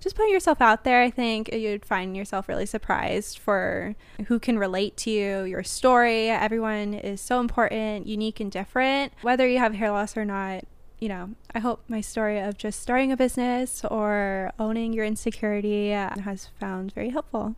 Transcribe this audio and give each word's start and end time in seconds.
just 0.00 0.14
putting 0.14 0.32
yourself 0.32 0.60
out 0.60 0.84
there, 0.84 1.02
I 1.02 1.10
think 1.10 1.52
you'd 1.52 1.84
find 1.84 2.16
yourself 2.16 2.48
really 2.48 2.66
surprised 2.66 3.38
for 3.38 3.96
who 4.26 4.38
can 4.38 4.58
relate 4.58 4.96
to 4.98 5.10
you, 5.10 5.44
your 5.44 5.64
story. 5.64 6.28
Everyone 6.28 6.94
is 6.94 7.20
so 7.20 7.40
important, 7.40 8.06
unique, 8.06 8.38
and 8.38 8.52
different. 8.52 9.12
Whether 9.22 9.48
you 9.48 9.58
have 9.58 9.74
hair 9.74 9.90
loss 9.90 10.16
or 10.16 10.24
not, 10.24 10.64
you 11.00 11.08
know, 11.08 11.30
I 11.54 11.60
hope 11.60 11.82
my 11.88 12.02
story 12.02 12.38
of 12.38 12.58
just 12.58 12.80
starting 12.80 13.10
a 13.10 13.16
business 13.16 13.84
or 13.84 14.52
owning 14.58 14.92
your 14.92 15.04
insecurity 15.04 15.92
uh, 15.92 16.20
has 16.20 16.50
found 16.60 16.92
very 16.92 17.10
helpful. 17.10 17.56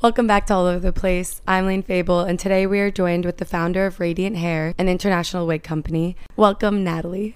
Welcome 0.00 0.28
back 0.28 0.46
to 0.46 0.54
All 0.54 0.66
Over 0.66 0.78
the 0.78 0.92
Place. 0.92 1.42
I'm 1.44 1.66
Layne 1.66 1.82
Fable, 1.82 2.20
and 2.20 2.38
today 2.38 2.68
we 2.68 2.78
are 2.78 2.88
joined 2.88 3.24
with 3.24 3.38
the 3.38 3.44
founder 3.44 3.84
of 3.84 3.98
Radiant 3.98 4.36
Hair, 4.36 4.74
an 4.78 4.88
international 4.88 5.44
wig 5.44 5.64
company. 5.64 6.14
Welcome, 6.36 6.84
Natalie. 6.84 7.34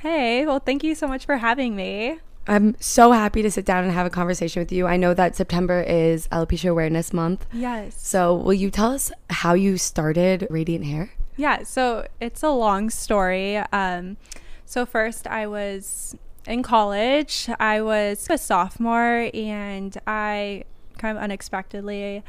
Hey, 0.00 0.44
well, 0.44 0.58
thank 0.58 0.82
you 0.82 0.96
so 0.96 1.06
much 1.06 1.24
for 1.24 1.36
having 1.36 1.76
me. 1.76 2.18
I'm 2.48 2.74
so 2.80 3.12
happy 3.12 3.42
to 3.42 3.50
sit 3.52 3.64
down 3.64 3.84
and 3.84 3.92
have 3.92 4.06
a 4.06 4.10
conversation 4.10 4.60
with 4.60 4.72
you. 4.72 4.88
I 4.88 4.96
know 4.96 5.14
that 5.14 5.36
September 5.36 5.82
is 5.82 6.26
Alopecia 6.32 6.68
Awareness 6.68 7.12
Month. 7.12 7.46
Yes. 7.52 7.94
So, 7.96 8.34
will 8.34 8.54
you 8.54 8.68
tell 8.68 8.90
us 8.90 9.12
how 9.30 9.54
you 9.54 9.78
started 9.78 10.48
Radiant 10.50 10.84
Hair? 10.86 11.12
Yeah, 11.36 11.62
so 11.62 12.08
it's 12.20 12.42
a 12.42 12.50
long 12.50 12.90
story. 12.90 13.58
Um, 13.58 14.16
so, 14.66 14.84
first, 14.84 15.28
I 15.28 15.46
was 15.46 16.16
in 16.44 16.64
college, 16.64 17.48
I 17.60 17.80
was 17.82 18.26
a 18.28 18.36
sophomore, 18.36 19.30
and 19.32 19.96
I 20.08 20.64
kind 21.02 21.18
of 21.18 21.22
unexpectedly 21.22 22.22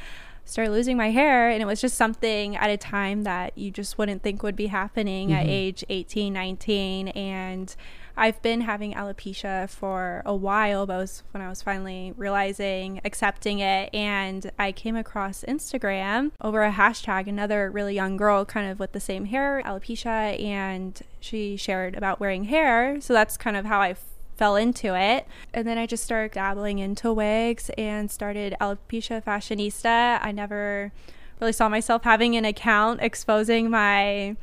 started 0.45 0.71
losing 0.71 0.97
my 0.97 1.09
hair 1.09 1.49
and 1.49 1.61
it 1.61 1.65
was 1.65 1.79
just 1.79 1.95
something 1.95 2.55
at 2.57 2.69
a 2.69 2.75
time 2.75 3.23
that 3.23 3.57
you 3.57 3.71
just 3.71 3.97
wouldn't 3.97 4.21
think 4.21 4.43
would 4.43 4.57
be 4.57 4.67
happening 4.67 5.29
mm-hmm. 5.29 5.39
at 5.39 5.47
age 5.47 5.85
18 5.87 6.33
19 6.33 7.07
and 7.09 7.75
I've 8.15 8.41
been 8.43 8.61
having 8.61 8.93
alopecia 8.93 9.67
for 9.67 10.21
a 10.23 10.35
while, 10.35 10.85
but 10.85 10.93
it 10.93 10.97
was 10.97 11.23
when 11.31 11.41
I 11.41 11.49
was 11.49 11.63
finally 11.63 12.13
realizing, 12.15 13.01
accepting 13.03 13.57
it, 13.57 13.89
and 13.91 14.51
I 14.59 14.71
came 14.71 14.95
across 14.95 15.43
Instagram 15.47 16.31
over 16.39 16.61
a 16.61 16.71
hashtag, 16.71 17.25
another 17.25 17.71
really 17.71 17.95
young 17.95 18.15
girl, 18.15 18.45
kind 18.45 18.69
of 18.69 18.79
with 18.79 18.91
the 18.91 18.99
same 18.99 19.25
hair, 19.25 19.63
alopecia, 19.65 20.39
and 20.39 21.01
she 21.21 21.57
shared 21.57 21.95
about 21.95 22.19
wearing 22.19 22.43
hair. 22.43 23.01
So 23.01 23.13
that's 23.13 23.35
kind 23.35 23.57
of 23.57 23.65
how 23.65 23.81
I 23.81 23.95
fell 24.35 24.55
into 24.55 24.95
it. 24.95 25.27
And 25.53 25.67
then 25.67 25.77
I 25.77 25.85
just 25.85 26.03
started 26.03 26.31
dabbling 26.33 26.79
into 26.79 27.13
wigs 27.13 27.69
and 27.77 28.09
started 28.09 28.55
Alopecia 28.59 29.23
Fashionista. 29.23 30.19
I 30.21 30.31
never 30.31 30.91
really 31.39 31.53
saw 31.53 31.69
myself 31.69 32.03
having 32.03 32.35
an 32.35 32.45
account 32.45 33.01
exposing 33.01 33.69
my 33.69 34.35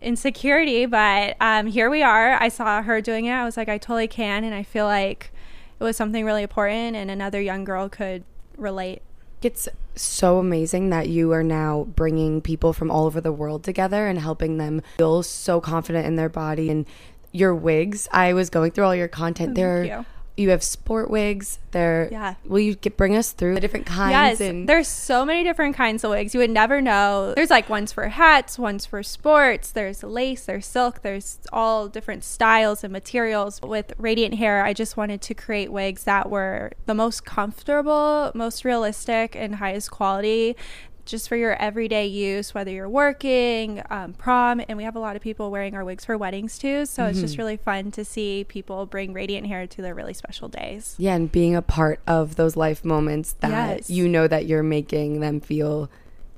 insecurity, 0.00 0.86
but 0.86 1.36
um, 1.40 1.66
here 1.66 1.90
we 1.90 2.02
are. 2.02 2.34
I 2.34 2.48
saw 2.48 2.82
her 2.82 3.00
doing 3.00 3.26
it. 3.26 3.32
I 3.32 3.44
was 3.44 3.56
like, 3.56 3.68
I 3.68 3.78
totally 3.78 4.08
can. 4.08 4.44
And 4.44 4.54
I 4.54 4.62
feel 4.62 4.86
like 4.86 5.32
it 5.78 5.84
was 5.84 5.96
something 5.96 6.24
really 6.24 6.42
important 6.42 6.96
and 6.96 7.10
another 7.10 7.40
young 7.40 7.64
girl 7.64 7.88
could 7.88 8.24
relate. 8.56 9.02
It's 9.42 9.68
so 9.94 10.38
amazing 10.38 10.90
that 10.90 11.08
you 11.08 11.32
are 11.32 11.42
now 11.42 11.84
bringing 11.94 12.40
people 12.40 12.72
from 12.72 12.90
all 12.90 13.04
over 13.04 13.20
the 13.20 13.32
world 13.32 13.62
together 13.62 14.06
and 14.06 14.18
helping 14.18 14.56
them 14.56 14.82
feel 14.96 15.22
so 15.22 15.60
confident 15.60 16.06
in 16.06 16.16
their 16.16 16.28
body 16.28 16.70
and 16.70 16.86
your 17.34 17.54
wigs. 17.54 18.08
I 18.12 18.32
was 18.32 18.48
going 18.48 18.70
through 18.70 18.84
all 18.84 18.94
your 18.94 19.08
content. 19.08 19.50
Oh, 19.54 19.60
there, 19.60 19.84
you. 19.84 20.06
you. 20.36 20.50
have 20.50 20.62
sport 20.62 21.10
wigs. 21.10 21.58
There, 21.72 22.08
yeah. 22.10 22.34
Will 22.44 22.60
you 22.60 22.76
get, 22.76 22.96
bring 22.96 23.16
us 23.16 23.32
through 23.32 23.54
the 23.54 23.60
different 23.60 23.86
kinds? 23.86 24.12
Yes, 24.12 24.40
and- 24.40 24.68
there's 24.68 24.88
so 24.88 25.24
many 25.24 25.42
different 25.42 25.76
kinds 25.76 26.04
of 26.04 26.10
wigs. 26.10 26.32
You 26.34 26.40
would 26.40 26.50
never 26.50 26.80
know. 26.80 27.34
There's 27.34 27.50
like 27.50 27.68
ones 27.68 27.92
for 27.92 28.08
hats, 28.08 28.58
ones 28.58 28.86
for 28.86 29.02
sports. 29.02 29.72
There's 29.72 30.02
lace, 30.02 30.46
there's 30.46 30.66
silk. 30.66 31.02
There's 31.02 31.38
all 31.52 31.88
different 31.88 32.22
styles 32.24 32.84
and 32.84 32.92
materials. 32.92 33.60
With 33.60 33.92
Radiant 33.98 34.34
Hair, 34.34 34.64
I 34.64 34.72
just 34.72 34.96
wanted 34.96 35.20
to 35.22 35.34
create 35.34 35.72
wigs 35.72 36.04
that 36.04 36.30
were 36.30 36.72
the 36.86 36.94
most 36.94 37.24
comfortable, 37.24 38.30
most 38.34 38.64
realistic, 38.64 39.34
and 39.34 39.56
highest 39.56 39.90
quality 39.90 40.56
just 41.04 41.28
for 41.28 41.36
your 41.36 41.54
everyday 41.54 42.06
use, 42.06 42.54
whether 42.54 42.70
you're 42.70 42.88
working, 42.88 43.82
um, 43.90 44.12
prom, 44.14 44.60
and 44.68 44.76
we 44.76 44.84
have 44.84 44.96
a 44.96 44.98
lot 44.98 45.16
of 45.16 45.22
people 45.22 45.50
wearing 45.50 45.74
our 45.74 45.84
wigs 45.84 46.04
for 46.04 46.16
weddings 46.16 46.58
too. 46.58 46.86
So 46.86 47.02
mm-hmm. 47.02 47.10
it's 47.10 47.20
just 47.20 47.34
mm-hmm. 47.34 47.42
really 47.42 47.56
fun 47.56 47.90
to 47.92 48.04
see 48.04 48.44
people 48.48 48.86
bring 48.86 49.12
radiant 49.12 49.46
hair 49.46 49.66
to 49.66 49.82
their 49.82 49.94
really 49.94 50.14
special 50.14 50.48
days. 50.48 50.94
Yeah, 50.98 51.14
and 51.14 51.30
being 51.30 51.54
a 51.54 51.62
part 51.62 52.00
of 52.06 52.36
those 52.36 52.56
life 52.56 52.84
moments 52.84 53.34
that 53.40 53.78
yes. 53.78 53.90
you 53.90 54.08
know 54.08 54.28
that 54.28 54.46
you're 54.46 54.62
making 54.62 55.20
them 55.20 55.40
feel 55.40 55.90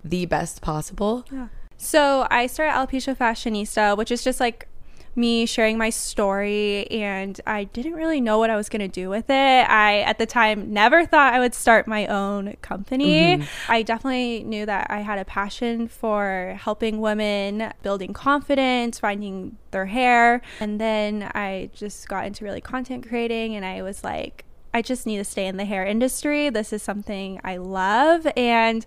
the 0.05 0.27
best 0.27 0.63
possible. 0.63 1.25
Yeah. 1.33 1.49
So 1.77 2.27
I 2.31 2.47
started 2.47 2.73
Alopecia 2.73 3.17
Fashionista, 3.17 3.97
which 3.97 4.11
is 4.11 4.25
just 4.25 4.41
like 4.41 4.69
me 5.17 5.47
sharing 5.47 5.79
my 5.79 5.91
story 5.91 6.87
and 6.91 7.41
I 7.47 7.65
didn't 7.65 7.95
really 7.95 8.21
know 8.21 8.39
what 8.39 8.51
I 8.51 8.57
was 8.57 8.69
going 8.69 8.81
to 8.81 8.89
do 8.89 9.09
with 9.09 9.31
it. 9.31 9.33
I 9.71 10.01
at 10.01 10.19
the 10.19 10.27
time 10.27 10.73
never 10.73 11.07
thought 11.07 11.33
I 11.33 11.41
would 11.41 11.55
start 11.55 11.87
my 11.87 12.07
own 12.07 12.57
company. 12.63 13.39
Mm-hmm. 13.39 13.73
I 13.73 13.83
definitely 13.83 14.45
knew 14.45 14.67
that 14.67 14.89
I 14.91 15.01
had 15.01 15.19
a 15.19 15.25
passion 15.25 15.89
for 15.89 16.57
helping 16.61 17.01
women 17.01 17.73
building 17.83 18.13
confidence, 18.13 18.99
finding 18.99 19.57
their 19.71 19.87
hair, 19.87 20.43
and 20.61 20.81
then 20.81 21.31
I 21.35 21.71
just 21.75 22.09
got 22.09 22.27
into 22.27 22.45
really 22.45 22.61
content 22.61 23.09
creating 23.09 23.55
and 23.55 23.65
I 23.65 23.83
was 23.83 24.05
like 24.05 24.45
I 24.75 24.83
just 24.83 25.07
need 25.07 25.17
to 25.17 25.25
stay 25.25 25.47
in 25.47 25.57
the 25.57 25.65
hair 25.65 25.87
industry. 25.87 26.51
This 26.51 26.71
is 26.71 26.83
something 26.83 27.41
I 27.43 27.57
love 27.57 28.27
and 28.37 28.85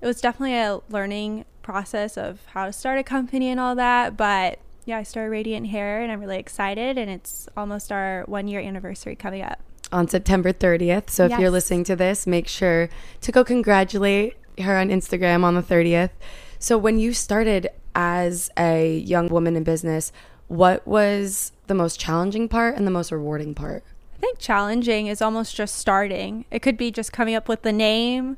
it 0.00 0.06
was 0.06 0.20
definitely 0.20 0.56
a 0.56 0.80
learning 0.90 1.46
process 1.62 2.16
of 2.16 2.40
how 2.46 2.66
to 2.66 2.72
start 2.72 2.98
a 2.98 3.02
company 3.02 3.48
and 3.48 3.60
all 3.60 3.74
that, 3.74 4.16
but 4.16 4.58
yeah, 4.84 4.98
I 4.98 5.02
started 5.02 5.30
Radiant 5.30 5.68
Hair 5.68 6.02
and 6.02 6.10
I'm 6.10 6.20
really 6.20 6.38
excited. 6.38 6.98
And 6.98 7.10
it's 7.10 7.48
almost 7.56 7.92
our 7.92 8.24
one 8.26 8.48
year 8.48 8.60
anniversary 8.60 9.16
coming 9.16 9.42
up 9.42 9.60
on 9.92 10.08
September 10.08 10.52
30th. 10.52 11.10
So 11.10 11.24
if 11.24 11.30
yes. 11.30 11.40
you're 11.40 11.50
listening 11.50 11.84
to 11.84 11.96
this, 11.96 12.26
make 12.26 12.48
sure 12.48 12.88
to 13.20 13.32
go 13.32 13.44
congratulate 13.44 14.36
her 14.58 14.76
on 14.76 14.88
Instagram 14.88 15.44
on 15.44 15.54
the 15.54 15.62
30th. 15.62 16.10
So 16.58 16.76
when 16.76 16.98
you 16.98 17.12
started 17.12 17.68
as 17.94 18.50
a 18.58 18.98
young 18.98 19.28
woman 19.28 19.56
in 19.56 19.64
business, 19.64 20.12
what 20.48 20.86
was 20.86 21.52
the 21.66 21.74
most 21.74 21.98
challenging 21.98 22.48
part 22.48 22.76
and 22.76 22.86
the 22.86 22.90
most 22.90 23.12
rewarding 23.12 23.54
part? 23.54 23.84
I 24.16 24.20
think 24.20 24.38
challenging 24.38 25.06
is 25.06 25.22
almost 25.22 25.56
just 25.56 25.76
starting. 25.76 26.44
It 26.50 26.60
could 26.60 26.76
be 26.76 26.90
just 26.90 27.12
coming 27.12 27.34
up 27.34 27.48
with 27.48 27.62
the 27.62 27.72
name, 27.72 28.36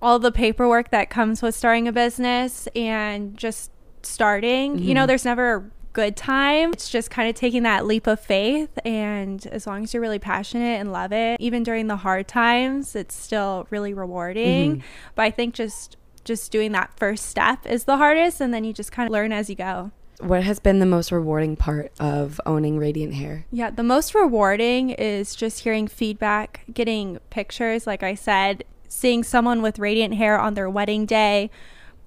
all 0.00 0.18
the 0.18 0.32
paperwork 0.32 0.90
that 0.90 1.10
comes 1.10 1.42
with 1.42 1.54
starting 1.54 1.86
a 1.86 1.92
business, 1.92 2.68
and 2.74 3.36
just 3.36 3.70
starting. 4.06 4.76
Mm-hmm. 4.76 4.84
You 4.84 4.94
know, 4.94 5.00
mm-hmm. 5.02 5.08
there's 5.08 5.24
never 5.24 5.54
a 5.54 5.64
good 5.92 6.16
time. 6.16 6.72
It's 6.72 6.88
just 6.88 7.10
kind 7.10 7.28
of 7.28 7.34
taking 7.34 7.62
that 7.64 7.86
leap 7.86 8.06
of 8.06 8.20
faith. 8.20 8.70
And 8.84 9.46
as 9.46 9.66
long 9.66 9.84
as 9.84 9.94
you're 9.94 10.00
really 10.00 10.18
passionate 10.18 10.80
and 10.80 10.92
love 10.92 11.12
it, 11.12 11.40
even 11.40 11.62
during 11.62 11.86
the 11.86 11.96
hard 11.96 12.28
times, 12.28 12.96
it's 12.96 13.14
still 13.14 13.66
really 13.70 13.94
rewarding. 13.94 14.76
Mm-hmm. 14.76 14.86
But 15.14 15.22
I 15.22 15.30
think 15.30 15.54
just 15.54 15.96
just 16.24 16.52
doing 16.52 16.70
that 16.72 16.92
first 16.96 17.26
step 17.26 17.66
is 17.66 17.84
the 17.84 17.96
hardest 17.96 18.40
and 18.40 18.54
then 18.54 18.62
you 18.62 18.72
just 18.72 18.92
kind 18.92 19.08
of 19.08 19.12
learn 19.12 19.32
as 19.32 19.50
you 19.50 19.56
go. 19.56 19.90
What 20.20 20.44
has 20.44 20.60
been 20.60 20.78
the 20.78 20.86
most 20.86 21.10
rewarding 21.10 21.56
part 21.56 21.90
of 21.98 22.40
owning 22.46 22.78
Radiant 22.78 23.14
Hair? 23.14 23.44
Yeah, 23.50 23.70
the 23.70 23.82
most 23.82 24.14
rewarding 24.14 24.90
is 24.90 25.34
just 25.34 25.60
hearing 25.60 25.88
feedback, 25.88 26.60
getting 26.72 27.18
pictures, 27.30 27.88
like 27.88 28.04
I 28.04 28.14
said, 28.14 28.62
seeing 28.88 29.24
someone 29.24 29.62
with 29.62 29.80
radiant 29.80 30.14
hair 30.14 30.38
on 30.38 30.54
their 30.54 30.70
wedding 30.70 31.06
day 31.06 31.50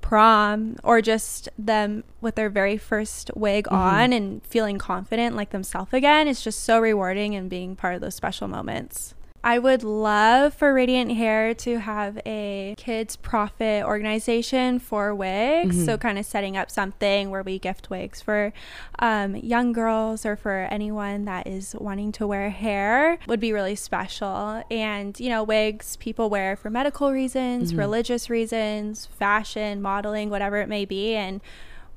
prom 0.05 0.75
or 0.83 1.01
just 1.01 1.49
them 1.57 2.03
with 2.21 2.35
their 2.35 2.47
very 2.47 2.77
first 2.77 3.31
wig 3.35 3.66
mm-hmm. 3.66 3.75
on 3.75 4.13
and 4.13 4.45
feeling 4.45 4.77
confident 4.77 5.35
like 5.35 5.49
themselves 5.49 5.91
again 5.93 6.27
is 6.27 6.43
just 6.43 6.63
so 6.63 6.79
rewarding 6.79 7.33
and 7.33 7.49
being 7.49 7.75
part 7.75 7.95
of 7.95 8.01
those 8.01 8.13
special 8.13 8.47
moments. 8.47 9.16
I 9.45 9.59
would 9.59 9.83
love 9.83 10.56
for 10.56 10.73
Radiant 10.73 11.11
Hair 11.11 11.53
to 11.53 11.78
have 11.78 12.19
a 12.25 12.73
kids 12.78 13.16
profit 13.16 13.85
organization 13.85 14.79
for 14.79 15.13
wigs. 15.13 15.75
Mm-hmm. 15.75 15.85
So, 15.85 15.99
kind 15.99 16.17
of 16.17 16.25
setting 16.25 16.58
up 16.58 16.72
something 16.72 17.29
where 17.29 17.43
we 17.43 17.59
gift 17.59 17.91
wigs 17.91 18.20
for 18.20 18.53
um, 18.97 19.35
young 19.35 19.72
girls 19.72 20.25
or 20.25 20.35
for 20.35 20.67
anyone 20.72 21.25
that 21.25 21.46
is 21.46 21.75
wanting 21.79 22.11
to 22.14 22.25
wear 22.25 22.49
hair 22.49 23.20
would 23.28 23.40
be 23.40 23.53
really 23.53 23.75
special. 23.75 24.64
And, 24.72 25.20
you 25.20 25.29
know, 25.29 25.43
wigs 25.43 25.96
people 25.97 26.28
wear 26.28 26.55
for 26.55 26.72
medical 26.72 27.11
reasons, 27.11 27.70
mm-hmm. 27.70 27.81
religious 27.81 28.31
reasons, 28.31 29.05
fashion, 29.05 29.79
modeling, 29.79 30.31
whatever 30.31 30.58
it 30.58 30.67
may 30.67 30.85
be. 30.85 31.14
And 31.14 31.40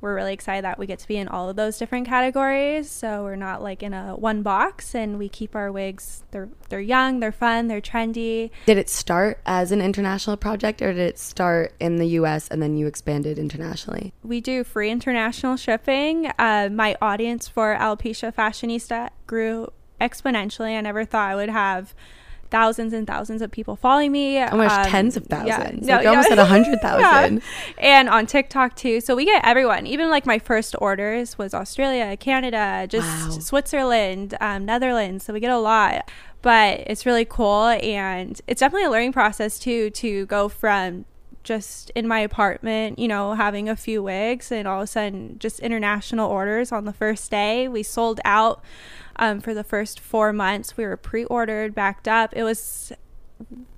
we're 0.00 0.14
really 0.14 0.32
excited 0.32 0.64
that 0.64 0.78
we 0.78 0.86
get 0.86 0.98
to 1.00 1.08
be 1.08 1.16
in 1.16 1.28
all 1.28 1.48
of 1.48 1.56
those 1.56 1.78
different 1.78 2.06
categories. 2.06 2.90
So 2.90 3.24
we're 3.24 3.36
not 3.36 3.62
like 3.62 3.82
in 3.82 3.92
a 3.92 4.14
one 4.14 4.42
box 4.42 4.94
and 4.94 5.18
we 5.18 5.28
keep 5.28 5.56
our 5.56 5.72
wigs 5.72 6.24
they're 6.30 6.48
they're 6.68 6.80
young, 6.80 7.20
they're 7.20 7.32
fun, 7.32 7.68
they're 7.68 7.80
trendy. 7.80 8.50
Did 8.66 8.78
it 8.78 8.88
start 8.88 9.40
as 9.46 9.72
an 9.72 9.80
international 9.80 10.36
project 10.36 10.82
or 10.82 10.92
did 10.92 11.00
it 11.00 11.18
start 11.18 11.74
in 11.80 11.96
the 11.96 12.06
US 12.08 12.48
and 12.48 12.62
then 12.62 12.76
you 12.76 12.86
expanded 12.86 13.38
internationally? 13.38 14.12
We 14.22 14.40
do 14.40 14.64
free 14.64 14.90
international 14.90 15.56
shipping. 15.56 16.30
Uh, 16.38 16.68
my 16.70 16.96
audience 17.00 17.48
for 17.48 17.76
Alopecia 17.76 18.32
Fashionista 18.32 19.10
grew 19.26 19.72
exponentially. 20.00 20.76
I 20.76 20.80
never 20.80 21.04
thought 21.04 21.30
I 21.30 21.34
would 21.34 21.48
have 21.48 21.94
thousands 22.50 22.92
and 22.92 23.06
thousands 23.06 23.42
of 23.42 23.50
people 23.50 23.76
following 23.76 24.12
me. 24.12 24.38
Oh 24.38 24.56
my 24.56 24.66
gosh, 24.66 24.86
um, 24.86 24.90
tens 24.90 25.16
of 25.16 25.26
thousands. 25.26 25.86
Yeah, 25.86 25.96
like 25.96 26.04
no, 26.04 26.10
almost 26.10 26.30
at 26.30 26.38
a 26.38 26.44
hundred 26.44 26.80
thousand. 26.82 27.42
yeah. 27.78 27.96
And 27.98 28.08
on 28.08 28.26
TikTok 28.26 28.76
too. 28.76 29.00
So 29.00 29.16
we 29.16 29.24
get 29.24 29.44
everyone. 29.44 29.86
Even 29.86 30.10
like 30.10 30.26
my 30.26 30.38
first 30.38 30.74
orders 30.80 31.38
was 31.38 31.54
Australia, 31.54 32.16
Canada, 32.16 32.86
just 32.88 33.06
wow. 33.06 33.38
Switzerland, 33.38 34.36
um, 34.40 34.64
Netherlands. 34.64 35.24
So 35.24 35.32
we 35.32 35.40
get 35.40 35.50
a 35.50 35.58
lot. 35.58 36.10
But 36.40 36.84
it's 36.86 37.04
really 37.04 37.24
cool 37.24 37.66
and 37.66 38.40
it's 38.46 38.60
definitely 38.60 38.84
a 38.86 38.90
learning 38.90 39.12
process 39.12 39.58
too 39.58 39.90
to 39.90 40.24
go 40.26 40.48
from 40.48 41.04
just 41.42 41.90
in 41.94 42.06
my 42.06 42.20
apartment, 42.20 42.98
you 42.98 43.08
know, 43.08 43.32
having 43.32 43.68
a 43.68 43.74
few 43.74 44.02
wigs 44.02 44.52
and 44.52 44.68
all 44.68 44.80
of 44.80 44.84
a 44.84 44.86
sudden 44.86 45.38
just 45.38 45.60
international 45.60 46.30
orders 46.30 46.70
on 46.72 46.84
the 46.84 46.92
first 46.92 47.30
day. 47.30 47.66
We 47.68 47.82
sold 47.82 48.20
out 48.24 48.62
um, 49.18 49.40
for 49.40 49.54
the 49.54 49.64
first 49.64 50.00
four 50.00 50.32
months. 50.32 50.76
We 50.76 50.84
were 50.84 50.96
pre 50.96 51.24
ordered, 51.24 51.74
backed 51.74 52.08
up. 52.08 52.32
It 52.34 52.42
was 52.42 52.92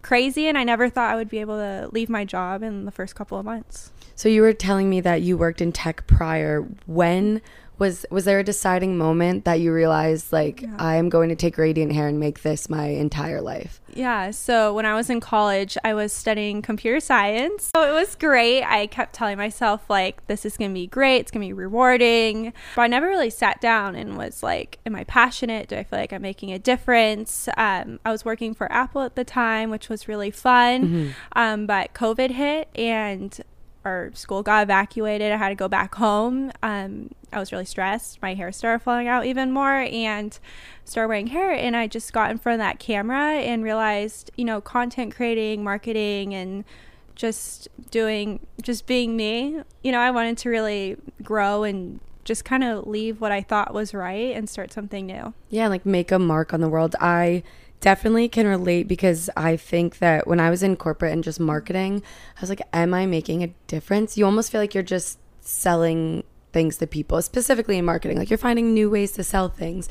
crazy, 0.02 0.48
and 0.48 0.56
I 0.56 0.64
never 0.64 0.88
thought 0.88 1.12
I 1.12 1.16
would 1.16 1.28
be 1.28 1.38
able 1.38 1.56
to 1.56 1.88
leave 1.92 2.08
my 2.08 2.24
job 2.24 2.62
in 2.62 2.84
the 2.84 2.90
first 2.90 3.14
couple 3.14 3.38
of 3.38 3.44
months. 3.44 3.92
So 4.20 4.28
you 4.28 4.42
were 4.42 4.52
telling 4.52 4.90
me 4.90 5.00
that 5.00 5.22
you 5.22 5.38
worked 5.38 5.62
in 5.62 5.72
tech 5.72 6.06
prior. 6.06 6.60
When 6.84 7.40
was 7.78 8.04
was 8.10 8.26
there 8.26 8.38
a 8.38 8.44
deciding 8.44 8.98
moment 8.98 9.46
that 9.46 9.60
you 9.60 9.72
realized 9.72 10.30
like 10.30 10.60
yeah. 10.60 10.76
I 10.78 10.96
am 10.96 11.08
going 11.08 11.30
to 11.30 11.34
take 11.34 11.56
radiant 11.56 11.94
hair 11.94 12.06
and 12.06 12.20
make 12.20 12.42
this 12.42 12.68
my 12.68 12.88
entire 12.88 13.40
life? 13.40 13.80
Yeah, 13.94 14.30
so 14.32 14.74
when 14.74 14.84
I 14.84 14.94
was 14.94 15.08
in 15.08 15.20
college, 15.20 15.78
I 15.84 15.94
was 15.94 16.12
studying 16.12 16.60
computer 16.60 17.00
science. 17.00 17.70
So 17.74 17.88
it 17.88 17.94
was 17.94 18.14
great. 18.14 18.62
I 18.62 18.88
kept 18.88 19.14
telling 19.14 19.38
myself 19.38 19.88
like 19.88 20.26
this 20.26 20.44
is 20.44 20.58
going 20.58 20.72
to 20.72 20.74
be 20.74 20.86
great, 20.86 21.20
it's 21.20 21.30
going 21.30 21.40
to 21.40 21.48
be 21.48 21.54
rewarding. 21.54 22.52
But 22.76 22.82
I 22.82 22.86
never 22.88 23.06
really 23.06 23.30
sat 23.30 23.58
down 23.62 23.96
and 23.96 24.18
was 24.18 24.42
like 24.42 24.80
am 24.84 24.94
I 24.96 25.04
passionate? 25.04 25.68
Do 25.68 25.76
I 25.76 25.82
feel 25.82 25.98
like 25.98 26.12
I'm 26.12 26.20
making 26.20 26.52
a 26.52 26.58
difference? 26.58 27.48
Um, 27.56 28.00
I 28.04 28.12
was 28.12 28.22
working 28.26 28.52
for 28.52 28.70
Apple 28.70 29.00
at 29.00 29.16
the 29.16 29.24
time, 29.24 29.70
which 29.70 29.88
was 29.88 30.08
really 30.08 30.30
fun. 30.30 30.84
Mm-hmm. 30.84 31.10
Um, 31.32 31.64
but 31.64 31.94
COVID 31.94 32.32
hit 32.32 32.68
and 32.74 33.40
our 33.84 34.10
school 34.14 34.42
got 34.42 34.62
evacuated. 34.62 35.32
I 35.32 35.36
had 35.36 35.48
to 35.50 35.54
go 35.54 35.68
back 35.68 35.94
home. 35.94 36.52
Um, 36.62 37.10
I 37.32 37.38
was 37.38 37.52
really 37.52 37.64
stressed. 37.64 38.20
My 38.20 38.34
hair 38.34 38.52
started 38.52 38.80
falling 38.80 39.08
out 39.08 39.24
even 39.24 39.52
more 39.52 39.86
and 39.90 40.38
started 40.84 41.08
wearing 41.08 41.28
hair. 41.28 41.52
And 41.52 41.76
I 41.76 41.86
just 41.86 42.12
got 42.12 42.30
in 42.30 42.38
front 42.38 42.60
of 42.60 42.64
that 42.64 42.78
camera 42.78 43.34
and 43.36 43.62
realized, 43.64 44.30
you 44.36 44.44
know, 44.44 44.60
content 44.60 45.14
creating, 45.14 45.64
marketing, 45.64 46.34
and 46.34 46.64
just 47.14 47.68
doing, 47.90 48.40
just 48.62 48.86
being 48.86 49.16
me. 49.16 49.62
You 49.82 49.92
know, 49.92 50.00
I 50.00 50.10
wanted 50.10 50.38
to 50.38 50.50
really 50.50 50.96
grow 51.22 51.62
and 51.64 52.00
just 52.24 52.44
kind 52.44 52.62
of 52.62 52.86
leave 52.86 53.20
what 53.20 53.32
I 53.32 53.40
thought 53.40 53.72
was 53.72 53.94
right 53.94 54.36
and 54.36 54.48
start 54.48 54.72
something 54.72 55.06
new. 55.06 55.32
Yeah, 55.48 55.68
like 55.68 55.86
make 55.86 56.12
a 56.12 56.18
mark 56.18 56.52
on 56.52 56.60
the 56.60 56.68
world. 56.68 56.94
I 57.00 57.42
definitely 57.80 58.28
can 58.28 58.46
relate 58.46 58.86
because 58.86 59.30
I 59.36 59.56
think 59.56 59.98
that 59.98 60.26
when 60.26 60.40
I 60.40 60.50
was 60.50 60.62
in 60.62 60.76
corporate 60.76 61.12
and 61.12 61.24
just 61.24 61.40
marketing, 61.40 62.02
I 62.36 62.40
was 62.40 62.50
like, 62.50 62.62
am 62.72 62.94
I 62.94 63.06
making 63.06 63.42
a 63.42 63.54
difference? 63.66 64.16
You 64.16 64.24
almost 64.26 64.52
feel 64.52 64.60
like 64.60 64.74
you're 64.74 64.82
just 64.82 65.18
selling 65.40 66.24
things 66.52 66.76
to 66.78 66.86
people, 66.86 67.20
specifically 67.22 67.78
in 67.78 67.84
marketing. 67.84 68.18
Like 68.18 68.30
you're 68.30 68.38
finding 68.38 68.74
new 68.74 68.90
ways 68.90 69.12
to 69.12 69.24
sell 69.24 69.48
things. 69.48 69.88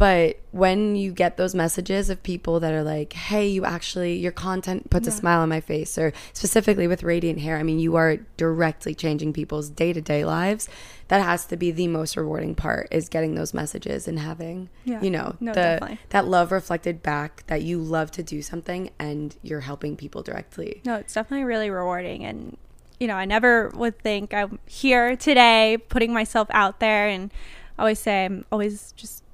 But 0.00 0.40
when 0.50 0.96
you 0.96 1.12
get 1.12 1.36
those 1.36 1.54
messages 1.54 2.08
of 2.08 2.22
people 2.22 2.58
that 2.60 2.72
are 2.72 2.82
like, 2.82 3.12
hey, 3.12 3.46
you 3.46 3.66
actually, 3.66 4.16
your 4.16 4.32
content 4.32 4.88
puts 4.88 5.06
yeah. 5.06 5.12
a 5.12 5.14
smile 5.14 5.40
on 5.40 5.50
my 5.50 5.60
face, 5.60 5.98
or 5.98 6.14
specifically 6.32 6.86
with 6.86 7.02
Radiant 7.02 7.40
Hair, 7.40 7.58
I 7.58 7.62
mean, 7.62 7.78
you 7.78 7.96
are 7.96 8.16
directly 8.38 8.94
changing 8.94 9.34
people's 9.34 9.68
day 9.68 9.92
to 9.92 10.00
day 10.00 10.24
lives. 10.24 10.70
That 11.08 11.20
has 11.20 11.44
to 11.48 11.56
be 11.58 11.70
the 11.70 11.86
most 11.86 12.16
rewarding 12.16 12.54
part 12.54 12.88
is 12.90 13.10
getting 13.10 13.34
those 13.34 13.52
messages 13.52 14.08
and 14.08 14.18
having, 14.18 14.70
yeah. 14.86 15.02
you 15.02 15.10
know, 15.10 15.36
no, 15.38 15.52
the, 15.52 15.60
definitely. 15.60 15.98
that 16.08 16.26
love 16.26 16.50
reflected 16.50 17.02
back 17.02 17.44
that 17.48 17.60
you 17.60 17.78
love 17.78 18.10
to 18.12 18.22
do 18.22 18.40
something 18.40 18.88
and 18.98 19.36
you're 19.42 19.60
helping 19.60 19.98
people 19.98 20.22
directly. 20.22 20.80
No, 20.86 20.94
it's 20.94 21.12
definitely 21.12 21.44
really 21.44 21.68
rewarding. 21.68 22.24
And, 22.24 22.56
you 22.98 23.06
know, 23.06 23.16
I 23.16 23.26
never 23.26 23.68
would 23.74 23.98
think 23.98 24.32
I'm 24.32 24.60
here 24.64 25.14
today 25.14 25.76
putting 25.90 26.14
myself 26.14 26.48
out 26.52 26.80
there 26.80 27.06
and 27.06 27.30
I 27.78 27.82
always 27.82 27.98
say 27.98 28.24
I'm 28.24 28.46
always 28.50 28.92
just 28.92 29.24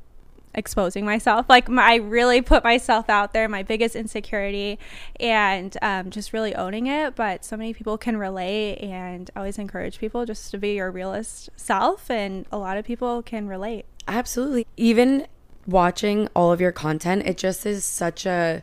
exposing 0.57 1.05
myself. 1.05 1.47
Like 1.49 1.69
my, 1.69 1.83
I 1.83 1.95
really 1.97 2.43
put 2.43 2.65
myself 2.65 3.09
out 3.09 3.33
there, 3.33 3.49
my 3.49 3.63
biggest 3.63 3.95
insecurity, 3.95 4.79
and 5.21 5.77
um, 5.83 6.11
just 6.11 6.33
really 6.33 6.55
owning 6.55 6.87
it. 6.87 7.15
But 7.15 7.45
so 7.45 7.57
many 7.57 7.75
people 7.75 7.97
can 7.99 8.17
relate, 8.17 8.79
and 8.79 9.31
I 9.37 9.41
always 9.41 9.59
encourage 9.59 9.99
people 9.99 10.25
just 10.25 10.51
to 10.51 10.59
be 10.59 10.75
your 10.75 10.91
realist 10.91 11.51
self, 11.57 12.11
and 12.11 12.47
a 12.51 12.59
lot 12.59 12.77
of 12.77 12.85
people 12.85 13.23
can 13.23 13.47
relate. 13.47 13.85
Absolutely. 14.09 14.67
Even 14.77 15.27
watching 15.67 16.29
all 16.35 16.53
of 16.53 16.61
your 16.61 16.73
content, 16.73 17.27
it 17.27 17.37
just 17.37 17.67
is 17.67 17.85
such 17.85 18.27
a 18.27 18.63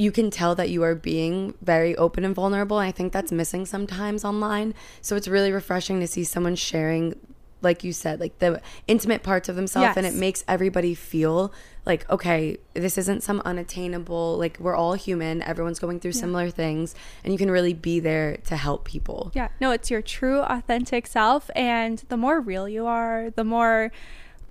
you 0.00 0.10
can 0.10 0.30
tell 0.30 0.54
that 0.54 0.70
you 0.70 0.82
are 0.82 0.94
being 0.94 1.52
very 1.60 1.94
open 1.96 2.24
and 2.24 2.34
vulnerable. 2.34 2.78
I 2.78 2.90
think 2.90 3.12
that's 3.12 3.30
missing 3.30 3.66
sometimes 3.66 4.24
online. 4.24 4.72
So 5.02 5.14
it's 5.14 5.28
really 5.28 5.52
refreshing 5.52 6.00
to 6.00 6.06
see 6.06 6.24
someone 6.24 6.56
sharing 6.56 7.16
like 7.62 7.84
you 7.84 7.92
said, 7.92 8.20
like 8.20 8.38
the 8.38 8.60
intimate 8.86 9.22
parts 9.22 9.48
of 9.48 9.56
themselves, 9.56 9.84
yes. 9.84 9.96
and 9.96 10.06
it 10.06 10.14
makes 10.14 10.44
everybody 10.48 10.94
feel 10.94 11.52
like, 11.86 12.08
okay, 12.10 12.58
this 12.74 12.98
isn't 12.98 13.22
some 13.22 13.40
unattainable, 13.44 14.36
like, 14.38 14.58
we're 14.60 14.76
all 14.76 14.94
human, 14.94 15.42
everyone's 15.42 15.78
going 15.78 15.98
through 15.98 16.12
yeah. 16.12 16.20
similar 16.20 16.50
things, 16.50 16.94
and 17.24 17.32
you 17.32 17.38
can 17.38 17.50
really 17.50 17.72
be 17.72 18.00
there 18.00 18.36
to 18.44 18.56
help 18.56 18.84
people. 18.84 19.32
Yeah, 19.34 19.48
no, 19.60 19.70
it's 19.70 19.90
your 19.90 20.02
true, 20.02 20.40
authentic 20.40 21.06
self, 21.06 21.50
and 21.56 22.04
the 22.08 22.16
more 22.16 22.40
real 22.40 22.68
you 22.68 22.86
are, 22.86 23.30
the 23.30 23.44
more 23.44 23.92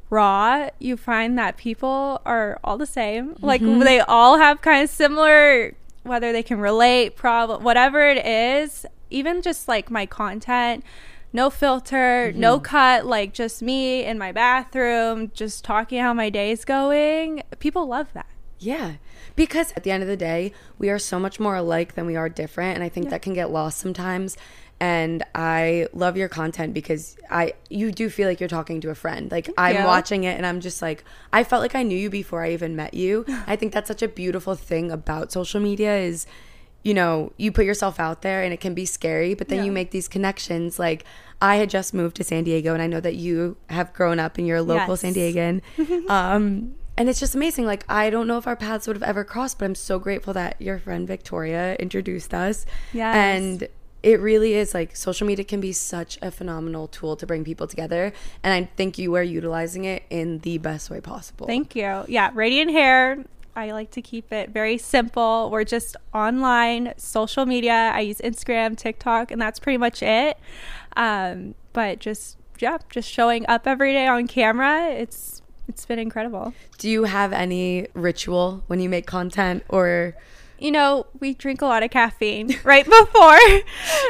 raw 0.10 0.70
you 0.80 0.98
find 0.98 1.38
that 1.38 1.56
people 1.56 2.20
are 2.26 2.60
all 2.64 2.78
the 2.78 2.88
same. 2.88 3.36
Mm-hmm. 3.36 3.46
Like, 3.46 3.62
they 3.62 4.00
all 4.00 4.38
have 4.38 4.62
kind 4.62 4.84
of 4.84 4.90
similar, 4.90 5.76
whether 6.04 6.32
they 6.32 6.44
can 6.44 6.60
relate, 6.60 7.16
problem, 7.16 7.64
whatever 7.64 8.08
it 8.08 8.26
is, 8.26 8.88
even 9.12 9.42
just 9.42 9.68
like 9.68 9.92
my 9.92 10.06
content 10.06 10.84
no 11.32 11.50
filter, 11.50 12.30
mm-hmm. 12.30 12.40
no 12.40 12.60
cut, 12.60 13.06
like 13.06 13.34
just 13.34 13.62
me 13.62 14.04
in 14.04 14.18
my 14.18 14.32
bathroom, 14.32 15.32
just 15.34 15.64
talking 15.64 16.02
how 16.02 16.14
my 16.14 16.30
day's 16.30 16.66
going. 16.66 17.44
People 17.60 17.88
love 17.88 18.12
that. 18.14 18.28
Yeah. 18.60 18.94
Because 19.36 19.72
at 19.76 19.84
the 19.84 19.92
end 19.92 20.04
of 20.04 20.10
the 20.10 20.18
day, 20.18 20.52
we 20.78 20.90
are 20.90 21.00
so 21.00 21.20
much 21.20 21.40
more 21.40 21.56
alike 21.56 21.96
than 21.96 22.06
we 22.06 22.16
are 22.16 22.30
different. 22.30 22.76
And 22.76 22.84
I 22.84 22.90
think 22.90 23.06
yeah. 23.06 23.12
that 23.12 23.22
can 23.22 23.34
get 23.34 23.52
lost 23.52 23.80
sometimes. 23.80 24.38
And 24.82 25.24
I 25.36 25.88
love 25.94 26.16
your 26.16 26.30
content 26.30 26.74
because 26.74 27.18
I 27.30 27.54
you 27.70 27.92
do 27.92 28.10
feel 28.10 28.30
like 28.30 28.40
you're 28.40 28.48
talking 28.48 28.80
to 28.82 28.90
a 28.90 28.96
friend. 28.96 29.30
Like 29.30 29.46
Thank 29.48 29.60
I'm 29.60 29.76
you. 29.78 29.84
watching 29.84 30.24
it 30.24 30.38
and 30.38 30.46
I'm 30.46 30.62
just 30.62 30.82
like 30.82 31.04
I 31.34 31.44
felt 31.44 31.62
like 31.62 31.76
I 31.76 31.84
knew 31.84 31.98
you 31.98 32.10
before 32.10 32.44
I 32.44 32.54
even 32.54 32.78
met 32.78 32.94
you. 32.94 33.26
I 33.48 33.58
think 33.58 33.74
that's 33.74 33.90
such 33.90 34.02
a 34.02 34.08
beautiful 34.08 34.56
thing 34.56 34.90
about 34.90 35.34
social 35.34 35.60
media 35.60 35.98
is 35.98 36.26
you 36.84 36.94
know, 36.94 37.34
you 37.38 37.52
put 37.52 37.66
yourself 37.66 38.00
out 38.00 38.22
there 38.22 38.44
and 38.44 38.54
it 38.54 38.60
can 38.60 38.74
be 38.74 38.86
scary, 38.86 39.34
but 39.34 39.50
then 39.50 39.60
yeah. 39.60 39.66
you 39.66 39.72
make 39.72 39.92
these 39.92 40.08
connections. 40.08 40.80
Like, 40.80 41.04
I 41.42 41.58
had 41.58 41.70
just 41.70 41.94
moved 41.94 42.16
to 42.18 42.24
San 42.24 42.44
Diego, 42.44 42.74
and 42.74 42.82
I 42.82 42.88
know 42.88 43.00
that 43.00 43.16
you 43.16 43.58
have 43.70 43.94
grown 43.94 44.20
up 44.20 44.38
and 44.38 44.48
you're 44.48 44.58
a 44.58 44.62
local 44.62 44.94
yes. 44.94 45.02
San 45.02 45.14
Diegan. 45.14 45.62
um, 46.10 46.76
and 46.98 47.10
it's 47.10 47.20
just 47.20 47.36
amazing. 47.36 47.66
Like, 47.66 47.86
I 47.90 48.10
don't 48.10 48.28
know 48.28 48.38
if 48.38 48.48
our 48.48 48.56
paths 48.56 48.88
would 48.88 48.96
have 48.96 49.04
ever 49.04 49.24
crossed, 49.24 49.60
but 49.60 49.66
I'm 49.66 49.76
so 49.76 50.00
grateful 50.00 50.34
that 50.34 50.62
your 50.62 50.80
friend 50.80 51.08
Victoria 51.08 51.76
introduced 51.80 52.34
us. 52.34 52.66
Yeah. 52.92 53.14
And 53.14 53.68
it 54.02 54.20
really 54.20 54.54
is 54.54 54.74
like 54.74 54.96
social 54.96 55.28
media 55.28 55.44
can 55.44 55.60
be 55.60 55.74
such 55.74 56.18
a 56.22 56.32
phenomenal 56.32 56.88
tool 56.88 57.16
to 57.18 57.26
bring 57.26 57.44
people 57.44 57.68
together. 57.68 58.14
And 58.44 58.54
I 58.54 58.70
think 58.76 58.98
you 58.98 59.16
are 59.16 59.24
utilizing 59.24 59.86
it 59.86 60.04
in 60.10 60.40
the 60.40 60.58
best 60.58 60.90
way 60.90 61.02
possible. 61.02 61.48
Thank 61.48 61.76
you. 61.76 62.06
Yeah. 62.08 62.32
Radiant 62.34 62.72
Hair 62.72 63.26
I 63.60 63.72
like 63.72 63.92
to 63.92 64.02
keep 64.02 64.32
it 64.32 64.52
very 64.52 64.78
simple. 64.78 65.50
We're 65.52 65.66
just 65.66 65.98
online, 66.14 66.94
social 66.96 67.46
media. 67.46 67.92
I 67.94 68.00
use 68.00 68.20
Instagram, 68.20 68.78
TikTok, 68.78 69.32
and 69.32 69.42
that's 69.42 69.60
pretty 69.60 69.78
much 69.78 70.02
it. 70.02 70.38
Um, 70.96 71.56
but 71.74 72.00
just 72.00 72.38
yeah, 72.60 72.78
just 72.90 73.10
showing 73.10 73.46
up 73.48 73.68
every 73.68 73.92
day 73.92 74.08
on 74.08 74.28
camera. 74.28 74.88
It's 74.88 75.42
it's 75.68 75.86
been 75.86 76.00
incredible. 76.00 76.54
Do 76.78 76.90
you 76.90 77.04
have 77.04 77.34
any 77.34 77.88
ritual 77.94 78.64
when 78.68 78.80
you 78.80 78.88
make 78.88 79.06
content 79.06 79.66
or 79.68 80.16
you 80.62 80.72
know, 80.72 81.08
we 81.20 81.34
drink 81.34 81.62
a 81.62 81.66
lot 81.66 81.84
of 81.84 81.92
caffeine 81.92 82.56
right 82.64 82.86
before. 82.86 83.22
like 83.22 83.66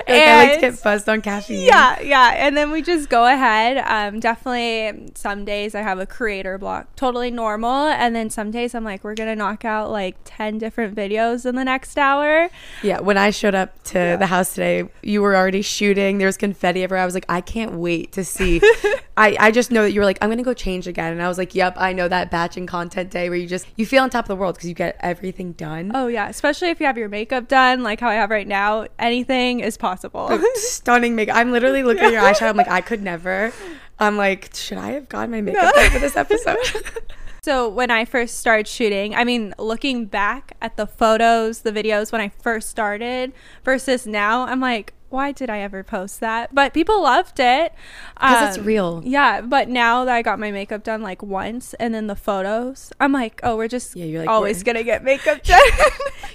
and 0.08 0.30
I 0.30 0.44
like 0.44 0.54
to 0.56 0.60
get 0.72 0.84
buzzed 0.84 1.08
on 1.08 1.22
caffeine. 1.22 1.66
Yeah, 1.66 2.00
yeah. 2.02 2.34
And 2.36 2.56
then 2.58 2.72
we 2.72 2.82
just 2.82 3.10
go 3.10 3.26
ahead. 3.26 3.78
Um, 3.78 4.20
definitely 4.20 5.12
some 5.16 5.46
days 5.46 5.76
I 5.76 5.82
have 5.82 6.00
a 6.00 6.06
creator 6.06 6.58
block, 6.58 6.96
totally 6.96 7.32
normal. 7.32 7.88
And 7.88 8.16
then 8.16 8.30
some 8.30 8.52
days 8.52 8.74
I'm 8.74 8.84
like, 8.84 9.04
we're 9.04 9.16
gonna 9.16 9.36
knock 9.36 9.66
out 9.66 9.92
like 9.92 10.18
ten 10.26 10.58
different 10.58 10.96
videos 10.96 11.46
in 11.46 11.56
the 11.56 11.64
next 11.64 11.98
hour. 11.98 12.50
Yeah, 12.84 13.00
when 13.00 13.18
I 13.18 13.30
showed 13.30 13.56
up 13.56 13.82
to 13.86 14.00
yeah. 14.00 14.16
the 14.16 14.28
house 14.28 14.54
today, 14.54 14.90
you 15.02 15.22
were 15.22 15.36
already 15.36 15.62
shooting. 15.62 16.18
There 16.18 16.28
was 16.28 16.38
confetti 16.38 16.84
everywhere. 16.84 17.04
I 17.04 17.06
was 17.06 17.14
like, 17.14 17.26
I 17.30 17.42
can't 17.42 17.74
wait 17.74 18.12
to 18.14 18.24
see. 18.24 18.62
I, 19.18 19.36
I 19.40 19.52
just 19.52 19.72
know 19.72 19.84
that 19.84 19.92
you 19.92 20.00
were 20.00 20.06
like, 20.06 20.18
I'm 20.22 20.30
gonna 20.30 20.44
go 20.44 20.54
change 20.54 20.88
again. 20.88 21.12
And 21.12 21.22
I 21.22 21.28
was 21.28 21.38
like, 21.38 21.54
Yep, 21.54 21.76
I 21.78 21.94
know 21.94 22.08
that 22.08 22.32
batching 22.32 22.66
content 22.68 23.12
day 23.12 23.30
where 23.30 23.38
you 23.38 23.48
just 23.48 23.68
you 23.76 23.86
feel 23.86 24.04
on 24.04 24.10
top 24.10 24.26
of 24.26 24.30
the 24.30 24.36
world 24.36 24.56
because 24.56 24.70
you 24.70 24.76
get 24.76 24.96
everything 25.00 25.54
done. 25.54 25.92
Oh 25.94 26.08
yeah 26.08 26.32
especially 26.40 26.70
if 26.70 26.80
you 26.80 26.86
have 26.86 26.98
your 26.98 27.10
makeup 27.10 27.50
done, 27.50 27.84
like 27.84 28.00
how 28.00 28.08
I 28.08 28.14
have 28.14 28.30
right 28.30 28.48
now, 28.48 28.88
anything 28.98 29.60
is 29.60 29.76
possible. 29.76 30.40
stunning 30.56 31.14
makeup. 31.14 31.36
I'm 31.36 31.52
literally 31.52 31.84
looking 31.84 32.06
at 32.06 32.14
your 32.14 32.22
eyeshadow. 32.22 32.48
I'm 32.48 32.56
like, 32.56 32.70
I 32.70 32.80
could 32.80 33.04
never. 33.04 33.52
I'm 34.00 34.16
like, 34.16 34.56
should 34.56 34.78
I 34.78 34.92
have 34.92 35.10
gotten 35.10 35.32
my 35.32 35.42
makeup 35.42 35.76
done 35.76 35.92
for 35.92 36.00
this 36.00 36.16
episode? 36.16 36.58
So 37.42 37.70
when 37.70 37.90
I 37.90 38.04
first 38.04 38.38
started 38.40 38.68
shooting, 38.68 39.16
I 39.16 39.24
mean, 39.24 39.54
looking 39.58 40.06
back 40.06 40.58
at 40.62 40.76
the 40.76 40.86
photos, 40.86 41.62
the 41.62 41.72
videos 41.72 42.12
when 42.12 42.20
I 42.20 42.28
first 42.28 42.70
started 42.70 43.32
versus 43.64 44.06
now, 44.06 44.44
I'm 44.44 44.60
like, 44.60 44.94
why 45.10 45.32
did 45.32 45.50
I 45.50 45.60
ever 45.60 45.84
post 45.84 46.20
that? 46.20 46.54
But 46.54 46.74
people 46.74 47.02
loved 47.02 47.40
it 47.40 47.74
because 48.14 48.42
um, 48.42 48.48
it's 48.50 48.60
real. 48.60 49.02
Yeah, 49.04 49.42
but 49.42 49.68
now 49.68 50.06
that 50.06 50.16
I 50.16 50.22
got 50.22 50.40
my 50.40 50.52
makeup 50.52 50.84
done 50.84 51.02
like 51.02 51.24
once, 51.24 51.74
and 51.76 51.94
then 51.94 52.08
the 52.08 52.16
photos, 52.16 52.92
I'm 53.00 53.12
like, 53.12 53.40
oh, 53.44 53.58
we're 53.58 53.68
just 53.68 53.96
yeah, 53.96 54.06
you're 54.06 54.22
like 54.22 54.30
always 54.30 54.64
gonna 54.64 54.84
get 54.84 55.04
makeup 55.04 55.44
done. 55.44 55.60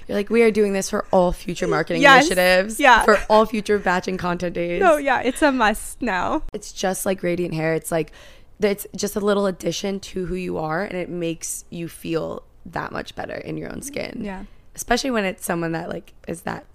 you're 0.09 0.17
like, 0.17 0.31
we 0.31 0.43
are 0.43 0.51
doing 0.51 0.73
this 0.73 0.91
for 0.91 1.07
all 1.13 1.33
future 1.33 1.67
marketing 1.67 2.03
yes, 2.03 2.27
initiatives. 2.27 2.81
Yeah, 2.81 3.05
for 3.05 3.19
all 3.31 3.47
future 3.47 3.79
batch 3.79 4.09
and 4.09 4.19
content 4.19 4.55
days. 4.55 4.81
No, 4.81 4.97
yeah, 4.97 5.21
it's 5.21 5.43
a 5.43 5.53
must 5.53 6.03
now. 6.03 6.43
It's 6.53 6.73
just 6.73 7.07
like 7.07 7.23
radiant 7.23 7.55
hair. 7.55 7.75
It's 7.75 7.93
like 7.93 8.13
it's 8.61 8.87
just 8.97 9.17
a 9.17 9.21
little 9.21 9.47
addition 9.47 10.01
to 10.01 10.27
who 10.27 10.35
you 10.35 10.59
are, 10.59 10.83
and 10.83 10.95
it 10.95 11.09
makes 11.09 11.65
you 11.71 11.89
feel 11.89 12.43
that 12.67 12.93
much 12.93 13.15
better 13.15 13.35
in 13.35 13.57
your 13.57 13.71
own 13.71 13.83
skin. 13.83 14.23
Yeah, 14.25 14.45
especially 14.75 15.11
when 15.11 15.25
it's 15.25 15.45
someone 15.45 15.73
that 15.73 15.89
like 15.89 16.13
is 16.27 16.43
that 16.43 16.67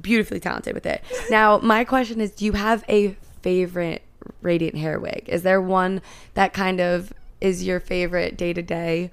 beautifully 0.00 0.40
talented 0.40 0.74
with 0.74 0.86
it. 0.86 1.02
Now, 1.30 1.58
my 1.58 1.84
question 1.84 2.20
is 2.20 2.30
do 2.30 2.44
you 2.44 2.52
have 2.52 2.84
a 2.88 3.16
favorite 3.42 4.02
radiant 4.42 4.76
hair 4.76 4.98
wig? 4.98 5.24
Is 5.28 5.42
there 5.42 5.60
one 5.60 6.02
that 6.34 6.52
kind 6.52 6.80
of 6.80 7.12
is 7.40 7.64
your 7.64 7.80
favorite 7.80 8.36
day 8.36 8.52
to 8.52 8.62
day? 8.62 9.10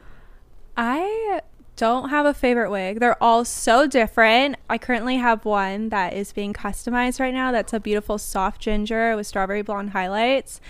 I 0.78 1.42
don't 1.76 2.10
have 2.10 2.26
a 2.26 2.34
favorite 2.34 2.70
wig. 2.70 3.00
They're 3.00 3.22
all 3.22 3.44
so 3.44 3.88
different. 3.88 4.56
I 4.70 4.78
currently 4.78 5.18
have 5.18 5.46
one 5.46 5.90
that 5.90 6.14
is 6.14 6.32
being 6.32 6.54
customized 6.54 7.20
right 7.20 7.34
now. 7.34 7.52
That's 7.52 7.74
a 7.74 7.80
beautiful 7.80 8.18
soft 8.18 8.62
ginger 8.62 9.16
with 9.16 9.28
strawberry 9.28 9.64
blonde 9.64 9.90
highlights. 9.90 10.62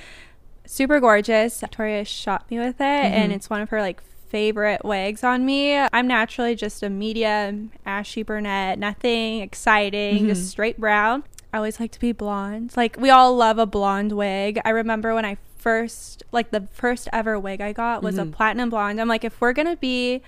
Super 0.65 0.99
gorgeous. 0.99 1.59
Victoria 1.59 2.05
shot 2.05 2.49
me 2.49 2.59
with 2.59 2.79
it, 2.79 2.83
mm-hmm. 2.83 3.13
and 3.13 3.31
it's 3.33 3.49
one 3.49 3.61
of 3.61 3.69
her 3.69 3.81
like 3.81 4.01
favorite 4.31 4.85
wigs 4.85 5.25
on 5.25 5.45
me. 5.45 5.77
I'm 5.77 6.07
naturally 6.07 6.55
just 6.55 6.81
a 6.81 6.89
medium, 6.89 7.71
ashy 7.85 8.23
brunette, 8.23 8.79
nothing 8.79 9.41
exciting, 9.41 10.19
mm-hmm. 10.19 10.27
just 10.29 10.49
straight 10.49 10.79
brown. 10.79 11.25
I 11.53 11.57
always 11.57 11.81
like 11.81 11.91
to 11.91 11.99
be 11.99 12.13
blonde. 12.13 12.71
Like 12.77 12.95
we 12.97 13.09
all 13.09 13.35
love 13.35 13.59
a 13.59 13.65
blonde 13.65 14.13
wig. 14.13 14.59
I 14.63 14.69
remember 14.69 15.13
when 15.13 15.25
I 15.25 15.37
first 15.57 16.23
like 16.31 16.51
the 16.51 16.61
first 16.71 17.09
ever 17.11 17.37
wig 17.37 17.59
I 17.59 17.73
got 17.73 18.01
was 18.01 18.15
mm-hmm. 18.15 18.29
a 18.29 18.35
platinum 18.35 18.69
blonde. 18.69 19.01
I'm 19.01 19.09
like 19.09 19.25
if 19.25 19.39
we're 19.41 19.53
going 19.53 19.67
to 19.67 19.75
be 19.75 20.21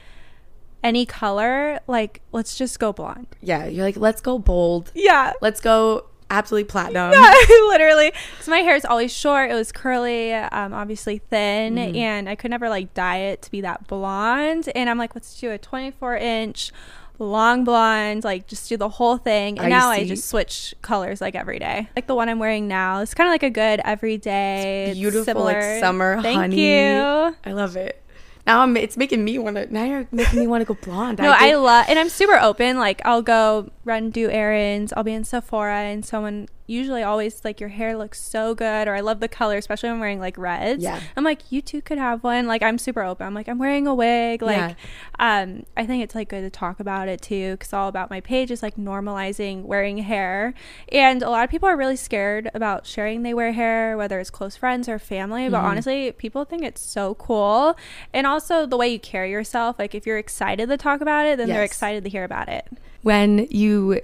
any 0.83 1.05
color, 1.05 1.79
like 1.88 2.22
let's 2.33 2.57
just 2.57 2.77
go 2.79 2.91
blonde. 2.91 3.27
Yeah, 3.41 3.67
you're 3.67 3.86
like 3.86 3.95
let's 3.95 4.19
go 4.19 4.38
bold. 4.38 4.91
Yeah. 4.93 5.31
Let's 5.41 5.62
go 5.62 6.07
absolutely 6.33 6.65
platinum. 6.65 7.11
Literally. 7.67 8.11
Because 8.31 8.47
my 8.47 8.59
hair 8.59 8.75
is 8.75 8.85
always 8.85 9.13
short. 9.13 9.51
It 9.51 9.53
was 9.53 9.71
curly, 9.71 10.33
um, 10.33 10.73
obviously 10.73 11.19
thin, 11.19 11.75
mm-hmm. 11.75 11.95
and 11.95 12.29
I 12.29 12.35
could 12.35 12.51
never 12.51 12.69
like 12.69 12.93
dye 12.93 13.17
it 13.17 13.41
to 13.43 13.51
be 13.51 13.61
that 13.61 13.87
blonde. 13.87 14.69
And 14.75 14.89
I'm 14.89 14.97
like, 14.97 15.15
let's 15.15 15.39
do 15.39 15.51
a 15.51 15.57
24 15.57 16.17
inch 16.17 16.71
long 17.19 17.63
blonde, 17.63 18.23
like 18.23 18.47
just 18.47 18.67
do 18.67 18.75
the 18.75 18.89
whole 18.89 19.17
thing. 19.17 19.57
And 19.59 19.67
I 19.67 19.69
now 19.69 19.93
see. 19.93 20.01
I 20.01 20.07
just 20.07 20.27
switch 20.27 20.73
colors 20.81 21.21
like 21.21 21.35
every 21.35 21.59
day. 21.59 21.87
Like 21.95 22.07
the 22.07 22.15
one 22.15 22.27
I'm 22.27 22.39
wearing 22.39 22.67
now. 22.67 23.01
It's 23.01 23.13
kind 23.13 23.27
of 23.27 23.31
like 23.31 23.43
a 23.43 23.49
good 23.49 23.81
everyday, 23.85 24.87
it's 24.89 24.99
beautiful, 24.99 25.25
similar. 25.25 25.53
like 25.53 25.79
summer 25.79 26.21
Thank 26.21 26.37
honey. 26.39 26.61
you. 26.61 27.35
I 27.45 27.51
love 27.51 27.75
it 27.77 28.02
now 28.45 28.62
I'm, 28.62 28.75
it's 28.75 28.97
making 28.97 29.23
me 29.23 29.39
want 29.39 29.55
to 29.55 29.73
now 29.73 29.85
you're 29.85 30.07
making 30.12 30.39
me 30.39 30.47
want 30.47 30.62
to 30.62 30.65
go 30.65 30.77
blonde. 30.81 31.19
No 31.19 31.31
i, 31.31 31.50
I 31.50 31.55
love 31.55 31.85
and 31.88 31.97
i'm 31.97 32.09
super 32.09 32.38
open. 32.38 32.77
Like 32.77 33.01
i'll 33.05 33.21
go 33.21 33.69
run 33.85 34.09
do 34.09 34.29
errands. 34.29 34.93
I'll 34.95 35.03
be 35.03 35.13
in 35.13 35.23
sephora 35.23 35.77
and 35.77 36.05
someone 36.05 36.47
usually 36.65 37.03
always 37.03 37.43
like 37.43 37.60
your 37.60 37.70
hair 37.70 37.98
looks 37.98 38.22
so 38.22 38.55
good 38.55 38.88
or 38.88 38.96
I 38.96 39.01
love 39.01 39.20
the 39.20 39.27
color, 39.27 39.58
especially 39.58 39.89
when 39.89 39.96
I'm 39.96 40.00
wearing 40.00 40.20
like 40.20 40.38
reds. 40.38 40.84
Yeah. 40.84 41.01
I'm 41.15 41.24
like, 41.24 41.51
you 41.51 41.62
too 41.62 41.82
could 41.82 41.98
have 41.98 42.24
one. 42.24 42.48
Like 42.48 42.63
I'm 42.63 42.77
super 42.77 43.03
open. 43.03 43.25
I'm 43.27 43.34
like, 43.34 43.48
I'm 43.50 43.60
wearing 43.60 43.88
a 43.88 43.93
wig. 43.93 44.41
Like 44.41 44.75
yeah. 45.20 45.41
um 45.41 45.65
I 45.75 45.86
think 45.86 46.03
it's 46.03 46.15
like 46.15 46.29
good 46.29 46.41
to 46.41 46.50
talk 46.50 46.79
about 46.79 47.08
it 47.08 47.22
too, 47.22 47.51
because 47.53 47.74
all 47.74 47.88
about 47.88 48.10
my 48.10 48.22
page 48.22 48.51
is 48.51 48.63
like 48.63 48.75
normalizing 48.75 49.63
wearing 49.63 50.00
hair. 50.00 50.53
And 50.91 51.22
a 51.22 51.29
lot 51.29 51.43
of 51.43 51.50
people 51.50 51.67
are 51.67 51.77
really 51.77 51.98
scared 51.98 52.50
about 52.53 52.86
sharing 52.86 53.24
they 53.24 53.34
wear 53.34 53.51
hair, 53.51 53.98
whether 53.98 54.20
it's 54.20 54.29
close 54.29 54.55
friends 54.55 54.88
or 54.88 55.00
family. 55.00 55.50
But 55.50 55.58
mm-hmm. 55.58 55.67
honestly, 55.67 56.12
people 56.13 56.46
think 56.46 56.63
it's 56.63 56.82
so 56.82 57.15
cool. 57.15 57.75
And 58.13 58.25
also 58.25 58.65
the 58.65 58.77
way 58.77 58.89
you 58.89 59.00
carry 59.00 59.32
yourself, 59.32 59.77
like 59.79 59.93
if 59.93 60.05
you're 60.05 60.17
excited 60.17 60.70
to 60.70 60.77
talk 60.77 61.01
about 61.01 61.25
it, 61.25 61.38
then 61.38 61.48
yes. 61.48 61.55
they're 61.55 61.63
excited 61.63 62.03
to 62.03 62.10
hear 62.10 62.24
about 62.24 62.48
it. 62.48 62.67
When 63.01 63.48
you 63.50 64.00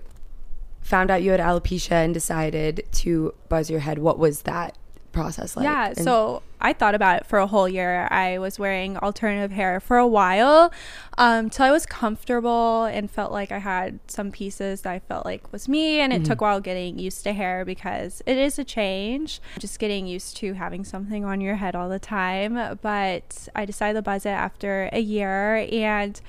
found 0.89 1.11
out 1.11 1.21
you 1.21 1.29
had 1.29 1.39
alopecia 1.39 1.91
and 1.91 2.15
decided 2.15 2.83
to 2.91 3.31
buzz 3.47 3.69
your 3.69 3.79
head, 3.79 3.99
what 3.99 4.17
was 4.17 4.41
that 4.41 4.75
process 5.11 5.55
like? 5.55 5.63
Yeah, 5.63 5.89
and 5.89 5.99
so 5.99 6.41
I 6.59 6.73
thought 6.73 6.95
about 6.95 7.21
it 7.21 7.25
for 7.27 7.37
a 7.37 7.45
whole 7.45 7.69
year. 7.69 8.07
I 8.09 8.39
was 8.39 8.57
wearing 8.57 8.97
alternative 8.97 9.51
hair 9.51 9.79
for 9.79 9.97
a 9.97 10.07
while 10.07 10.73
um, 11.15 11.51
till 11.51 11.65
I 11.65 11.71
was 11.71 11.85
comfortable 11.85 12.85
and 12.85 13.09
felt 13.09 13.31
like 13.31 13.51
I 13.51 13.59
had 13.59 13.99
some 14.07 14.31
pieces 14.31 14.81
that 14.81 14.91
I 14.91 14.97
felt 14.97 15.25
like 15.25 15.51
was 15.51 15.69
me. 15.69 15.99
And 15.99 16.11
it 16.11 16.17
mm-hmm. 16.17 16.25
took 16.25 16.41
a 16.41 16.43
while 16.43 16.59
getting 16.59 16.97
used 16.97 17.23
to 17.25 17.33
hair 17.33 17.63
because 17.65 18.23
it 18.25 18.37
is 18.37 18.57
a 18.57 18.63
change, 18.63 19.41
just 19.59 19.77
getting 19.77 20.07
used 20.07 20.37
to 20.37 20.53
having 20.53 20.83
something 20.83 21.23
on 21.23 21.39
your 21.39 21.57
head 21.57 21.75
all 21.75 21.87
the 21.87 21.99
time. 21.99 22.79
But 22.81 23.47
I 23.55 23.65
decided 23.65 23.93
to 23.93 24.01
buzz 24.01 24.25
it 24.25 24.29
after 24.29 24.89
a 24.91 24.99
year 24.99 25.67
and 25.71 26.19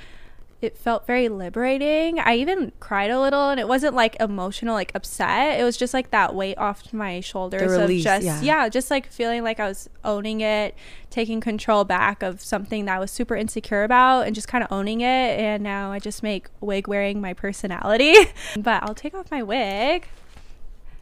it 0.62 0.76
felt 0.76 1.06
very 1.06 1.28
liberating. 1.28 2.18
I 2.18 2.34
even 2.36 2.72
cried 2.80 3.10
a 3.10 3.18
little 3.18 3.48
and 3.48 3.58
it 3.58 3.66
wasn't 3.66 3.94
like 3.94 4.16
emotional, 4.20 4.74
like 4.74 4.92
upset. 4.94 5.58
It 5.58 5.64
was 5.64 5.76
just 5.76 5.94
like 5.94 6.10
that 6.10 6.34
weight 6.34 6.58
off 6.58 6.92
my 6.92 7.20
shoulders 7.20 7.70
release, 7.70 8.02
of 8.02 8.22
just 8.22 8.26
yeah. 8.26 8.40
yeah, 8.42 8.68
just 8.68 8.90
like 8.90 9.10
feeling 9.10 9.42
like 9.42 9.58
I 9.58 9.66
was 9.66 9.88
owning 10.04 10.42
it, 10.42 10.74
taking 11.08 11.40
control 11.40 11.84
back 11.84 12.22
of 12.22 12.42
something 12.42 12.84
that 12.84 12.96
I 12.96 12.98
was 12.98 13.10
super 13.10 13.36
insecure 13.36 13.84
about 13.84 14.26
and 14.26 14.34
just 14.34 14.48
kind 14.48 14.62
of 14.62 14.70
owning 14.70 15.00
it. 15.00 15.04
And 15.40 15.62
now 15.62 15.92
I 15.92 15.98
just 15.98 16.22
make 16.22 16.48
wig 16.60 16.86
wearing 16.86 17.22
my 17.22 17.32
personality. 17.32 18.14
but 18.58 18.82
I'll 18.82 18.94
take 18.94 19.14
off 19.14 19.30
my 19.30 19.42
wig 19.42 20.08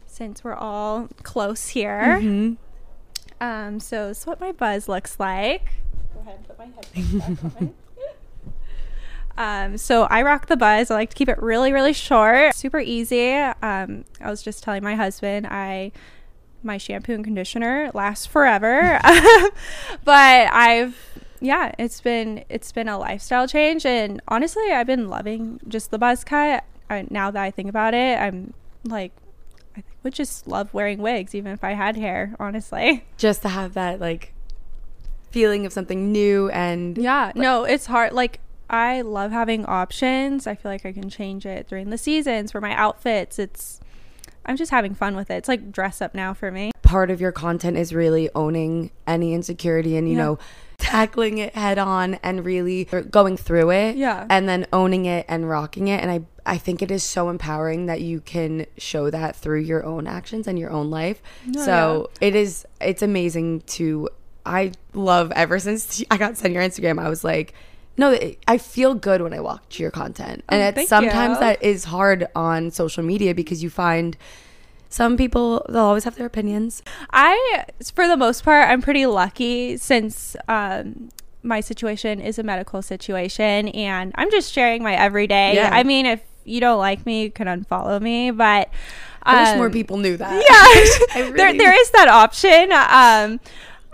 since 0.07 0.45
we're 0.45 0.55
all 0.55 1.09
close 1.25 1.69
here. 1.69 2.21
Mm-hmm. 2.21 2.55
Um, 3.41 3.81
so 3.81 4.09
this 4.09 4.21
is 4.21 4.27
what 4.27 4.41
my 4.41 4.53
buzz 4.53 4.88
looks 4.88 5.19
like. 5.19 5.65
Go 6.15 6.21
ahead 6.21 6.37
and 6.37 6.47
put 6.47 6.59
my 6.59 6.67
headphones 6.67 7.53
back 7.53 7.62
on. 7.62 7.75
Um, 9.38 9.78
so 9.78 10.02
I 10.02 10.23
rock 10.23 10.47
the 10.47 10.57
buzz. 10.57 10.90
I 10.90 10.95
like 10.95 11.11
to 11.11 11.16
keep 11.16 11.28
it 11.28 11.40
really, 11.40 11.73
really 11.73 11.92
short, 11.92 12.57
super 12.57 12.80
easy. 12.80 13.35
Um, 13.35 14.04
I 14.21 14.28
was 14.30 14.42
just 14.42 14.64
telling 14.64 14.83
my 14.83 14.97
husband 14.97 15.47
I 15.47 15.92
my 16.64 16.76
shampoo 16.76 17.14
and 17.14 17.23
conditioner 17.23 17.88
lasts 17.95 18.26
forever, 18.26 18.99
but 20.04 20.52
I've 20.52 20.97
yeah, 21.40 21.73
it's 21.78 22.00
been 22.00 22.45
it's 22.49 22.73
been 22.73 22.88
a 22.88 22.99
lifestyle 22.99 23.47
change, 23.47 23.87
and 23.87 24.21
honestly, 24.26 24.73
I've 24.73 24.88
been 24.88 25.09
loving 25.09 25.61
just 25.68 25.92
the 25.92 25.99
buzz 25.99 26.25
cut. 26.25 26.64
I, 26.90 27.07
now 27.09 27.30
that 27.30 27.40
I 27.40 27.52
think 27.52 27.68
about 27.68 27.95
it, 27.95 28.18
I'm 28.18 28.54
like 28.85 29.12
I 29.76 29.85
would 30.02 30.14
just 30.14 30.49
love 30.49 30.75
wearing 30.75 30.99
wigs, 30.99 31.33
even 31.33 31.52
if 31.52 31.62
I 31.62 31.75
had 31.75 31.97
hair. 31.97 32.35
Honestly, 32.40 33.04
just 33.16 33.42
to 33.42 33.49
have 33.49 33.75
that 33.75 34.00
like 34.00 34.35
feeling 35.30 35.64
of 35.64 35.73
something 35.73 36.11
new 36.11 36.49
and 36.50 36.99
yeah, 36.99 37.26
like, 37.26 37.37
no, 37.37 37.62
it's 37.62 37.87
hard. 37.87 38.12
Like 38.12 38.40
I 38.71 39.01
love 39.01 39.33
having 39.33 39.65
options. 39.67 40.47
I 40.47 40.55
feel 40.55 40.71
like 40.71 40.85
I 40.85 40.93
can 40.93 41.09
change 41.09 41.47
it 41.47 41.69
during 41.69 41.91
the 41.91 41.99
seasons 41.99 42.53
for 42.53 42.61
my 42.61 42.75
outfits. 42.75 43.39
It's 43.39 43.81
I'm 44.49 44.57
just 44.57 44.71
having 44.71 44.95
fun 44.95 45.15
with 45.15 45.31
it. 45.31 45.35
It's 45.35 45.49
like 45.49 45.71
dress 45.71 46.01
up 46.01 46.15
now 46.15 46.33
for 46.33 46.51
me. 46.51 46.73
Part 46.83 47.11
of 47.11 47.21
your 47.21 47.33
content 47.33 47.77
is 47.77 47.95
really 47.95 48.31
owning 48.35 48.91
any 49.07 49.35
insecurity 49.35 49.97
and 49.97 50.09
you 50.09 50.17
yeah. 50.17 50.25
know 50.25 50.39
tackling 50.79 51.39
it 51.39 51.55
head 51.55 51.77
on 51.79 52.15
and 52.23 52.45
really 52.45 52.85
going 53.11 53.37
through 53.37 53.71
it. 53.71 53.97
Yeah. 53.97 54.27
And 54.31 54.49
then 54.49 54.67
owning 54.73 55.05
it 55.05 55.27
and 55.29 55.49
rocking 55.49 55.89
it 55.89 56.01
and 56.03 56.11
I 56.11 56.23
I 56.47 56.57
think 56.57 56.81
it 56.81 56.91
is 56.91 57.05
so 57.05 57.29
empowering 57.29 57.87
that 57.87 58.01
you 58.01 58.23
can 58.23 58.65
show 58.79 59.11
that 59.11 59.37
through 59.37 59.61
your 59.61 59.85
own 59.85 60.07
actions 60.07 60.47
and 60.47 60.59
your 60.59 60.71
own 60.71 60.89
life. 60.89 61.23
Oh, 61.55 61.65
so 61.65 62.11
yeah. 62.21 62.29
it 62.29 62.35
is 62.35 62.67
it's 62.81 63.03
amazing 63.03 63.61
to 63.63 64.09
I 64.47 64.73
love 64.95 65.31
ever 65.33 65.59
since 65.59 66.03
I 66.11 66.17
got 66.17 66.39
sent 66.39 66.55
your 66.55 66.63
Instagram 66.63 66.99
I 66.99 67.11
was 67.11 67.23
like 67.23 67.55
no, 67.99 68.19
I 68.47 68.59
feel 68.59 68.95
good 68.95 69.21
when 69.21 69.35
I 69.35 69.40
walk 69.40 69.69
to 69.71 69.83
your 69.83 69.90
content, 69.90 70.45
and 70.49 70.62
oh, 70.62 70.81
it's 70.81 70.88
sometimes 70.88 71.35
you. 71.35 71.40
that 71.40 71.62
is 71.62 71.85
hard 71.85 72.28
on 72.35 72.71
social 72.71 73.02
media 73.02 73.35
because 73.35 73.62
you 73.62 73.71
find 73.71 74.17
some 74.88 75.17
people 75.17 75.67
they'll 75.69 75.83
always 75.83 76.05
have 76.05 76.14
their 76.14 76.26
opinions. 76.26 76.83
I, 77.11 77.64
for 77.93 78.07
the 78.07 78.17
most 78.17 78.45
part, 78.45 78.69
I'm 78.69 78.81
pretty 78.81 79.05
lucky 79.07 79.76
since 79.76 80.37
um, 80.47 81.11
my 81.43 81.61
situation 81.61 82.21
is 82.21 82.38
a 82.38 82.45
medical 82.45 82.83
situation, 82.83 83.69
and 83.69 84.12
I'm 84.14 84.31
just 84.31 84.52
sharing 84.52 84.83
my 84.83 84.95
everyday. 84.95 85.57
Yeah. 85.57 85.71
I 85.73 85.83
mean, 85.83 86.07
if 86.07 86.23
you 86.45 86.61
don't 86.61 86.78
like 86.78 87.05
me, 87.05 87.25
you 87.25 87.31
can 87.31 87.47
unfollow 87.47 88.00
me, 88.00 88.31
but. 88.31 88.69
Um, 89.25 89.37
I 89.37 89.43
wish 89.43 89.57
more 89.57 89.67
um, 89.67 89.73
people 89.73 89.99
knew 89.99 90.17
that. 90.17 90.33
Yeah, 90.33 91.23
really 91.25 91.37
there 91.37 91.59
there 91.59 91.81
is 91.81 91.90
that 91.90 92.09
option. 92.09 92.73
Um, 92.73 93.40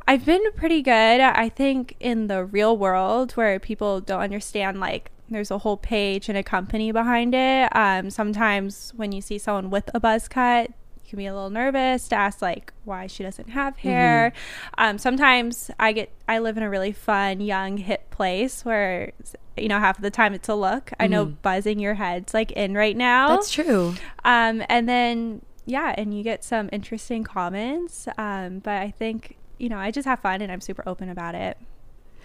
I've 0.07 0.25
been 0.25 0.53
pretty 0.53 0.83
good. 0.83 1.21
I 1.21 1.49
think 1.49 1.97
in 1.99 2.27
the 2.27 2.45
real 2.45 2.77
world 2.77 3.33
where 3.33 3.59
people 3.59 4.01
don't 4.01 4.21
understand 4.21 4.81
like 4.81 5.11
there's 5.31 5.51
a 5.51 5.59
whole 5.59 5.77
page 5.77 6.29
and 6.29 6.37
a 6.37 6.43
company 6.43 6.93
behind 6.93 7.35
it. 7.35 7.75
Um, 7.75 8.11
sometimes 8.11 8.93
when 8.97 9.13
you 9.13 9.21
see 9.21 9.39
someone 9.39 9.71
with 9.71 9.91
a 9.95 10.01
buzz 10.01 10.29
cut, 10.29 10.71
you 11.05 11.11
can 11.11 11.19
be 11.19 11.27
a 11.27 11.35
little 11.35 11.51
nervous 11.51 12.09
to 12.09 12.17
ask 12.17 12.43
like 12.43 12.73
why 12.85 13.07
she 13.07 13.23
doesn't 13.23 13.51
have 13.51 13.79
hair. 13.79 14.31
Mm-hmm. 14.31 14.85
Um, 14.85 14.99
sometimes 14.99 15.71
I 15.79 15.93
get 15.93 16.11
I 16.29 16.39
live 16.39 16.57
in 16.57 16.63
a 16.63 16.71
really 16.71 16.93
fun, 16.93 17.41
young, 17.41 17.79
hip 17.79 18.11
place 18.11 18.65
where 18.65 19.13
you 19.57 19.69
know 19.69 19.79
half 19.79 19.99
of 19.99 20.03
the 20.03 20.11
time 20.11 20.35
it's 20.35 20.49
a 20.49 20.55
look. 20.55 20.87
Mm-hmm. 20.87 21.03
I 21.03 21.07
know 21.07 21.27
mm-hmm. 21.27 21.37
buzzing 21.43 21.79
your 21.79 21.95
head's 21.95 22.35
like 22.35 22.53
in 22.53 22.75
right 22.75 22.97
now. 22.97 23.29
That's 23.29 23.51
true. 23.51 23.95
Um, 24.25 24.63
and 24.69 24.89
then 24.89 25.43
yeah, 25.67 25.95
and 25.97 26.17
you 26.17 26.23
get 26.23 26.45
some 26.45 26.69
interesting 26.73 27.25
comments. 27.25 28.07
Um, 28.19 28.59
but 28.59 28.75
I 28.75 28.91
think 28.91 29.37
you 29.59 29.69
know 29.69 29.79
I 29.79 29.91
just 29.91 30.07
have 30.07 30.21
fun 30.21 30.43
and 30.43 30.51
I'm 30.51 30.61
super 30.61 30.83
open 30.87 31.09
about 31.09 31.35
it. 31.35 31.57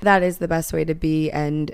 That 0.02 0.24
is 0.24 0.38
the 0.38 0.48
best 0.48 0.72
way 0.72 0.86
to 0.86 0.96
be, 0.96 1.30
and 1.32 1.74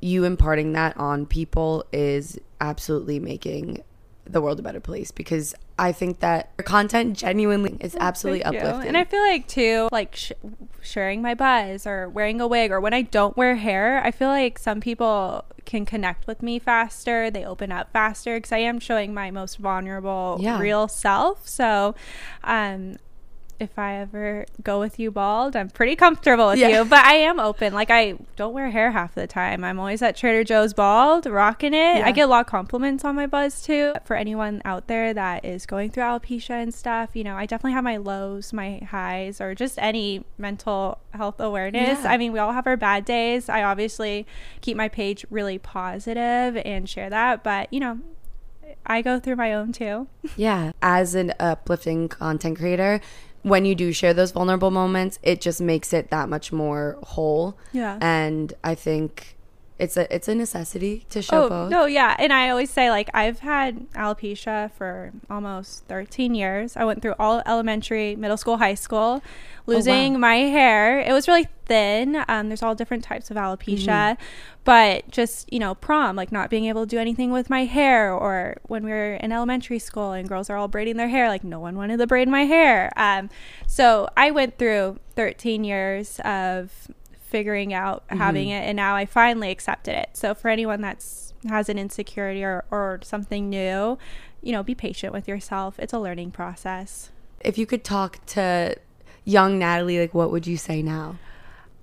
you 0.00 0.24
imparting 0.24 0.72
that 0.72 0.96
on 0.96 1.26
people 1.26 1.84
is 1.92 2.38
absolutely 2.60 3.18
making 3.18 3.82
the 4.24 4.40
world 4.40 4.58
a 4.58 4.62
better 4.62 4.80
place 4.80 5.10
because 5.10 5.54
I 5.78 5.92
think 5.92 6.20
that 6.20 6.50
your 6.58 6.64
content 6.64 7.16
genuinely 7.16 7.76
is 7.80 7.96
absolutely 7.98 8.44
uplifting. 8.44 8.88
And 8.88 8.96
I 8.96 9.04
feel 9.04 9.20
like 9.20 9.48
too, 9.48 9.88
like 9.90 10.14
sh- 10.14 10.32
sharing 10.80 11.22
my 11.22 11.34
buzz 11.34 11.86
or 11.86 12.08
wearing 12.08 12.40
a 12.40 12.46
wig 12.46 12.70
or 12.70 12.80
when 12.80 12.94
I 12.94 13.02
don't 13.02 13.36
wear 13.36 13.56
hair, 13.56 14.00
I 14.04 14.10
feel 14.10 14.28
like 14.28 14.58
some 14.58 14.80
people 14.80 15.44
can 15.64 15.84
connect 15.84 16.26
with 16.26 16.42
me 16.42 16.58
faster. 16.58 17.30
They 17.30 17.44
open 17.44 17.72
up 17.72 17.92
faster 17.92 18.36
because 18.36 18.52
I 18.52 18.58
am 18.58 18.78
showing 18.78 19.12
my 19.12 19.30
most 19.30 19.58
vulnerable, 19.58 20.38
yeah. 20.40 20.58
real 20.58 20.88
self. 20.88 21.48
So, 21.48 21.94
um, 22.44 22.96
if 23.58 23.78
I 23.78 23.96
ever 23.96 24.46
go 24.62 24.80
with 24.80 24.98
you 24.98 25.10
bald, 25.10 25.54
I'm 25.54 25.70
pretty 25.70 25.96
comfortable 25.96 26.48
with 26.48 26.58
yeah. 26.58 26.68
you. 26.68 26.84
But 26.84 27.04
I 27.04 27.14
am 27.14 27.38
open. 27.38 27.72
Like 27.72 27.90
I 27.90 28.16
don't 28.36 28.52
wear 28.52 28.70
hair 28.70 28.90
half 28.90 29.14
the 29.14 29.26
time. 29.26 29.64
I'm 29.64 29.78
always 29.78 30.02
at 30.02 30.16
Trader 30.16 30.44
Joe's 30.44 30.74
bald, 30.74 31.26
rocking 31.26 31.72
it. 31.72 31.98
Yeah. 31.98 32.06
I 32.06 32.12
get 32.12 32.22
a 32.22 32.26
lot 32.26 32.40
of 32.40 32.46
compliments 32.46 33.04
on 33.04 33.14
my 33.14 33.26
buzz 33.26 33.62
too. 33.62 33.92
For 34.04 34.16
anyone 34.16 34.62
out 34.64 34.88
there 34.88 35.14
that 35.14 35.44
is 35.44 35.66
going 35.66 35.90
through 35.90 36.04
alopecia 36.04 36.62
and 36.62 36.74
stuff, 36.74 37.10
you 37.14 37.24
know, 37.24 37.36
I 37.36 37.46
definitely 37.46 37.72
have 37.72 37.84
my 37.84 37.98
lows, 37.98 38.52
my 38.52 38.78
highs, 38.78 39.40
or 39.40 39.54
just 39.54 39.78
any 39.78 40.24
mental 40.38 40.98
health 41.12 41.40
awareness. 41.40 42.00
Yeah. 42.02 42.12
I 42.12 42.16
mean, 42.16 42.32
we 42.32 42.38
all 42.38 42.52
have 42.52 42.66
our 42.66 42.76
bad 42.76 43.04
days. 43.04 43.48
I 43.48 43.62
obviously 43.62 44.26
keep 44.60 44.76
my 44.76 44.88
page 44.88 45.24
really 45.30 45.58
positive 45.58 46.56
and 46.64 46.88
share 46.88 47.10
that, 47.10 47.44
but 47.44 47.72
you 47.72 47.80
know, 47.80 48.00
I 48.84 49.02
go 49.02 49.20
through 49.20 49.36
my 49.36 49.54
own 49.54 49.72
too. 49.72 50.08
yeah. 50.36 50.72
As 50.82 51.14
an 51.14 51.32
uplifting 51.38 52.08
content 52.08 52.58
creator, 52.58 53.00
when 53.42 53.64
you 53.64 53.74
do 53.74 53.92
share 53.92 54.14
those 54.14 54.30
vulnerable 54.30 54.70
moments, 54.70 55.18
it 55.22 55.40
just 55.40 55.60
makes 55.60 55.92
it 55.92 56.10
that 56.10 56.28
much 56.28 56.52
more 56.52 56.98
whole. 57.02 57.56
Yeah. 57.72 57.98
And 58.00 58.52
I 58.62 58.74
think 58.74 59.36
it's 59.82 59.96
a 59.96 60.14
it's 60.14 60.28
a 60.28 60.34
necessity 60.34 61.04
to 61.10 61.20
show 61.20 61.44
oh, 61.44 61.48
both. 61.48 61.70
No, 61.70 61.86
yeah. 61.86 62.14
And 62.16 62.32
I 62.32 62.50
always 62.50 62.70
say 62.70 62.88
like 62.88 63.10
I've 63.12 63.40
had 63.40 63.90
alopecia 63.94 64.70
for 64.70 65.10
almost 65.28 65.84
13 65.86 66.36
years. 66.36 66.76
I 66.76 66.84
went 66.84 67.02
through 67.02 67.16
all 67.18 67.42
elementary, 67.46 68.14
middle 68.14 68.36
school, 68.36 68.58
high 68.58 68.74
school, 68.74 69.24
losing 69.66 70.12
oh, 70.12 70.14
wow. 70.14 70.18
my 70.18 70.36
hair. 70.36 71.00
It 71.00 71.12
was 71.12 71.26
really 71.26 71.48
thin. 71.66 72.24
Um, 72.28 72.48
there's 72.48 72.62
all 72.62 72.76
different 72.76 73.02
types 73.02 73.28
of 73.28 73.36
alopecia. 73.36 73.86
Mm-hmm. 73.86 74.22
But 74.64 75.10
just, 75.10 75.52
you 75.52 75.58
know, 75.58 75.74
prom, 75.74 76.14
like 76.14 76.30
not 76.30 76.48
being 76.48 76.66
able 76.66 76.82
to 76.82 76.88
do 76.88 76.98
anything 76.98 77.32
with 77.32 77.50
my 77.50 77.64
hair, 77.64 78.12
or 78.14 78.58
when 78.62 78.84
we 78.84 78.92
were 78.92 79.14
in 79.14 79.32
elementary 79.32 79.80
school 79.80 80.12
and 80.12 80.28
girls 80.28 80.48
are 80.48 80.56
all 80.56 80.68
braiding 80.68 80.96
their 80.96 81.08
hair, 81.08 81.28
like 81.28 81.42
no 81.42 81.58
one 81.58 81.74
wanted 81.74 81.96
to 81.96 82.06
braid 82.06 82.28
my 82.28 82.44
hair. 82.44 82.92
Um, 82.96 83.30
so 83.66 84.08
I 84.16 84.30
went 84.30 84.58
through 84.58 85.00
13 85.16 85.64
years 85.64 86.20
of 86.24 86.70
figuring 87.32 87.72
out 87.72 88.06
mm-hmm. 88.06 88.18
having 88.18 88.48
it 88.50 88.60
and 88.60 88.76
now 88.76 88.94
I 88.94 89.06
finally 89.06 89.50
accepted 89.50 89.96
it. 89.96 90.10
So 90.12 90.34
for 90.34 90.48
anyone 90.48 90.82
that's 90.82 91.32
has 91.48 91.68
an 91.68 91.78
insecurity 91.78 92.44
or, 92.44 92.64
or 92.70 93.00
something 93.02 93.50
new, 93.50 93.98
you 94.42 94.52
know, 94.52 94.62
be 94.62 94.74
patient 94.74 95.12
with 95.12 95.26
yourself. 95.26 95.78
It's 95.78 95.92
a 95.92 95.98
learning 95.98 96.30
process. 96.30 97.10
If 97.40 97.58
you 97.58 97.66
could 97.66 97.82
talk 97.82 98.24
to 98.26 98.76
young 99.24 99.58
Natalie, 99.58 99.98
like 99.98 100.14
what 100.14 100.30
would 100.30 100.46
you 100.46 100.56
say 100.56 100.82
now? 100.82 101.16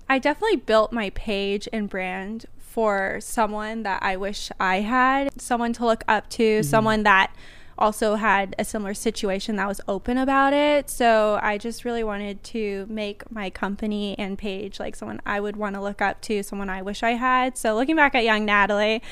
I 0.08 0.18
definitely 0.18 0.56
built 0.56 0.92
my 0.92 1.10
page 1.10 1.68
and 1.72 1.88
brand 1.88 2.46
for 2.58 3.18
someone 3.20 3.82
that 3.82 4.02
I 4.02 4.16
wish 4.16 4.50
I 4.58 4.80
had, 4.80 5.40
someone 5.40 5.72
to 5.74 5.84
look 5.84 6.04
up 6.08 6.30
to, 6.30 6.42
mm-hmm. 6.42 6.62
someone 6.62 7.02
that 7.02 7.34
also 7.80 8.16
had 8.16 8.54
a 8.58 8.64
similar 8.64 8.94
situation 8.94 9.56
that 9.56 9.66
was 9.66 9.80
open 9.88 10.18
about 10.18 10.52
it. 10.52 10.90
So 10.90 11.38
I 11.42 11.58
just 11.58 11.84
really 11.84 12.04
wanted 12.04 12.44
to 12.44 12.86
make 12.88 13.30
my 13.32 13.50
company 13.50 14.16
and 14.18 14.36
page 14.38 14.78
like 14.78 14.94
someone 14.94 15.20
I 15.24 15.40
would 15.40 15.56
want 15.56 15.74
to 15.76 15.80
look 15.80 16.02
up 16.02 16.20
to, 16.22 16.42
someone 16.42 16.68
I 16.68 16.82
wish 16.82 17.02
I 17.02 17.12
had. 17.12 17.56
So 17.56 17.74
looking 17.74 17.96
back 17.96 18.14
at 18.14 18.24
young 18.24 18.44
Natalie, 18.44 19.02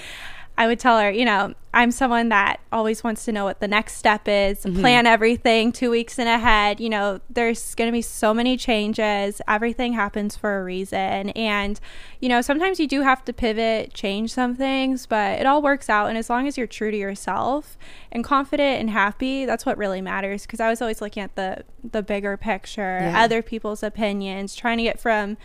I 0.58 0.66
would 0.66 0.80
tell 0.80 0.98
her, 0.98 1.08
you 1.08 1.24
know, 1.24 1.54
I'm 1.72 1.92
someone 1.92 2.30
that 2.30 2.58
always 2.72 3.04
wants 3.04 3.24
to 3.26 3.32
know 3.32 3.44
what 3.44 3.60
the 3.60 3.68
next 3.68 3.94
step 3.94 4.26
is, 4.26 4.64
mm-hmm. 4.64 4.80
plan 4.80 5.06
everything 5.06 5.70
two 5.70 5.88
weeks 5.88 6.18
in 6.18 6.26
ahead. 6.26 6.80
You 6.80 6.88
know, 6.88 7.20
there's 7.30 7.76
going 7.76 7.86
to 7.86 7.92
be 7.92 8.02
so 8.02 8.34
many 8.34 8.56
changes. 8.56 9.40
Everything 9.46 9.92
happens 9.92 10.36
for 10.36 10.58
a 10.58 10.64
reason. 10.64 11.30
And, 11.30 11.78
you 12.20 12.28
know, 12.28 12.40
sometimes 12.40 12.80
you 12.80 12.88
do 12.88 13.02
have 13.02 13.24
to 13.26 13.32
pivot, 13.32 13.94
change 13.94 14.32
some 14.32 14.56
things, 14.56 15.06
but 15.06 15.38
it 15.38 15.46
all 15.46 15.62
works 15.62 15.88
out. 15.88 16.08
And 16.08 16.18
as 16.18 16.28
long 16.28 16.48
as 16.48 16.58
you're 16.58 16.66
true 16.66 16.90
to 16.90 16.96
yourself 16.96 17.78
and 18.10 18.24
confident 18.24 18.80
and 18.80 18.90
happy, 18.90 19.44
that's 19.44 19.64
what 19.64 19.78
really 19.78 20.00
matters. 20.00 20.42
Because 20.42 20.58
I 20.58 20.68
was 20.68 20.82
always 20.82 21.00
looking 21.00 21.22
at 21.22 21.36
the, 21.36 21.62
the 21.88 22.02
bigger 22.02 22.36
picture, 22.36 22.98
yeah. 23.00 23.22
other 23.22 23.42
people's 23.42 23.84
opinions, 23.84 24.56
trying 24.56 24.78
to 24.78 24.84
get 24.84 24.98
from, 24.98 25.36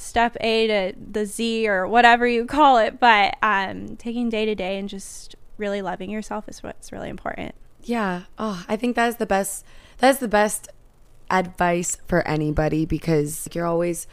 step 0.00 0.36
A 0.40 0.66
to 0.66 0.98
the 0.98 1.26
Z 1.26 1.68
or 1.68 1.86
whatever 1.86 2.26
you 2.26 2.46
call 2.46 2.78
it. 2.78 2.98
But 2.98 3.36
um, 3.42 3.96
taking 3.96 4.28
day 4.28 4.44
to 4.46 4.54
day 4.54 4.78
and 4.78 4.88
just 4.88 5.36
really 5.56 5.82
loving 5.82 6.10
yourself 6.10 6.48
is 6.48 6.62
what's 6.62 6.92
really 6.92 7.08
important. 7.08 7.54
Yeah. 7.82 8.22
Oh, 8.38 8.64
I 8.68 8.76
think 8.76 8.96
that's 8.96 9.16
the 9.16 9.26
best. 9.26 9.64
That's 9.98 10.18
the 10.18 10.28
best 10.28 10.68
advice 11.30 11.98
for 12.06 12.26
anybody 12.26 12.84
because 12.84 13.48
you're 13.52 13.66
always 13.66 14.06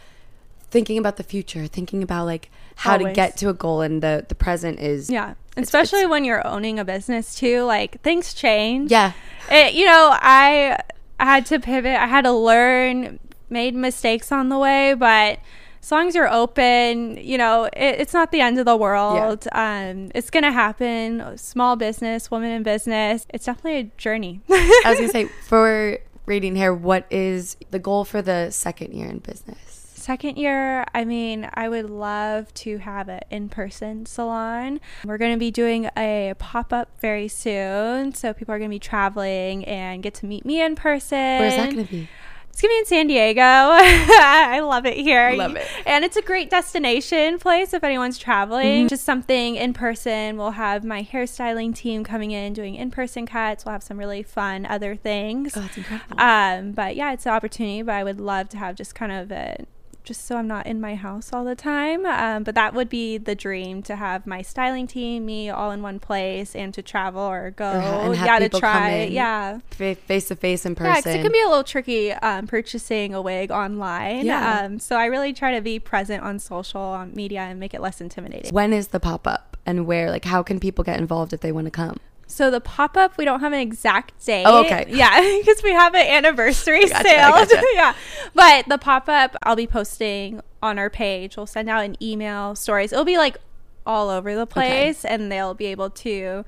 thinking 0.69 0.97
about 0.97 1.17
the 1.17 1.23
future, 1.23 1.67
thinking 1.67 2.04
about 2.04 2.26
like 2.26 2.52
how 2.76 2.93
always. 2.93 3.08
to 3.08 3.13
get 3.13 3.38
to 3.38 3.50
a 3.50 3.54
goal, 3.54 3.82
and 3.82 4.02
the 4.02 4.26
the 4.28 4.36
present 4.36 4.80
is 4.80 5.10
yeah. 5.10 5.34
Especially 5.56 6.02
it's, 6.02 6.10
when 6.10 6.23
you're 6.23 6.45
owning 6.45 6.78
a 6.78 6.86
business 6.86 7.36
too, 7.36 7.63
like 7.63 8.02
things 8.02 8.34
change. 8.34 8.91
Yeah. 8.91 9.13
It, 9.50 9.73
you 9.73 9.86
know, 9.86 10.12
I 10.13 10.78
I 11.19 11.26
had 11.26 11.45
to 11.47 11.60
pivot. 11.60 11.95
I 11.95 12.06
had 12.08 12.26
to 12.26 12.32
learn, 12.32 13.19
made 13.50 13.73
mistakes 13.73 14.32
on 14.32 14.50
the 14.50 14.58
way, 14.58 14.93
but 14.93 15.39
as 15.88 15.91
long 15.93 16.10
as 16.10 16.15
you're 16.15 16.30
open, 16.30 17.15
you 17.15 17.38
know, 17.38 17.63
it, 17.63 18.02
it's 18.02 18.13
not 18.13 18.34
the 18.34 18.41
end 18.41 18.60
of 18.60 18.65
the 18.65 18.76
world. 18.76 19.45
Yeah. 19.45 19.89
Um, 19.91 20.12
it's 20.13 20.30
gonna 20.30 20.52
happen. 20.52 21.38
Small 21.38 21.78
business, 21.78 22.30
woman 22.30 22.52
in 22.52 22.63
business. 22.63 23.26
It's 23.30 23.45
definitely 23.45 23.80
a 23.80 23.84
journey. 23.97 24.41
I 24.50 24.84
was 24.88 24.97
gonna 24.97 25.10
say 25.10 25.26
for 25.45 25.97
Radiant 26.26 26.58
Hair, 26.58 26.73
what 26.73 27.06
is 27.10 27.56
the 27.71 27.80
goal 27.80 28.04
for 28.04 28.21
the 28.21 28.52
second 28.52 28.93
year 28.95 29.08
in 29.08 29.19
business? 29.19 29.78
second 30.08 30.38
year, 30.38 30.86
I 30.93 31.04
mean, 31.04 31.50
I 31.54 31.67
would 31.67 31.89
love 31.89 32.54
to 32.54 32.78
have 32.78 33.10
an 33.10 33.19
in 33.30 33.50
person 33.50 34.06
salon. 34.06 34.80
We're 35.04 35.17
going 35.17 35.34
to 35.34 35.39
be 35.39 35.52
doing 35.52 35.89
a 35.97 36.34
pop 36.39 36.71
up 36.71 36.89
very 37.02 37.28
soon. 37.28 38.13
So 38.13 38.34
people 38.34 38.56
are 38.56 38.58
going 38.58 38.69
to 38.69 38.73
be 38.73 38.80
traveling 38.80 39.65
and 39.65 40.02
get 40.02 40.13
to 40.15 40.26
meet 40.26 40.45
me 40.45 40.62
in 40.62 40.76
person. 40.76 41.17
Where's 41.17 41.58
that 41.58 41.73
going 41.73 41.86
to 41.86 41.91
be? 41.91 42.10
It's 42.58 42.63
gonna 42.63 42.74
be 42.74 42.80
in 42.80 42.86
San 42.88 43.06
Diego. 43.06 43.39
I 43.43 44.62
love 44.62 44.88
it 44.88 44.98
here. 44.98 45.32
Love 45.34 45.56
it. 45.56 45.67
And 45.86 46.04
it's 46.04 46.17
a 46.17 46.24
great 46.24 46.50
destination 46.50 47.38
place 47.38 47.72
if 47.72 47.84
anyone's 47.84 48.17
traveling. 48.17 48.80
Mm-hmm. 48.80 48.88
Just 48.88 49.04
something 49.04 49.58
in 49.58 49.74
person. 49.74 50.38
We'll 50.38 50.50
have 50.50 50.84
my 50.84 51.04
hairstyling 51.04 51.76
team 51.76 52.04
coming 52.04 52.32
in 52.32 52.54
doing 52.54 52.74
in 52.74 52.89
person 52.89 53.28
cuts. 53.28 53.63
We'll 53.63 53.74
have 53.74 53.84
some 53.84 54.00
really 54.00 54.24
fun 54.24 54.65
other 54.65 54.96
things. 54.96 55.56
Oh, 55.56 55.62
that's 55.62 55.78
incredible. 55.78 56.20
Um, 56.20 56.72
but 56.72 56.96
yeah, 56.96 57.13
it's 57.13 57.28
an 57.28 57.34
opportunity. 57.34 57.84
But 57.84 57.93
I 57.93 58.04
would 58.04 58.20
love 58.20 58.50
to 58.50 58.58
have 58.58 58.76
just 58.76 58.96
kind 58.96 59.12
of 59.12 59.32
a 59.32 59.63
just 60.08 60.26
so 60.26 60.38
I'm 60.38 60.48
not 60.48 60.65
in 60.65 60.80
my 60.80 60.96
house 60.96 61.32
all 61.34 61.43
the 61.43 61.56
time. 61.56 62.06
Um, 62.06 62.43
but 62.43 62.56
that 62.56 62.74
would 62.74 62.89
be 62.89 63.17
the 63.17 63.36
dream 63.36 63.84
to 63.84 63.96
have 63.96 64.26
my 64.26 64.41
styling 64.41 64.88
team, 64.88 65.26
me 65.26 65.50
all 65.50 65.72
in 65.72 65.82
one 65.82 66.00
place, 66.00 66.56
and 66.56 66.74
to 66.74 66.82
travel 66.82 67.22
or 67.22 67.52
go. 67.52 68.04
Or 68.08 68.15
yeah, 68.15 68.39
to 68.39 68.50
try. 68.50 69.04
yeah. 69.04 69.60
Face 69.70 70.28
to 70.30 70.36
face 70.36 70.65
in 70.65 70.76
person. 70.76 71.12
Yeah, 71.12 71.20
it 71.20 71.22
can 71.22 71.32
be 71.32 71.41
a 71.41 71.48
little 71.48 71.63
tricky 71.63 72.13
um, 72.13 72.48
purchasing 72.48 73.13
a 73.13 73.22
wig 73.22 73.52
online. 73.52 74.26
Yeah. 74.26 74.62
Um, 74.62 74.80
so 74.80 74.96
I 74.96 75.06
really 75.06 75.34
try 75.34 75.54
to 75.56 75.62
be 75.62 75.80
present 75.80 76.24
on 76.24 76.39
social, 76.39 76.82
on 76.82 77.13
media, 77.13 77.41
and 77.41 77.60
make 77.60 77.74
it 77.74 77.82
less 77.82 78.00
intimidating. 78.02 78.54
When 78.54 78.74
is 78.74 78.88
the 78.89 79.00
pop 79.00 79.28
up 79.28 79.58
and 79.65 79.86
where? 79.86 80.10
Like, 80.10 80.26
how 80.26 80.41
can 80.41 80.60
people 80.60 80.84
get 80.84 81.00
involved 81.00 81.34
if 81.34 81.41
they 81.41 81.52
want 81.52 81.65
to 81.65 81.72
come? 81.72 82.00
So 82.27 82.51
the 82.51 82.59
pop 82.59 82.97
up, 82.97 83.17
we 83.17 83.25
don't 83.25 83.39
have 83.39 83.53
an 83.53 83.59
exact 83.59 84.25
date. 84.25 84.43
Oh, 84.45 84.63
okay. 84.65 84.85
Yeah, 84.89 85.19
because 85.39 85.63
we 85.63 85.71
have 85.71 85.95
an 85.95 86.05
anniversary 86.05 86.85
gotcha, 86.89 87.03
sale. 87.03 87.31
Gotcha. 87.31 87.63
yeah, 87.73 87.93
but 88.33 88.67
the 88.67 88.77
pop 88.77 89.07
up, 89.07 89.35
I'll 89.43 89.55
be 89.55 89.67
posting 89.67 90.41
on 90.61 90.77
our 90.77 90.89
page. 90.89 91.37
We'll 91.37 91.47
send 91.47 91.69
out 91.69 91.85
an 91.85 91.95
email, 92.01 92.53
stories. 92.55 92.91
It'll 92.91 93.05
be 93.05 93.17
like 93.17 93.37
all 93.85 94.09
over 94.09 94.35
the 94.35 94.45
place, 94.45 95.05
okay. 95.05 95.13
and 95.13 95.31
they'll 95.31 95.53
be 95.53 95.67
able 95.67 95.89
to 95.89 96.43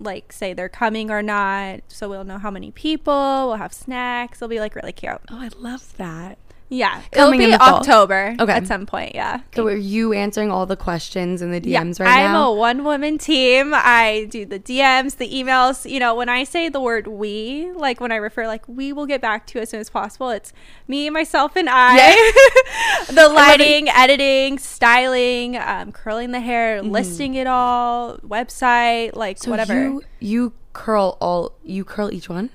like 0.00 0.32
say 0.32 0.52
they're 0.52 0.68
coming 0.68 1.10
or 1.10 1.22
not. 1.22 1.80
So 1.88 2.08
we'll 2.08 2.24
know 2.24 2.38
how 2.38 2.50
many 2.50 2.72
people. 2.72 3.46
We'll 3.46 3.56
have 3.56 3.72
snacks. 3.72 4.38
It'll 4.38 4.48
be 4.48 4.60
like 4.60 4.74
really 4.74 4.92
cute. 4.92 5.18
Oh, 5.30 5.40
I 5.40 5.50
love 5.56 5.96
that. 5.96 6.38
Yeah, 6.72 7.02
it'll 7.12 7.32
be 7.32 7.52
October. 7.52 8.34
Okay, 8.40 8.50
at 8.50 8.66
some 8.66 8.86
point. 8.86 9.14
Yeah. 9.14 9.42
So 9.54 9.66
are 9.66 9.76
you 9.76 10.14
answering 10.14 10.50
all 10.50 10.64
the 10.64 10.74
questions 10.74 11.42
in 11.42 11.50
the 11.50 11.60
DMs 11.60 11.98
yeah, 11.98 12.04
right 12.06 12.24
I'm 12.24 12.32
now? 12.32 12.44
I'm 12.44 12.46
a 12.46 12.54
one 12.54 12.82
woman 12.82 13.18
team. 13.18 13.72
I 13.74 14.26
do 14.30 14.46
the 14.46 14.58
DMs, 14.58 15.18
the 15.18 15.28
emails. 15.30 15.88
You 15.88 16.00
know, 16.00 16.14
when 16.14 16.30
I 16.30 16.44
say 16.44 16.70
the 16.70 16.80
word 16.80 17.08
"we," 17.08 17.70
like 17.72 18.00
when 18.00 18.10
I 18.10 18.16
refer, 18.16 18.46
like 18.46 18.66
we 18.66 18.90
will 18.90 19.04
get 19.04 19.20
back 19.20 19.46
to 19.48 19.58
you 19.58 19.62
as 19.64 19.68
soon 19.68 19.80
as 19.80 19.90
possible. 19.90 20.30
It's 20.30 20.54
me, 20.88 21.10
myself, 21.10 21.56
and 21.56 21.68
I. 21.68 21.96
Yeah. 21.98 23.04
the 23.10 23.28
lighting, 23.28 23.90
editing, 23.90 24.58
styling, 24.58 25.58
um, 25.58 25.92
curling 25.92 26.30
the 26.30 26.40
hair, 26.40 26.80
mm-hmm. 26.80 26.90
listing 26.90 27.34
it 27.34 27.46
all, 27.46 28.16
website, 28.26 29.14
like 29.14 29.36
so 29.36 29.50
whatever. 29.50 29.74
You, 29.74 30.02
you 30.20 30.52
curl 30.72 31.18
all. 31.20 31.52
You 31.62 31.84
curl 31.84 32.10
each 32.10 32.30
one. 32.30 32.48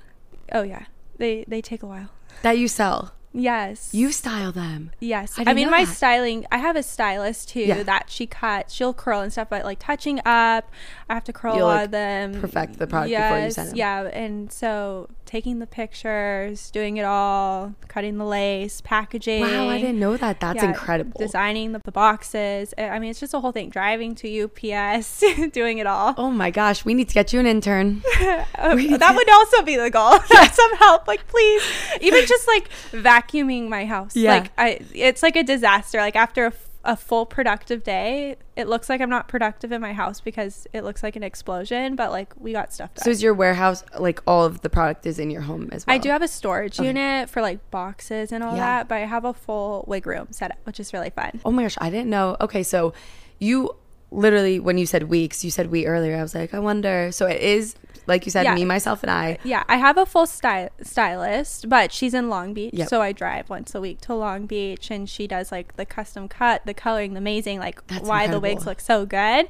Oh 0.50 0.62
yeah, 0.62 0.86
they 1.18 1.44
they 1.46 1.62
take 1.62 1.84
a 1.84 1.86
while. 1.86 2.08
That 2.42 2.58
you 2.58 2.66
sell. 2.66 3.12
Yes. 3.32 3.90
You 3.92 4.10
style 4.10 4.52
them. 4.52 4.90
Yes. 5.00 5.38
I, 5.38 5.44
I 5.50 5.54
mean, 5.54 5.70
my 5.70 5.84
that. 5.84 5.94
styling, 5.94 6.46
I 6.50 6.58
have 6.58 6.76
a 6.76 6.82
stylist 6.82 7.50
too 7.50 7.60
yeah. 7.60 7.82
that 7.82 8.10
she 8.10 8.26
cuts. 8.26 8.72
She'll 8.74 8.94
curl 8.94 9.20
and 9.20 9.30
stuff, 9.32 9.48
but 9.50 9.64
like 9.64 9.78
touching 9.78 10.18
up, 10.20 10.70
I 11.08 11.14
have 11.14 11.24
to 11.24 11.32
curl 11.32 11.56
You'll, 11.56 11.66
a 11.66 11.68
lot 11.68 11.74
like, 11.76 11.84
of 11.86 11.90
them. 11.90 12.40
Perfect 12.40 12.78
the 12.78 12.86
product 12.86 13.10
yes, 13.10 13.30
before 13.30 13.44
you 13.44 13.50
send 13.50 13.68
them. 13.70 13.76
Yeah. 13.76 14.02
And 14.02 14.52
so 14.52 15.08
taking 15.28 15.58
the 15.58 15.66
pictures, 15.66 16.70
doing 16.70 16.96
it 16.96 17.04
all, 17.04 17.74
cutting 17.86 18.16
the 18.16 18.24
lace, 18.24 18.80
packaging. 18.80 19.42
Wow, 19.42 19.68
I 19.68 19.78
didn't 19.78 20.00
know 20.00 20.16
that. 20.16 20.40
That's 20.40 20.62
yeah, 20.62 20.70
incredible. 20.70 21.18
Designing 21.18 21.72
the, 21.72 21.80
the, 21.80 21.92
boxes. 21.92 22.72
I 22.78 22.98
mean, 22.98 23.10
it's 23.10 23.20
just 23.20 23.34
a 23.34 23.40
whole 23.40 23.52
thing. 23.52 23.68
Driving 23.68 24.14
to 24.16 24.44
UPS, 24.44 25.22
doing 25.52 25.78
it 25.78 25.86
all. 25.86 26.14
Oh 26.16 26.30
my 26.30 26.50
gosh, 26.50 26.82
we 26.84 26.94
need 26.94 27.08
to 27.08 27.14
get 27.14 27.34
you 27.34 27.40
an 27.40 27.46
intern. 27.46 28.02
uh, 28.20 28.74
that 28.74 29.12
would 29.14 29.30
also 29.30 29.62
be 29.62 29.76
the 29.76 29.90
goal. 29.90 30.18
Yeah. 30.30 30.50
Some 30.50 30.76
help, 30.76 31.06
like 31.06 31.26
please. 31.28 31.62
Even 32.00 32.26
just 32.26 32.46
like 32.46 32.68
vacuuming 32.90 33.68
my 33.68 33.84
house. 33.84 34.16
Yeah. 34.16 34.32
Like 34.32 34.52
I, 34.56 34.80
it's 34.94 35.22
like 35.22 35.36
a 35.36 35.42
disaster. 35.42 35.98
Like 35.98 36.16
after 36.16 36.46
a 36.46 36.52
a 36.88 36.96
full 36.96 37.26
productive 37.26 37.84
day, 37.84 38.36
it 38.56 38.66
looks 38.66 38.88
like 38.88 39.02
I'm 39.02 39.10
not 39.10 39.28
productive 39.28 39.72
in 39.72 39.80
my 39.82 39.92
house 39.92 40.22
because 40.22 40.66
it 40.72 40.84
looks 40.84 41.02
like 41.02 41.16
an 41.16 41.22
explosion, 41.22 41.96
but 41.96 42.10
like 42.10 42.32
we 42.40 42.52
got 42.52 42.72
stuff 42.72 42.94
done. 42.94 43.04
So 43.04 43.10
is 43.10 43.22
your 43.22 43.34
warehouse 43.34 43.84
like 43.98 44.22
all 44.26 44.46
of 44.46 44.62
the 44.62 44.70
product 44.70 45.04
is 45.04 45.18
in 45.18 45.30
your 45.30 45.42
home 45.42 45.68
as 45.70 45.86
well? 45.86 45.94
I 45.94 45.98
do 45.98 46.08
have 46.08 46.22
a 46.22 46.28
storage 46.28 46.80
okay. 46.80 46.86
unit 46.86 47.28
for 47.28 47.42
like 47.42 47.70
boxes 47.70 48.32
and 48.32 48.42
all 48.42 48.56
yeah. 48.56 48.78
that, 48.78 48.88
but 48.88 48.94
I 48.94 49.00
have 49.00 49.26
a 49.26 49.34
full 49.34 49.84
wig 49.86 50.06
room 50.06 50.28
set 50.30 50.50
up, 50.50 50.56
which 50.64 50.80
is 50.80 50.94
really 50.94 51.10
fun. 51.10 51.42
Oh 51.44 51.50
my 51.50 51.62
gosh, 51.62 51.76
I 51.78 51.90
didn't 51.90 52.08
know. 52.08 52.38
Okay, 52.40 52.62
so 52.62 52.94
you 53.38 53.76
literally 54.10 54.58
when 54.60 54.78
you 54.78 54.86
said 54.86 55.04
weeks, 55.04 55.44
you 55.44 55.50
said 55.50 55.70
we 55.70 55.86
earlier. 55.86 56.16
I 56.16 56.22
was 56.22 56.34
like, 56.34 56.54
I 56.54 56.58
wonder. 56.58 57.10
So 57.12 57.26
it 57.26 57.40
is 57.40 57.74
like 58.08 58.24
you 58.24 58.32
said, 58.32 58.44
yeah. 58.44 58.54
me, 58.54 58.64
myself, 58.64 59.02
and 59.02 59.10
I. 59.10 59.38
Yeah, 59.44 59.64
I 59.68 59.76
have 59.76 59.98
a 59.98 60.06
full 60.06 60.26
sty- 60.26 60.70
stylist, 60.82 61.68
but 61.68 61.92
she's 61.92 62.14
in 62.14 62.30
Long 62.30 62.54
Beach, 62.54 62.72
yep. 62.72 62.88
so 62.88 63.02
I 63.02 63.12
drive 63.12 63.50
once 63.50 63.74
a 63.74 63.82
week 63.82 64.00
to 64.02 64.14
Long 64.14 64.46
Beach, 64.46 64.90
and 64.90 65.08
she 65.08 65.26
does 65.26 65.52
like 65.52 65.76
the 65.76 65.84
custom 65.84 66.26
cut, 66.26 66.64
the 66.64 66.72
coloring, 66.72 67.12
the 67.12 67.18
amazing, 67.18 67.58
like 67.58 67.86
That's 67.86 68.08
why 68.08 68.24
incredible. 68.24 68.40
the 68.40 68.54
wigs 68.54 68.66
look 68.66 68.80
so 68.80 69.04
good. 69.04 69.48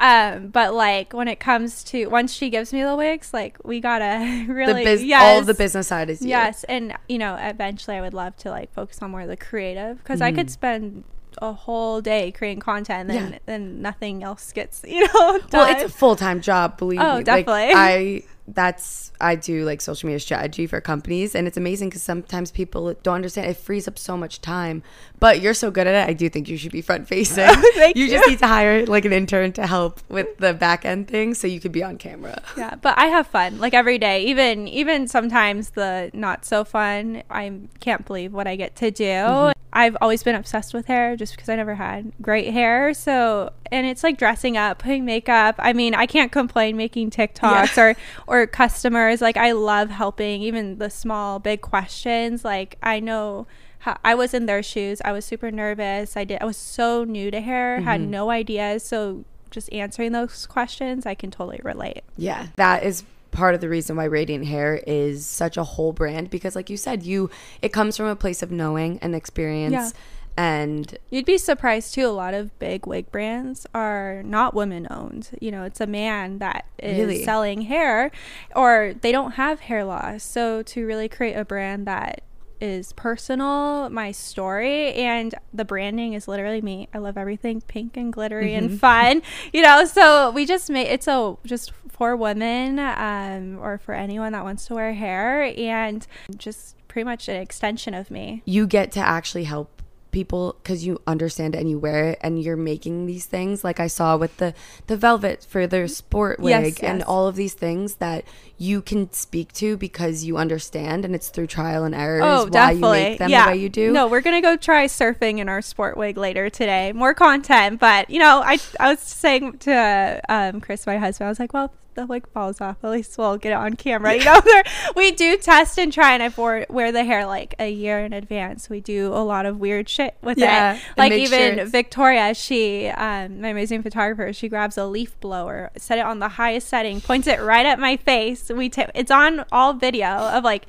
Um, 0.00 0.48
but 0.48 0.72
like 0.72 1.12
when 1.12 1.28
it 1.28 1.38
comes 1.38 1.84
to 1.84 2.06
once 2.06 2.32
she 2.32 2.48
gives 2.48 2.72
me 2.72 2.82
the 2.82 2.96
wigs, 2.96 3.34
like 3.34 3.58
we 3.62 3.78
gotta 3.78 4.46
really 4.48 4.84
the 4.84 4.90
biz- 4.90 5.04
yes, 5.04 5.22
all 5.22 5.42
the 5.42 5.52
business 5.52 5.88
side 5.88 6.08
is 6.08 6.22
you. 6.22 6.28
yes, 6.28 6.64
and 6.64 6.96
you 7.10 7.18
know 7.18 7.36
eventually 7.38 7.98
I 7.98 8.00
would 8.00 8.14
love 8.14 8.36
to 8.38 8.50
like 8.50 8.72
focus 8.72 9.02
on 9.02 9.10
more 9.10 9.20
of 9.20 9.28
the 9.28 9.36
creative 9.36 9.98
because 9.98 10.20
mm-hmm. 10.20 10.28
I 10.28 10.32
could 10.32 10.46
mm-hmm. 10.46 10.52
spend 10.52 11.04
a 11.40 11.52
whole 11.52 12.00
day 12.00 12.30
creating 12.32 12.60
content 12.60 13.08
and 13.08 13.10
then 13.10 13.32
yeah. 13.32 13.38
then 13.46 13.82
nothing 13.82 14.22
else 14.22 14.52
gets 14.52 14.82
you 14.88 15.00
know 15.00 15.38
done. 15.38 15.48
well 15.52 15.72
it's 15.72 15.84
a 15.84 15.88
full-time 15.88 16.40
job 16.40 16.76
believe 16.78 17.00
oh, 17.00 17.18
me 17.18 17.24
definitely 17.24 17.52
like, 17.52 17.76
i 17.76 18.22
that's 18.54 19.12
I 19.20 19.34
do 19.34 19.64
like 19.64 19.80
social 19.80 20.06
media 20.06 20.20
strategy 20.20 20.66
for 20.66 20.80
companies, 20.80 21.34
and 21.34 21.46
it's 21.46 21.56
amazing 21.56 21.88
because 21.88 22.02
sometimes 22.02 22.50
people 22.50 22.94
don't 23.02 23.16
understand. 23.16 23.50
It 23.50 23.56
frees 23.56 23.86
up 23.88 23.98
so 23.98 24.16
much 24.16 24.40
time, 24.40 24.82
but 25.18 25.40
you're 25.40 25.54
so 25.54 25.70
good 25.70 25.86
at 25.86 25.94
it. 25.94 26.10
I 26.10 26.12
do 26.12 26.28
think 26.28 26.48
you 26.48 26.56
should 26.56 26.72
be 26.72 26.80
front 26.80 27.08
facing. 27.08 27.48
you, 27.48 27.92
you, 27.94 28.08
just 28.08 28.28
need 28.28 28.38
to 28.38 28.46
hire 28.46 28.86
like 28.86 29.04
an 29.04 29.12
intern 29.12 29.52
to 29.52 29.66
help 29.66 30.00
with 30.08 30.38
the 30.38 30.54
back 30.54 30.84
end 30.84 31.08
thing, 31.08 31.34
so 31.34 31.46
you 31.46 31.60
could 31.60 31.72
be 31.72 31.82
on 31.82 31.98
camera. 31.98 32.42
Yeah, 32.56 32.76
but 32.76 32.96
I 32.96 33.06
have 33.06 33.26
fun 33.26 33.58
like 33.58 33.74
every 33.74 33.98
day, 33.98 34.24
even 34.24 34.68
even 34.68 35.08
sometimes 35.08 35.70
the 35.70 36.10
not 36.12 36.44
so 36.44 36.64
fun. 36.64 37.22
I 37.30 37.60
can't 37.80 38.06
believe 38.06 38.32
what 38.32 38.46
I 38.46 38.56
get 38.56 38.76
to 38.76 38.90
do. 38.90 39.04
Mm-hmm. 39.04 39.57
I've 39.78 39.96
always 40.00 40.24
been 40.24 40.34
obsessed 40.34 40.74
with 40.74 40.86
hair 40.86 41.14
just 41.14 41.36
because 41.36 41.48
I 41.48 41.54
never 41.54 41.76
had 41.76 42.10
great 42.20 42.52
hair. 42.52 42.92
So, 42.94 43.52
and 43.70 43.86
it's 43.86 44.02
like 44.02 44.18
dressing 44.18 44.56
up, 44.56 44.80
putting 44.80 45.04
makeup. 45.04 45.54
I 45.56 45.72
mean, 45.72 45.94
I 45.94 46.04
can't 46.06 46.32
complain 46.32 46.76
making 46.76 47.12
TikToks 47.12 47.76
yeah. 47.76 47.84
or 47.84 47.96
or 48.26 48.46
customers. 48.48 49.20
Like 49.20 49.36
I 49.36 49.52
love 49.52 49.90
helping 49.90 50.42
even 50.42 50.78
the 50.78 50.90
small 50.90 51.38
big 51.38 51.60
questions. 51.60 52.44
Like 52.44 52.76
I 52.82 52.98
know 52.98 53.46
how, 53.78 53.96
I 54.04 54.16
was 54.16 54.34
in 54.34 54.46
their 54.46 54.64
shoes. 54.64 55.00
I 55.04 55.12
was 55.12 55.24
super 55.24 55.52
nervous. 55.52 56.16
I 56.16 56.24
did 56.24 56.42
I 56.42 56.44
was 56.44 56.56
so 56.56 57.04
new 57.04 57.30
to 57.30 57.40
hair, 57.40 57.76
mm-hmm. 57.76 57.84
had 57.84 58.00
no 58.00 58.30
ideas. 58.30 58.82
So, 58.82 59.24
just 59.52 59.72
answering 59.72 60.10
those 60.10 60.44
questions, 60.48 61.06
I 61.06 61.14
can 61.14 61.30
totally 61.30 61.60
relate. 61.62 62.02
Yeah. 62.16 62.48
That 62.56 62.82
is 62.82 63.04
part 63.30 63.54
of 63.54 63.60
the 63.60 63.68
reason 63.68 63.96
why 63.96 64.04
Radiant 64.04 64.46
Hair 64.46 64.82
is 64.86 65.26
such 65.26 65.56
a 65.56 65.64
whole 65.64 65.92
brand 65.92 66.30
because 66.30 66.56
like 66.56 66.70
you 66.70 66.76
said, 66.76 67.02
you 67.02 67.30
it 67.62 67.72
comes 67.72 67.96
from 67.96 68.06
a 68.06 68.16
place 68.16 68.42
of 68.42 68.50
knowing 68.50 68.98
and 69.00 69.14
experience. 69.14 69.72
Yeah. 69.72 69.90
And 70.36 70.96
you'd 71.10 71.26
be 71.26 71.36
surprised 71.36 71.94
too. 71.94 72.06
A 72.06 72.14
lot 72.14 72.32
of 72.32 72.56
big 72.60 72.86
wig 72.86 73.10
brands 73.10 73.66
are 73.74 74.22
not 74.24 74.54
women 74.54 74.86
owned. 74.88 75.30
You 75.40 75.50
know, 75.50 75.64
it's 75.64 75.80
a 75.80 75.86
man 75.86 76.38
that 76.38 76.64
is 76.78 76.96
really? 76.96 77.24
selling 77.24 77.62
hair, 77.62 78.12
or 78.54 78.94
they 79.00 79.10
don't 79.10 79.32
have 79.32 79.58
hair 79.58 79.84
loss. 79.84 80.22
So 80.22 80.62
to 80.62 80.86
really 80.86 81.08
create 81.08 81.34
a 81.34 81.44
brand 81.44 81.88
that 81.88 82.22
is 82.60 82.92
personal, 82.92 83.88
my 83.90 84.12
story, 84.12 84.92
and 84.94 85.34
the 85.52 85.64
branding 85.64 86.14
is 86.14 86.28
literally 86.28 86.60
me. 86.60 86.88
I 86.92 86.98
love 86.98 87.16
everything 87.16 87.60
pink 87.62 87.96
and 87.96 88.12
glittery 88.12 88.50
mm-hmm. 88.50 88.66
and 88.66 88.80
fun, 88.80 89.22
you 89.52 89.62
know. 89.62 89.84
So 89.84 90.30
we 90.30 90.46
just 90.46 90.70
made 90.70 90.88
it's 90.88 91.08
a 91.08 91.36
just 91.44 91.72
for 91.88 92.16
women 92.16 92.78
um, 92.78 93.58
or 93.60 93.78
for 93.78 93.94
anyone 93.94 94.32
that 94.32 94.44
wants 94.44 94.66
to 94.66 94.74
wear 94.74 94.92
hair, 94.92 95.52
and 95.56 96.06
just 96.36 96.76
pretty 96.88 97.04
much 97.04 97.28
an 97.28 97.36
extension 97.36 97.94
of 97.94 98.10
me. 98.10 98.42
You 98.44 98.66
get 98.66 98.92
to 98.92 99.00
actually 99.00 99.44
help 99.44 99.77
people 100.10 100.56
because 100.62 100.86
you 100.86 101.00
understand 101.06 101.54
it 101.54 101.58
and 101.58 101.68
you 101.68 101.78
wear 101.78 102.10
it 102.10 102.18
and 102.22 102.42
you're 102.42 102.56
making 102.56 103.06
these 103.06 103.26
things 103.26 103.62
like 103.62 103.78
i 103.78 103.86
saw 103.86 104.16
with 104.16 104.36
the 104.38 104.54
the 104.86 104.96
velvet 104.96 105.46
for 105.48 105.66
their 105.66 105.86
sport 105.86 106.40
wig 106.40 106.50
yes, 106.50 106.82
yes. 106.82 106.90
and 106.90 107.02
all 107.02 107.26
of 107.26 107.36
these 107.36 107.54
things 107.54 107.96
that 107.96 108.24
you 108.56 108.80
can 108.80 109.12
speak 109.12 109.52
to 109.52 109.76
because 109.76 110.24
you 110.24 110.36
understand 110.36 111.04
and 111.04 111.14
it's 111.14 111.28
through 111.28 111.46
trial 111.46 111.84
and 111.84 111.94
error 111.94 112.20
oh, 112.22 112.44
why 112.44 112.50
definitely. 112.50 112.98
you 112.98 113.08
make 113.10 113.18
them 113.18 113.30
yeah. 113.30 113.44
the 113.44 113.50
way 113.52 113.56
you 113.58 113.68
do 113.68 113.92
no 113.92 114.06
we're 114.06 114.20
gonna 114.20 114.42
go 114.42 114.56
try 114.56 114.86
surfing 114.86 115.38
in 115.38 115.48
our 115.48 115.62
sport 115.62 115.96
wig 115.96 116.16
later 116.16 116.48
today 116.48 116.92
more 116.92 117.14
content 117.14 117.78
but 117.78 118.08
you 118.08 118.18
know 118.18 118.42
i 118.44 118.58
i 118.80 118.90
was 118.90 119.00
saying 119.00 119.56
to 119.58 120.20
um, 120.28 120.60
chris 120.60 120.86
my 120.86 120.96
husband 120.96 121.26
i 121.26 121.30
was 121.30 121.38
like 121.38 121.52
well 121.52 121.72
the 121.98 122.06
wig 122.06 122.28
falls 122.28 122.60
off. 122.60 122.76
At 122.82 122.90
least 122.90 123.18
we'll 123.18 123.36
get 123.36 123.50
it 123.50 123.56
on 123.56 123.74
camera. 123.74 124.14
You 124.14 124.24
know, 124.24 124.40
we 124.96 125.10
do 125.10 125.36
test 125.36 125.78
and 125.78 125.92
try, 125.92 126.14
and 126.14 126.22
I 126.22 126.64
wear 126.68 126.92
the 126.92 127.04
hair 127.04 127.26
like 127.26 127.54
a 127.58 127.70
year 127.70 127.98
in 128.00 128.12
advance. 128.12 128.70
We 128.70 128.80
do 128.80 129.08
a 129.08 129.24
lot 129.24 129.46
of 129.46 129.58
weird 129.58 129.88
shit 129.88 130.16
with 130.22 130.38
yeah, 130.38 130.76
it. 130.76 130.82
Like 130.96 131.12
even 131.12 131.56
sure 131.56 131.66
Victoria, 131.66 132.34
she, 132.34 132.86
um, 132.88 133.40
my 133.40 133.48
amazing 133.48 133.82
photographer, 133.82 134.32
she 134.32 134.48
grabs 134.48 134.78
a 134.78 134.86
leaf 134.86 135.18
blower, 135.20 135.70
set 135.76 135.98
it 135.98 136.04
on 136.04 136.20
the 136.20 136.28
highest 136.28 136.68
setting, 136.68 137.00
points 137.00 137.26
it 137.26 137.40
right 137.40 137.66
at 137.66 137.80
my 137.80 137.96
face. 137.96 138.48
We 138.48 138.68
t- 138.68 138.84
it's 138.94 139.10
on 139.10 139.44
all 139.50 139.72
video 139.72 140.08
of 140.08 140.44
like 140.44 140.66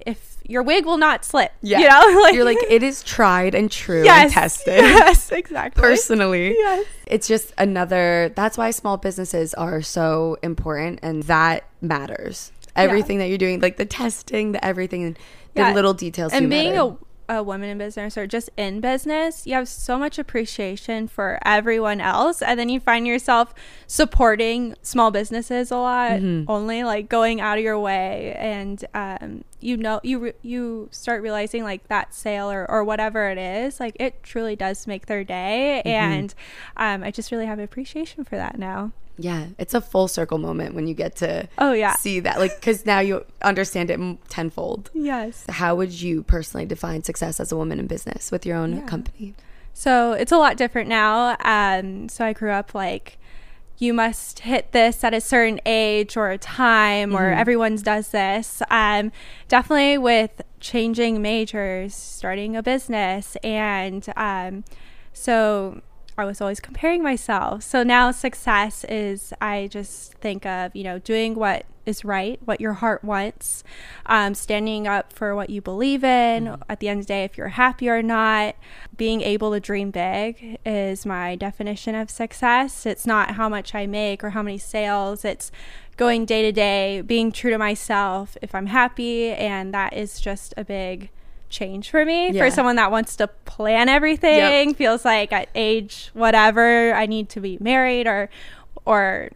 if 0.00 0.36
your 0.46 0.62
wig 0.62 0.84
will 0.84 0.98
not 0.98 1.24
slip. 1.24 1.52
Yeah. 1.62 1.78
You 1.80 1.88
know, 1.88 2.20
like 2.22 2.34
you're 2.34 2.44
like 2.44 2.58
it 2.68 2.82
is 2.82 3.02
tried 3.02 3.54
and 3.54 3.70
true 3.70 4.04
yes, 4.04 4.24
and 4.24 4.32
tested. 4.32 4.84
Yes, 4.84 5.32
exactly. 5.32 5.80
Personally. 5.80 6.50
Yes. 6.50 6.86
It's 7.06 7.28
just 7.28 7.52
another 7.58 8.32
that's 8.34 8.58
why 8.58 8.70
small 8.70 8.96
businesses 8.96 9.54
are 9.54 9.82
so 9.82 10.36
important 10.42 11.00
and 11.02 11.22
that 11.24 11.64
matters. 11.80 12.52
Everything 12.76 13.18
yeah. 13.18 13.24
that 13.24 13.28
you're 13.28 13.38
doing, 13.38 13.60
like 13.60 13.76
the 13.76 13.86
testing, 13.86 14.52
the 14.52 14.64
everything, 14.64 15.12
the 15.12 15.60
yeah. 15.60 15.72
little 15.72 15.94
details. 15.94 16.32
And 16.32 16.50
being 16.50 16.74
matter. 16.74 16.96
a 17.00 17.13
a 17.28 17.42
woman 17.42 17.68
in 17.68 17.78
business 17.78 18.16
or 18.16 18.26
just 18.26 18.50
in 18.56 18.80
business, 18.80 19.46
you 19.46 19.54
have 19.54 19.68
so 19.68 19.98
much 19.98 20.18
appreciation 20.18 21.08
for 21.08 21.38
everyone 21.44 22.00
else. 22.00 22.42
And 22.42 22.58
then 22.58 22.68
you 22.68 22.80
find 22.80 23.06
yourself 23.06 23.54
supporting 23.86 24.74
small 24.82 25.10
businesses 25.10 25.70
a 25.70 25.76
lot, 25.76 26.12
mm-hmm. 26.12 26.50
only 26.50 26.84
like 26.84 27.08
going 27.08 27.40
out 27.40 27.58
of 27.58 27.64
your 27.64 27.78
way. 27.78 28.34
And, 28.38 28.84
um, 28.94 29.44
you 29.60 29.76
know, 29.76 30.00
you, 30.02 30.18
re- 30.18 30.32
you 30.42 30.88
start 30.90 31.22
realizing 31.22 31.62
like 31.62 31.88
that 31.88 32.14
sale 32.14 32.50
or, 32.50 32.70
or 32.70 32.84
whatever 32.84 33.30
it 33.30 33.38
is, 33.38 33.80
like 33.80 33.96
it 33.98 34.22
truly 34.22 34.56
does 34.56 34.86
make 34.86 35.06
their 35.06 35.24
day. 35.24 35.82
Mm-hmm. 35.84 36.12
And, 36.12 36.34
um, 36.76 37.02
I 37.04 37.10
just 37.10 37.32
really 37.32 37.46
have 37.46 37.58
appreciation 37.58 38.24
for 38.24 38.36
that 38.36 38.58
now. 38.58 38.92
Yeah, 39.16 39.46
it's 39.58 39.74
a 39.74 39.80
full 39.80 40.08
circle 40.08 40.38
moment 40.38 40.74
when 40.74 40.86
you 40.86 40.94
get 40.94 41.16
to 41.16 41.48
oh 41.58 41.72
yeah 41.72 41.94
see 41.94 42.20
that 42.20 42.38
like 42.38 42.56
because 42.56 42.84
now 42.84 43.00
you 43.00 43.24
understand 43.42 43.90
it 43.90 44.00
tenfold. 44.28 44.90
Yes. 44.92 45.44
How 45.48 45.74
would 45.74 45.92
you 45.92 46.22
personally 46.24 46.66
define 46.66 47.04
success 47.04 47.38
as 47.40 47.52
a 47.52 47.56
woman 47.56 47.78
in 47.78 47.86
business 47.86 48.32
with 48.32 48.44
your 48.44 48.56
own 48.56 48.76
yeah. 48.76 48.86
company? 48.86 49.34
So 49.72 50.12
it's 50.12 50.32
a 50.32 50.38
lot 50.38 50.56
different 50.56 50.88
now. 50.88 51.36
Um, 51.40 52.08
so 52.08 52.24
I 52.24 52.32
grew 52.32 52.50
up 52.50 52.74
like 52.74 53.18
you 53.78 53.92
must 53.92 54.40
hit 54.40 54.72
this 54.72 55.02
at 55.02 55.12
a 55.14 55.20
certain 55.20 55.60
age 55.66 56.16
or 56.16 56.30
a 56.30 56.38
time 56.38 57.10
mm-hmm. 57.10 57.18
or 57.18 57.32
everyone's 57.32 57.82
does 57.82 58.08
this 58.08 58.62
um, 58.70 59.10
definitely 59.48 59.98
with 59.98 60.42
changing 60.60 61.20
majors 61.20 61.94
starting 61.94 62.56
a 62.56 62.62
business 62.62 63.36
and 63.42 64.06
um, 64.16 64.64
so 65.12 65.80
I 66.16 66.24
was 66.24 66.40
always 66.40 66.60
comparing 66.60 67.02
myself. 67.02 67.62
So 67.62 67.82
now 67.82 68.10
success 68.10 68.84
is 68.84 69.32
I 69.40 69.68
just 69.70 70.14
think 70.14 70.46
of, 70.46 70.74
you 70.74 70.84
know, 70.84 70.98
doing 70.98 71.34
what 71.34 71.66
is 71.86 72.04
right, 72.04 72.40
what 72.44 72.60
your 72.60 72.74
heart 72.74 73.04
wants, 73.04 73.62
um, 74.06 74.34
standing 74.34 74.86
up 74.86 75.12
for 75.12 75.34
what 75.34 75.50
you 75.50 75.60
believe 75.60 76.02
in. 76.04 76.44
Mm-hmm. 76.44 76.62
At 76.68 76.80
the 76.80 76.88
end 76.88 77.00
of 77.00 77.06
the 77.06 77.12
day, 77.12 77.24
if 77.24 77.36
you're 77.36 77.48
happy 77.48 77.88
or 77.88 78.02
not, 78.02 78.56
being 78.96 79.20
able 79.20 79.52
to 79.52 79.60
dream 79.60 79.90
big 79.90 80.58
is 80.64 81.04
my 81.04 81.36
definition 81.36 81.94
of 81.94 82.10
success. 82.10 82.86
It's 82.86 83.06
not 83.06 83.32
how 83.32 83.48
much 83.48 83.74
I 83.74 83.86
make 83.86 84.24
or 84.24 84.30
how 84.30 84.42
many 84.42 84.58
sales, 84.58 85.24
it's 85.24 85.50
going 85.96 86.24
day 86.24 86.42
to 86.42 86.52
day, 86.52 87.02
being 87.02 87.32
true 87.32 87.50
to 87.50 87.58
myself 87.58 88.36
if 88.40 88.54
I'm 88.54 88.66
happy. 88.66 89.30
And 89.30 89.74
that 89.74 89.92
is 89.92 90.20
just 90.20 90.54
a 90.56 90.64
big 90.64 91.10
change 91.54 91.88
for 91.90 92.04
me 92.04 92.32
yeah. 92.32 92.44
for 92.44 92.50
someone 92.50 92.76
that 92.76 92.90
wants 92.90 93.14
to 93.16 93.28
plan 93.44 93.88
everything 93.88 94.68
yep. 94.68 94.76
feels 94.76 95.04
like 95.04 95.32
at 95.32 95.48
age 95.54 96.10
whatever 96.12 96.92
i 96.94 97.06
need 97.06 97.28
to 97.28 97.40
be 97.40 97.56
married 97.60 98.08
or 98.08 98.28
or 98.84 99.30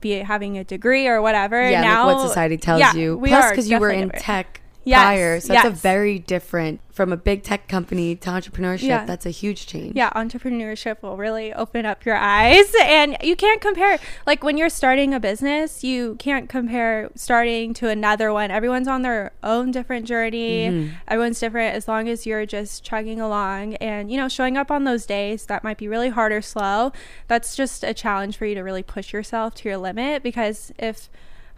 be 0.00 0.12
having 0.12 0.56
a 0.56 0.64
degree 0.64 1.06
or 1.06 1.20
whatever 1.20 1.70
yeah 1.70 1.82
now 1.82 2.06
like 2.06 2.16
what 2.16 2.26
society 2.26 2.56
tells 2.56 2.80
yeah, 2.80 2.94
you 2.94 3.18
plus 3.18 3.50
because 3.50 3.70
you 3.70 3.78
were 3.78 3.90
in 3.90 4.08
different. 4.08 4.24
tech 4.24 4.59
yes, 4.84 5.02
prior. 5.02 5.40
So 5.40 5.52
yes. 5.52 5.64
that's 5.64 5.78
a 5.78 5.80
very 5.80 6.18
different 6.18 6.80
from 7.00 7.12
a 7.12 7.16
big 7.16 7.42
tech 7.42 7.66
company 7.66 8.14
to 8.14 8.28
entrepreneurship. 8.28 8.82
Yeah. 8.82 9.06
That's 9.06 9.24
a 9.24 9.30
huge 9.30 9.66
change. 9.66 9.96
Yeah, 9.96 10.10
entrepreneurship 10.10 11.02
will 11.02 11.16
really 11.16 11.52
open 11.52 11.86
up 11.86 12.04
your 12.04 12.16
eyes. 12.16 12.74
And 12.80 13.16
you 13.22 13.36
can't 13.36 13.60
compare, 13.60 13.98
like 14.26 14.42
when 14.42 14.56
you're 14.58 14.68
starting 14.68 15.14
a 15.14 15.20
business, 15.20 15.84
you 15.84 16.16
can't 16.16 16.48
compare 16.48 17.10
starting 17.14 17.72
to 17.74 17.88
another 17.88 18.32
one. 18.32 18.50
Everyone's 18.50 18.88
on 18.88 19.02
their 19.02 19.32
own 19.42 19.70
different 19.70 20.06
journey. 20.06 20.68
Mm-hmm. 20.68 20.94
Everyone's 21.06 21.38
different 21.38 21.76
as 21.76 21.86
long 21.86 22.08
as 22.08 22.26
you're 22.26 22.46
just 22.46 22.82
chugging 22.82 23.20
along 23.20 23.74
and, 23.76 24.10
you 24.10 24.16
know, 24.16 24.28
showing 24.28 24.56
up 24.56 24.70
on 24.70 24.84
those 24.84 25.06
days 25.06 25.46
that 25.46 25.62
might 25.62 25.78
be 25.78 25.88
really 25.88 26.08
hard 26.08 26.32
or 26.32 26.42
slow. 26.42 26.92
That's 27.28 27.54
just 27.54 27.84
a 27.84 27.94
challenge 27.94 28.36
for 28.36 28.44
you 28.44 28.54
to 28.56 28.62
really 28.62 28.82
push 28.82 29.12
yourself 29.12 29.54
to 29.56 29.68
your 29.68 29.78
limit 29.78 30.22
because 30.22 30.72
if 30.78 31.08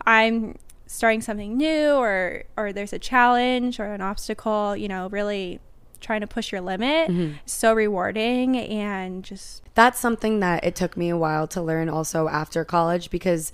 I'm 0.06 0.56
starting 0.92 1.22
something 1.22 1.57
new 1.57 1.92
or 1.92 2.44
or 2.57 2.72
there's 2.72 2.92
a 2.92 2.98
challenge 2.98 3.81
or 3.81 3.87
an 3.94 4.02
obstacle, 4.02 4.76
you 4.76 4.88
know, 4.88 5.09
really 5.09 5.59
trying 6.00 6.20
to 6.20 6.26
push 6.26 6.52
your 6.52 6.61
limit 6.61 7.09
mm-hmm. 7.09 7.35
so 7.46 7.72
rewarding 7.72 8.57
and 8.57 9.24
just 9.24 9.62
that's 9.74 10.00
something 10.00 10.40
that 10.40 10.64
it 10.64 10.74
took 10.74 10.96
me 10.96 11.09
a 11.09 11.16
while 11.16 11.46
to 11.46 11.62
learn 11.62 11.88
also 11.88 12.28
after 12.28 12.64
college 12.64 13.09
because 13.09 13.52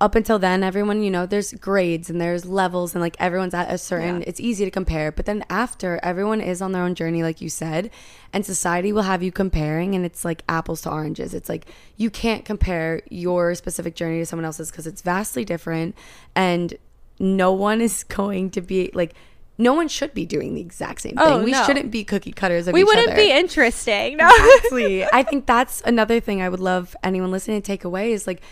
up 0.00 0.14
until 0.14 0.38
then 0.38 0.62
everyone 0.62 1.02
you 1.02 1.10
know 1.10 1.24
there's 1.24 1.52
grades 1.54 2.10
and 2.10 2.20
there's 2.20 2.44
levels 2.44 2.94
and 2.94 3.02
like 3.02 3.16
everyone's 3.20 3.54
at 3.54 3.72
a 3.72 3.78
certain 3.78 4.20
yeah. 4.20 4.24
it's 4.26 4.40
easy 4.40 4.64
to 4.64 4.70
compare 4.70 5.12
but 5.12 5.24
then 5.24 5.44
after 5.48 6.00
everyone 6.02 6.40
is 6.40 6.60
on 6.60 6.72
their 6.72 6.82
own 6.82 6.94
journey 6.94 7.22
like 7.22 7.40
you 7.40 7.48
said 7.48 7.90
and 8.32 8.44
society 8.44 8.92
will 8.92 9.02
have 9.02 9.22
you 9.22 9.30
comparing 9.30 9.94
and 9.94 10.04
it's 10.04 10.24
like 10.24 10.42
apples 10.48 10.82
to 10.82 10.90
oranges 10.90 11.32
it's 11.32 11.48
like 11.48 11.66
you 11.96 12.10
can't 12.10 12.44
compare 12.44 13.00
your 13.08 13.54
specific 13.54 13.94
journey 13.94 14.18
to 14.18 14.26
someone 14.26 14.44
else's 14.44 14.70
because 14.70 14.86
it's 14.86 15.00
vastly 15.00 15.44
different 15.44 15.94
and 16.34 16.74
no 17.20 17.52
one 17.52 17.80
is 17.80 18.02
going 18.04 18.50
to 18.50 18.60
be 18.60 18.90
like 18.94 19.14
no 19.56 19.72
one 19.72 19.86
should 19.86 20.12
be 20.14 20.26
doing 20.26 20.54
the 20.54 20.60
exact 20.60 21.00
same 21.00 21.14
thing. 21.14 21.24
Oh, 21.24 21.44
we 21.44 21.52
no. 21.52 21.62
shouldn't 21.64 21.92
be 21.92 22.02
cookie 22.02 22.32
cutters 22.32 22.66
of 22.66 22.74
we 22.74 22.82
wouldn't 22.82 23.14
be 23.14 23.30
interesting. 23.30 24.16
No. 24.24 24.28
exactly. 24.28 25.04
I 25.04 25.22
think 25.22 25.46
that's 25.46 25.80
another 25.82 26.18
thing 26.18 26.42
I 26.42 26.48
would 26.48 26.58
love 26.58 26.96
anyone 27.04 27.30
listening 27.30 27.62
to 27.62 27.66
take 27.66 27.84
away 27.84 28.12
is 28.12 28.26
like 28.26 28.42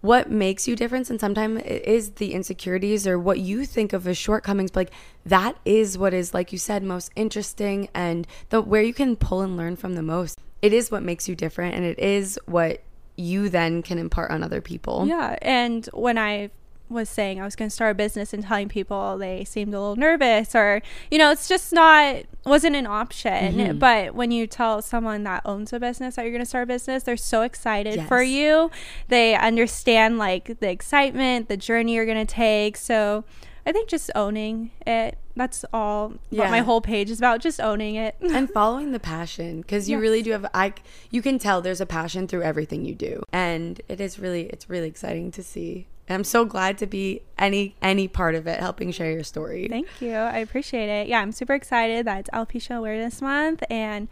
what 0.00 0.30
makes 0.30 0.66
you 0.66 0.74
different 0.74 1.10
and 1.10 1.20
sometimes 1.20 1.60
it 1.64 1.84
is 1.84 2.12
the 2.12 2.32
insecurities 2.32 3.06
or 3.06 3.18
what 3.18 3.38
you 3.38 3.64
think 3.64 3.92
of 3.92 4.06
as 4.08 4.16
shortcomings 4.16 4.70
but 4.70 4.80
like 4.80 4.92
that 5.24 5.56
is 5.64 5.98
what 5.98 6.14
is 6.14 6.32
like 6.32 6.52
you 6.52 6.58
said 6.58 6.82
most 6.82 7.10
interesting 7.16 7.88
and 7.94 8.26
the 8.48 8.60
where 8.60 8.82
you 8.82 8.94
can 8.94 9.16
pull 9.16 9.42
and 9.42 9.56
learn 9.56 9.76
from 9.76 9.94
the 9.94 10.02
most. 10.02 10.40
It 10.62 10.72
is 10.72 10.90
what 10.90 11.02
makes 11.02 11.28
you 11.28 11.34
different 11.34 11.74
and 11.74 11.84
it 11.84 11.98
is 11.98 12.38
what 12.46 12.82
you 13.16 13.48
then 13.48 13.82
can 13.82 13.98
impart 13.98 14.30
on 14.30 14.42
other 14.42 14.60
people. 14.60 15.06
Yeah 15.06 15.36
and 15.42 15.86
when 15.92 16.16
i 16.18 16.50
was 16.90 17.08
saying 17.08 17.40
I 17.40 17.44
was 17.44 17.56
going 17.56 17.68
to 17.68 17.74
start 17.74 17.92
a 17.92 17.94
business 17.94 18.32
and 18.32 18.44
telling 18.44 18.68
people 18.68 19.16
they 19.18 19.44
seemed 19.44 19.72
a 19.72 19.80
little 19.80 19.96
nervous 19.96 20.54
or 20.54 20.82
you 21.10 21.18
know 21.18 21.30
it's 21.30 21.48
just 21.48 21.72
not 21.72 22.22
wasn't 22.44 22.76
an 22.76 22.86
option 22.86 23.54
mm-hmm. 23.54 23.78
but 23.78 24.14
when 24.14 24.30
you 24.30 24.46
tell 24.46 24.82
someone 24.82 25.22
that 25.24 25.42
owns 25.44 25.72
a 25.72 25.80
business 25.80 26.16
that 26.16 26.22
you're 26.22 26.32
going 26.32 26.42
to 26.42 26.46
start 26.46 26.64
a 26.64 26.66
business 26.66 27.04
they're 27.04 27.16
so 27.16 27.42
excited 27.42 27.96
yes. 27.96 28.08
for 28.08 28.22
you 28.22 28.70
they 29.08 29.34
understand 29.34 30.18
like 30.18 30.58
the 30.60 30.70
excitement 30.70 31.48
the 31.48 31.56
journey 31.56 31.94
you're 31.94 32.06
going 32.06 32.26
to 32.26 32.34
take 32.34 32.76
so 32.76 33.24
I 33.66 33.72
think 33.72 33.88
just 33.88 34.10
owning 34.14 34.70
it. 34.86 35.18
That's 35.36 35.64
all. 35.72 36.14
Yeah. 36.30 36.50
my 36.50 36.60
whole 36.60 36.80
page 36.80 37.10
is 37.10 37.18
about 37.18 37.40
just 37.40 37.60
owning 37.60 37.94
it 37.94 38.16
and 38.20 38.50
following 38.50 38.92
the 38.92 39.00
passion 39.00 39.60
because 39.60 39.88
you 39.88 39.96
yes. 39.96 40.02
really 40.02 40.22
do 40.22 40.32
have. 40.32 40.46
I 40.52 40.74
you 41.10 41.22
can 41.22 41.38
tell 41.38 41.60
there's 41.60 41.80
a 41.80 41.86
passion 41.86 42.26
through 42.26 42.42
everything 42.42 42.84
you 42.84 42.94
do, 42.94 43.22
and 43.32 43.80
it 43.88 44.00
is 44.00 44.18
really 44.18 44.46
it's 44.46 44.68
really 44.68 44.88
exciting 44.88 45.30
to 45.32 45.42
see. 45.42 45.86
And 46.10 46.16
I'm 46.16 46.24
so 46.24 46.44
glad 46.44 46.76
to 46.78 46.88
be 46.88 47.22
any 47.38 47.76
any 47.80 48.08
part 48.08 48.34
of 48.34 48.48
it, 48.48 48.58
helping 48.58 48.90
share 48.90 49.12
your 49.12 49.22
story. 49.22 49.68
Thank 49.68 49.86
you. 50.00 50.12
I 50.12 50.38
appreciate 50.38 50.88
it. 50.88 51.06
Yeah, 51.06 51.20
I'm 51.20 51.30
super 51.30 51.54
excited 51.54 52.04
that 52.04 52.18
it's 52.18 52.30
Alopecia 52.30 52.76
Awareness 52.76 53.22
Month 53.22 53.62
and 53.70 54.08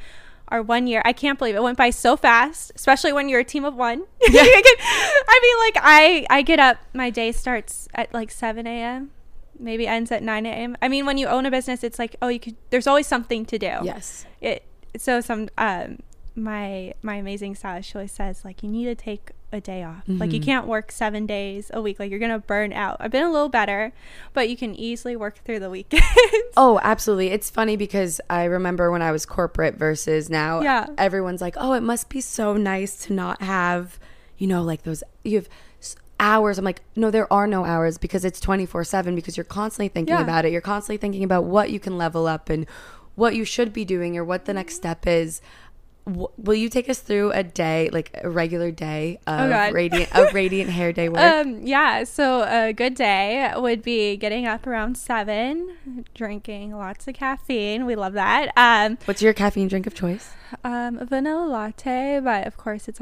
our 0.46 0.62
one 0.62 0.86
year. 0.86 1.02
I 1.04 1.12
can't 1.12 1.40
believe 1.40 1.56
it 1.56 1.62
went 1.62 1.76
by 1.76 1.90
so 1.90 2.16
fast, 2.16 2.70
especially 2.76 3.12
when 3.12 3.28
you're 3.28 3.40
a 3.40 3.44
team 3.44 3.64
of 3.64 3.74
one. 3.74 4.04
Yeah. 4.30 4.42
I 4.42 5.40
mean, 5.42 5.58
like 5.58 5.84
I 5.84 6.26
I 6.30 6.42
get 6.42 6.60
up, 6.60 6.76
my 6.94 7.10
day 7.10 7.32
starts 7.32 7.88
at 7.94 8.14
like 8.14 8.30
7 8.30 8.64
a.m. 8.64 9.10
Maybe 9.58 9.88
ends 9.88 10.12
at 10.12 10.22
9 10.22 10.46
a.m. 10.46 10.76
I 10.80 10.86
mean, 10.86 11.04
when 11.04 11.18
you 11.18 11.26
own 11.26 11.46
a 11.46 11.50
business, 11.50 11.82
it's 11.82 11.98
like 11.98 12.14
oh, 12.22 12.28
you 12.28 12.38
could. 12.38 12.54
There's 12.70 12.86
always 12.86 13.08
something 13.08 13.44
to 13.46 13.58
do. 13.58 13.74
Yes. 13.82 14.24
It 14.40 14.62
so 14.96 15.20
some 15.20 15.48
um 15.58 15.98
my 16.36 16.94
my 17.02 17.16
amazing 17.16 17.56
stylist 17.56 17.90
she 17.90 17.96
always 17.96 18.12
says 18.12 18.44
like 18.44 18.62
you 18.62 18.68
need 18.68 18.84
to 18.84 18.94
take 18.94 19.32
a 19.52 19.60
day 19.60 19.82
off. 19.82 20.02
Mm-hmm. 20.02 20.18
Like 20.18 20.32
you 20.32 20.40
mm-hmm. 20.40 20.46
can't 20.46 20.66
work 20.66 20.92
seven 20.92 21.26
days 21.26 21.70
a 21.72 21.80
week. 21.80 21.98
Like 21.98 22.10
you're 22.10 22.20
gonna 22.20 22.38
burn 22.38 22.72
out. 22.72 22.96
I've 23.00 23.10
been 23.10 23.24
a 23.24 23.32
little 23.32 23.48
better, 23.48 23.92
but 24.32 24.48
you 24.48 24.56
can 24.56 24.74
easily 24.74 25.16
work 25.16 25.38
through 25.44 25.60
the 25.60 25.70
weekends. 25.78 26.04
oh, 26.56 26.80
absolutely. 26.82 27.28
It's 27.28 27.50
funny 27.50 27.76
because 27.76 28.20
I 28.28 28.44
remember 28.44 28.90
when 28.90 29.02
I 29.02 29.12
was 29.12 29.26
corporate 29.26 29.76
versus 29.76 30.28
now. 30.28 30.60
Yeah. 30.60 30.86
Everyone's 30.98 31.40
like, 31.40 31.54
oh, 31.56 31.72
it 31.72 31.82
must 31.82 32.08
be 32.08 32.20
so 32.20 32.56
nice 32.56 33.04
to 33.06 33.12
not 33.12 33.42
have, 33.42 33.98
you 34.36 34.46
know, 34.46 34.62
like 34.62 34.82
those 34.82 35.02
you 35.24 35.36
have 35.36 35.48
hours. 36.20 36.58
I'm 36.58 36.64
like, 36.64 36.82
no, 36.96 37.10
there 37.10 37.32
are 37.32 37.46
no 37.46 37.64
hours 37.64 37.98
because 37.98 38.24
it's 38.24 38.40
24 38.40 38.84
seven 38.84 39.14
because 39.14 39.36
you're 39.36 39.44
constantly 39.44 39.88
thinking 39.88 40.14
yeah. 40.14 40.22
about 40.22 40.44
it. 40.44 40.52
You're 40.52 40.60
constantly 40.60 40.98
thinking 40.98 41.24
about 41.24 41.44
what 41.44 41.70
you 41.70 41.80
can 41.80 41.96
level 41.96 42.26
up 42.26 42.50
and 42.50 42.66
what 43.14 43.34
you 43.34 43.44
should 43.44 43.72
be 43.72 43.84
doing 43.84 44.16
or 44.16 44.24
what 44.24 44.44
the 44.44 44.54
next 44.54 44.76
step 44.76 45.06
is 45.06 45.40
will 46.08 46.54
you 46.54 46.68
take 46.68 46.88
us 46.88 47.00
through 47.00 47.32
a 47.32 47.42
day, 47.42 47.90
like 47.92 48.18
a 48.22 48.30
regular 48.30 48.70
day 48.70 49.20
of 49.26 49.50
oh 49.50 49.70
radiant, 49.72 50.14
of 50.16 50.32
radiant 50.34 50.70
hair 50.70 50.92
day 50.92 51.08
work? 51.08 51.20
Um, 51.20 51.66
yeah. 51.66 52.04
So 52.04 52.42
a 52.42 52.72
good 52.72 52.94
day 52.94 53.52
would 53.56 53.82
be 53.82 54.16
getting 54.16 54.46
up 54.46 54.66
around 54.66 54.96
seven, 54.96 56.04
drinking 56.14 56.74
lots 56.76 57.06
of 57.08 57.14
caffeine. 57.14 57.86
We 57.86 57.96
love 57.96 58.14
that. 58.14 58.52
Um, 58.56 58.98
What's 59.04 59.22
your 59.22 59.32
caffeine 59.32 59.68
drink 59.68 59.86
of 59.86 59.94
choice? 59.94 60.32
Um, 60.64 61.04
vanilla 61.06 61.46
latte, 61.46 62.20
but 62.22 62.46
of 62.46 62.56
course 62.56 62.88
it's 62.88 63.00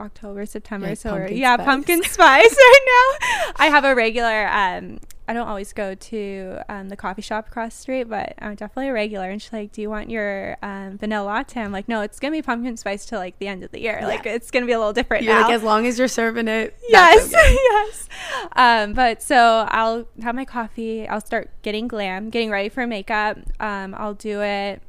October, 0.00 0.46
September, 0.46 0.94
so 0.94 1.26
yeah, 1.26 1.56
pumpkin 1.56 2.02
spice 2.04 2.52
right 2.56 2.80
now. 2.86 3.52
I 3.56 3.66
have 3.68 3.84
a 3.84 3.94
regular 3.94 4.48
um 4.48 4.98
I 5.28 5.32
don't 5.34 5.46
always 5.46 5.72
go 5.72 5.94
to 5.94 6.58
um, 6.68 6.88
the 6.88 6.96
coffee 6.96 7.22
shop 7.22 7.48
across 7.48 7.74
the 7.74 7.80
street, 7.82 8.04
but 8.04 8.34
I'm 8.40 8.54
definitely 8.54 8.88
a 8.88 8.92
regular. 8.92 9.30
And 9.30 9.40
she's 9.40 9.52
like, 9.52 9.72
"Do 9.72 9.80
you 9.80 9.88
want 9.88 10.10
your 10.10 10.56
um, 10.62 10.98
vanilla 10.98 11.24
latte?" 11.24 11.60
I'm 11.60 11.72
like, 11.72 11.88
"No, 11.88 12.00
it's 12.00 12.18
gonna 12.18 12.32
be 12.32 12.42
pumpkin 12.42 12.76
spice 12.76 13.06
till 13.06 13.18
like 13.18 13.38
the 13.38 13.46
end 13.46 13.62
of 13.62 13.70
the 13.70 13.80
year. 13.80 13.98
Yeah. 14.00 14.06
Like 14.06 14.26
it's 14.26 14.50
gonna 14.50 14.66
be 14.66 14.72
a 14.72 14.78
little 14.78 14.92
different 14.92 15.24
You're 15.24 15.34
now." 15.34 15.42
Like 15.42 15.52
as 15.52 15.62
long 15.62 15.86
as 15.86 15.98
you're 15.98 16.08
serving 16.08 16.48
it. 16.48 16.76
Yes, 16.88 17.28
okay. 17.28 17.52
yes. 17.70 18.08
Um, 18.56 18.92
but 18.94 19.22
so 19.22 19.66
I'll 19.68 20.06
have 20.22 20.34
my 20.34 20.44
coffee. 20.44 21.06
I'll 21.06 21.20
start 21.20 21.50
getting 21.62 21.88
glam, 21.88 22.30
getting 22.30 22.50
ready 22.50 22.68
for 22.68 22.86
makeup. 22.86 23.38
Um, 23.60 23.94
I'll 23.96 24.14
do 24.14 24.42
it 24.42 24.82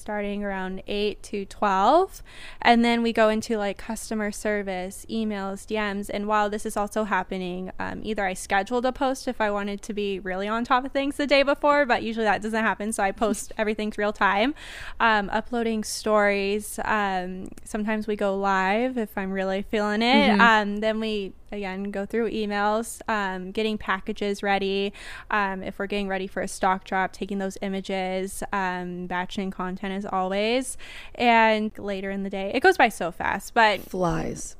starting 0.00 0.42
around 0.42 0.82
8 0.86 1.22
to 1.22 1.44
12 1.44 2.22
and 2.62 2.84
then 2.84 3.02
we 3.02 3.12
go 3.12 3.28
into 3.28 3.56
like 3.56 3.78
customer 3.78 4.32
service 4.32 5.06
emails 5.10 5.66
dms 5.66 6.10
and 6.12 6.26
while 6.26 6.48
this 6.48 6.64
is 6.66 6.76
also 6.76 7.04
happening 7.04 7.70
um, 7.78 8.00
either 8.02 8.24
i 8.24 8.34
scheduled 8.34 8.84
a 8.86 8.92
post 8.92 9.28
if 9.28 9.40
i 9.40 9.50
wanted 9.50 9.82
to 9.82 9.92
be 9.92 10.18
really 10.18 10.48
on 10.48 10.64
top 10.64 10.84
of 10.84 10.92
things 10.92 11.16
the 11.16 11.26
day 11.26 11.42
before 11.42 11.84
but 11.86 12.02
usually 12.02 12.24
that 12.24 12.42
doesn't 12.42 12.64
happen 12.64 12.92
so 12.92 13.02
i 13.02 13.12
post 13.12 13.52
everything's 13.58 13.98
real 13.98 14.12
time. 14.12 14.54
Um, 14.98 15.28
uploading 15.30 15.84
stories 15.84 16.78
um, 16.84 17.48
sometimes 17.64 18.06
we 18.06 18.16
go 18.16 18.36
live 18.36 18.96
if 18.96 19.16
i'm 19.16 19.30
really 19.30 19.62
feeling 19.62 20.02
it. 20.02 20.30
Mm-hmm. 20.30 20.40
Um, 20.40 20.76
then 20.78 21.00
we 21.00 21.32
again 21.52 21.90
go 21.90 22.06
through 22.06 22.30
emails 22.30 23.00
um, 23.08 23.50
getting 23.50 23.78
packages 23.78 24.42
ready 24.42 24.92
um, 25.30 25.62
if 25.62 25.78
we're 25.78 25.86
getting 25.86 26.08
ready 26.08 26.26
for 26.26 26.42
a 26.42 26.48
stock 26.48 26.84
drop 26.84 27.12
taking 27.12 27.38
those 27.38 27.56
images 27.62 28.42
um, 28.52 29.06
batching 29.06 29.50
content 29.50 29.92
as 29.92 30.06
always 30.06 30.76
and 31.14 31.76
later 31.78 32.10
in 32.10 32.22
the 32.22 32.30
day 32.30 32.50
it 32.54 32.60
goes 32.60 32.76
by 32.76 32.88
so 32.88 33.10
fast 33.10 33.54
but 33.54 33.80
flies 33.80 34.56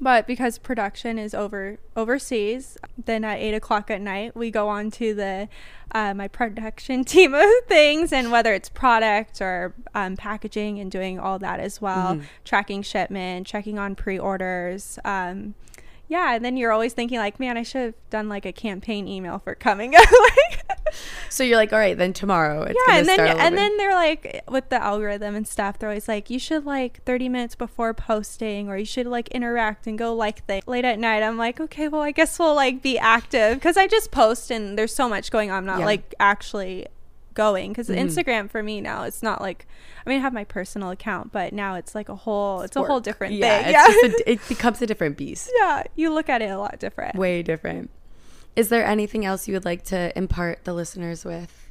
But 0.00 0.26
because 0.26 0.58
production 0.58 1.18
is 1.18 1.34
over 1.34 1.78
overseas, 1.94 2.76
then 3.02 3.22
at 3.24 3.38
eight 3.38 3.54
o'clock 3.54 3.90
at 3.90 4.00
night 4.00 4.36
we 4.36 4.50
go 4.50 4.68
on 4.68 4.90
to 4.92 5.14
the 5.14 5.48
uh, 5.92 6.12
my 6.14 6.26
production 6.26 7.04
team 7.14 7.32
of 7.32 7.48
things, 7.68 8.12
and 8.12 8.32
whether 8.32 8.52
it's 8.52 8.68
product 8.68 9.40
or 9.40 9.72
um, 9.94 10.16
packaging 10.16 10.80
and 10.80 10.90
doing 10.90 11.20
all 11.20 11.38
that 11.38 11.60
as 11.60 11.80
well, 11.80 12.14
mm-hmm. 12.14 12.24
tracking 12.44 12.82
shipment, 12.82 13.46
checking 13.46 13.78
on 13.78 13.94
pre-orders. 13.94 14.98
Um, 15.04 15.54
yeah, 16.08 16.34
and 16.34 16.44
then 16.44 16.56
you're 16.56 16.72
always 16.72 16.92
thinking 16.92 17.18
like, 17.18 17.40
man, 17.40 17.56
I 17.56 17.62
should 17.62 17.80
have 17.80 17.94
done 18.10 18.28
like 18.28 18.44
a 18.44 18.52
campaign 18.52 19.08
email 19.08 19.38
for 19.38 19.54
coming. 19.54 19.94
so 21.30 21.42
you're 21.42 21.56
like, 21.56 21.72
all 21.72 21.78
right, 21.78 21.96
then 21.96 22.12
tomorrow. 22.12 22.66
yeah, 22.66 22.98
and 22.98 23.08
then 23.08 23.20
and 23.20 23.56
then 23.56 23.76
they're 23.76 23.94
like, 23.94 24.42
with 24.48 24.68
the 24.68 24.82
algorithm 24.82 25.34
and 25.34 25.48
stuff, 25.48 25.78
they're 25.78 25.88
always 25.88 26.08
like, 26.08 26.28
you 26.28 26.38
should 26.38 26.66
like 26.66 27.02
30 27.04 27.28
minutes 27.28 27.54
before 27.54 27.94
posting, 27.94 28.68
or 28.68 28.76
you 28.76 28.84
should 28.84 29.06
like 29.06 29.28
interact 29.28 29.86
and 29.86 29.98
go 29.98 30.14
like 30.14 30.44
things 30.46 30.66
late 30.66 30.84
at 30.84 30.98
night. 30.98 31.22
I'm 31.22 31.38
like, 31.38 31.60
okay, 31.60 31.88
well, 31.88 32.02
I 32.02 32.10
guess 32.10 32.38
we'll 32.38 32.54
like 32.54 32.82
be 32.82 32.98
active 32.98 33.56
because 33.56 33.76
I 33.76 33.86
just 33.86 34.10
post 34.10 34.50
and 34.50 34.78
there's 34.78 34.94
so 34.94 35.08
much 35.08 35.30
going 35.30 35.50
on. 35.50 35.58
I'm 35.58 35.66
not 35.66 35.80
yeah. 35.80 35.86
like 35.86 36.14
actually 36.20 36.86
going 37.34 37.72
because 37.72 37.88
mm-hmm. 37.88 38.06
Instagram 38.06 38.50
for 38.50 38.62
me 38.62 38.80
now 38.80 39.02
it's 39.02 39.22
not 39.22 39.40
like 39.40 39.66
I 40.04 40.08
mean 40.08 40.18
I 40.18 40.22
have 40.22 40.32
my 40.32 40.44
personal 40.44 40.90
account 40.90 41.32
but 41.32 41.52
now 41.52 41.74
it's 41.74 41.94
like 41.94 42.08
a 42.08 42.14
whole 42.14 42.62
it's, 42.62 42.70
it's 42.70 42.76
a 42.76 42.84
whole 42.84 43.00
different 43.00 43.34
yeah, 43.34 43.62
thing. 43.62 43.72
yeah, 43.72 43.86
a, 44.04 44.12
it 44.32 44.48
becomes 44.48 44.80
a 44.82 44.86
different 44.86 45.16
beast. 45.16 45.50
Yeah, 45.58 45.82
you 45.96 46.12
look 46.12 46.28
at 46.28 46.42
it 46.42 46.50
a 46.50 46.58
lot 46.58 46.78
different. 46.78 47.16
Way 47.16 47.42
different. 47.42 47.90
Is 48.56 48.68
there 48.68 48.84
anything 48.84 49.24
else 49.24 49.48
you 49.48 49.54
would 49.54 49.64
like 49.64 49.84
to 49.86 50.16
impart 50.16 50.64
the 50.64 50.72
listeners 50.72 51.24
with? 51.24 51.70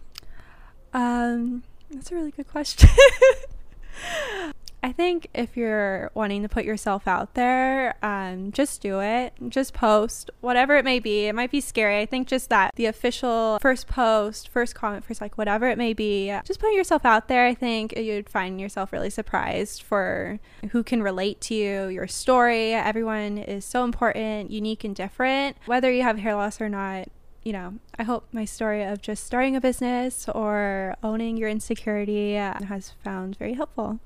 Um, 0.93 1.63
that's 1.89 2.11
a 2.11 2.15
really 2.15 2.31
good 2.31 2.47
question. 2.47 2.89
I 4.83 4.91
think 4.91 5.27
if 5.33 5.55
you're 5.55 6.11
wanting 6.13 6.41
to 6.41 6.49
put 6.49 6.65
yourself 6.65 7.07
out 7.07 7.35
there, 7.35 7.95
um, 8.03 8.51
just 8.51 8.81
do 8.81 8.99
it. 8.99 9.33
Just 9.47 9.73
post, 9.73 10.29
whatever 10.41 10.75
it 10.75 10.83
may 10.83 10.99
be. 10.99 11.27
It 11.27 11.33
might 11.33 11.51
be 11.51 11.61
scary. 11.61 12.01
I 12.01 12.05
think 12.05 12.27
just 12.27 12.49
that 12.49 12.75
the 12.75 12.87
official 12.87 13.59
first 13.61 13.87
post, 13.87 14.49
first 14.49 14.75
comment, 14.75 15.05
first 15.05 15.21
like 15.21 15.37
whatever 15.37 15.69
it 15.69 15.77
may 15.77 15.93
be, 15.93 16.37
just 16.45 16.59
put 16.59 16.73
yourself 16.73 17.05
out 17.05 17.29
there. 17.29 17.47
I 17.47 17.53
think 17.53 17.97
you'd 17.97 18.29
find 18.29 18.59
yourself 18.59 18.91
really 18.91 19.09
surprised 19.09 19.81
for 19.81 20.37
who 20.71 20.83
can 20.83 21.01
relate 21.01 21.39
to 21.41 21.55
you, 21.55 21.87
your 21.87 22.07
story. 22.07 22.73
Everyone 22.73 23.37
is 23.37 23.63
so 23.63 23.85
important, 23.85 24.51
unique, 24.51 24.83
and 24.83 24.93
different. 24.93 25.55
Whether 25.65 25.91
you 25.91 26.03
have 26.03 26.19
hair 26.19 26.35
loss 26.35 26.59
or 26.59 26.67
not, 26.67 27.07
you 27.41 27.53
know, 27.53 27.75
I 27.97 28.03
hope 28.03 28.27
my 28.33 28.43
story 28.43 28.83
of 28.83 29.01
just 29.01 29.23
starting 29.23 29.55
a 29.55 29.61
business 29.61 30.27
or 30.27 30.97
owning 31.01 31.37
your 31.37 31.47
insecurity 31.47 32.33
has 32.33 32.91
found 33.01 33.37
very 33.37 33.53
helpful. 33.53 34.01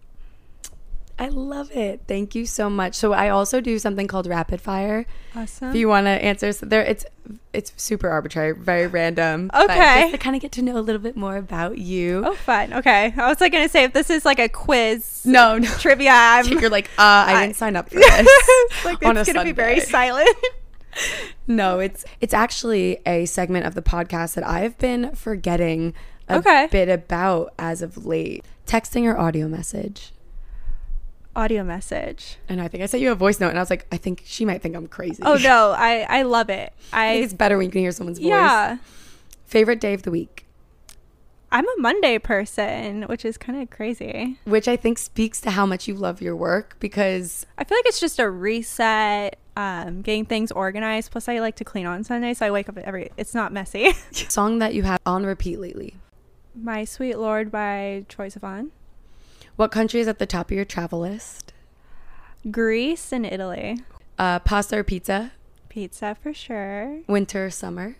I 1.19 1.29
love 1.29 1.71
it. 1.71 2.01
Thank 2.07 2.35
you 2.35 2.45
so 2.45 2.69
much. 2.69 2.93
So 2.93 3.11
I 3.11 3.29
also 3.29 3.59
do 3.59 3.79
something 3.79 4.07
called 4.07 4.27
rapid 4.27 4.61
fire. 4.61 5.07
Awesome. 5.35 5.69
If 5.69 5.75
you 5.75 5.87
want 5.87 6.05
to 6.05 6.11
answer, 6.11 6.51
so 6.51 6.67
there 6.67 6.83
it's 6.83 7.05
it's 7.53 7.73
super 7.75 8.07
arbitrary, 8.07 8.51
very 8.53 8.85
random. 8.87 9.49
Okay. 9.53 10.01
Just 10.01 10.11
to 10.11 10.17
kind 10.19 10.35
of 10.35 10.41
get 10.43 10.51
to 10.53 10.61
know 10.61 10.77
a 10.77 10.81
little 10.81 11.01
bit 11.01 11.17
more 11.17 11.37
about 11.37 11.79
you. 11.79 12.23
Oh, 12.25 12.35
fun. 12.35 12.71
Okay. 12.71 13.13
I 13.17 13.27
was 13.27 13.41
like 13.41 13.51
gonna 13.51 13.69
say 13.69 13.85
if 13.85 13.93
this 13.93 14.11
is 14.11 14.25
like 14.25 14.37
a 14.37 14.47
quiz. 14.47 15.23
No, 15.25 15.57
no. 15.57 15.69
trivia. 15.79 16.11
I'm, 16.13 16.45
You're 16.59 16.69
like, 16.69 16.87
uh, 16.99 17.25
I, 17.27 17.33
I 17.33 17.45
didn't 17.45 17.55
sign 17.55 17.75
up 17.75 17.89
for 17.89 17.95
this. 17.95 18.27
like 18.85 18.99
it's 19.01 19.33
gonna 19.33 19.43
be 19.43 19.51
very 19.53 19.79
silent. 19.79 20.29
no, 21.47 21.79
it's 21.79 22.05
it's 22.21 22.33
actually 22.33 22.99
a 23.07 23.25
segment 23.25 23.65
of 23.65 23.73
the 23.73 23.81
podcast 23.81 24.35
that 24.35 24.45
I've 24.45 24.77
been 24.77 25.15
forgetting 25.15 25.95
a 26.29 26.37
okay. 26.37 26.67
bit 26.71 26.89
about 26.89 27.53
as 27.57 27.81
of 27.81 28.05
late. 28.05 28.45
Texting 28.67 29.05
or 29.05 29.17
audio 29.17 29.47
message 29.47 30.11
audio 31.37 31.63
message. 31.63 32.37
And 32.49 32.59
I 32.59 32.67
think 32.67 32.83
I 32.83 32.87
sent 32.87 33.01
you 33.01 33.11
a 33.11 33.15
voice 33.15 33.39
note, 33.39 33.49
and 33.49 33.57
I 33.57 33.61
was 33.61 33.69
like, 33.69 33.85
I 33.91 33.97
think 33.97 34.23
she 34.25 34.43
might 34.43 34.61
think 34.61 34.75
I'm 34.75 34.87
crazy. 34.87 35.23
Oh 35.23 35.35
no, 35.35 35.71
I 35.77 36.05
I 36.09 36.21
love 36.23 36.49
it. 36.49 36.73
I, 36.91 37.07
I 37.07 37.13
think 37.13 37.25
it's 37.25 37.33
better 37.33 37.57
when 37.57 37.67
you 37.67 37.71
can 37.71 37.81
hear 37.81 37.91
someone's 37.91 38.19
voice. 38.19 38.27
Yeah. 38.27 38.77
Favorite 39.45 39.79
day 39.79 39.93
of 39.93 40.01
the 40.01 40.11
week. 40.11 40.43
I'm 41.49 41.65
a 41.65 41.75
Monday 41.77 42.19
person, 42.19 43.03
which 43.03 43.23
is 43.23 43.37
kind 43.37 43.61
of 43.61 43.69
crazy. 43.69 44.37
Which 44.43 44.67
I 44.67 44.75
think 44.75 44.97
speaks 44.97 45.39
to 45.41 45.51
how 45.51 45.65
much 45.65 45.87
you 45.87 45.93
love 45.93 46.21
your 46.21 46.35
work 46.35 46.75
because 46.81 47.45
I 47.57 47.63
feel 47.63 47.77
like 47.77 47.85
it's 47.85 48.01
just 48.01 48.19
a 48.19 48.29
reset, 48.29 49.39
um, 49.55 50.01
getting 50.01 50.25
things 50.25 50.51
organized. 50.51 51.11
Plus, 51.11 51.29
I 51.29 51.39
like 51.39 51.55
to 51.57 51.63
clean 51.63 51.85
on 51.85 52.03
Sunday, 52.03 52.33
so 52.33 52.45
I 52.45 52.51
wake 52.51 52.67
up 52.67 52.77
every. 52.77 53.11
It's 53.15 53.33
not 53.33 53.53
messy. 53.53 53.93
Song 54.11 54.59
that 54.59 54.73
you 54.73 54.83
have 54.83 54.99
on 55.05 55.25
repeat 55.25 55.59
lately. 55.59 55.95
My 56.53 56.83
Sweet 56.83 57.17
Lord 57.17 57.49
by 57.49 58.03
Troye 58.09 58.37
Sivan. 58.37 58.71
What 59.57 59.71
country 59.71 59.99
is 59.99 60.07
at 60.07 60.19
the 60.19 60.27
top 60.27 60.51
of 60.51 60.55
your 60.55 60.65
travel 60.65 60.99
list? 60.99 61.51
Greece 62.51 63.11
and 63.11 63.25
Italy. 63.25 63.81
Uh, 64.19 64.37
pasta 64.37 64.77
or 64.77 64.83
pizza? 64.83 65.31
Pizza 65.67 66.15
for 66.21 66.31
sure. 66.31 66.99
Winter, 67.07 67.49
summer? 67.49 67.97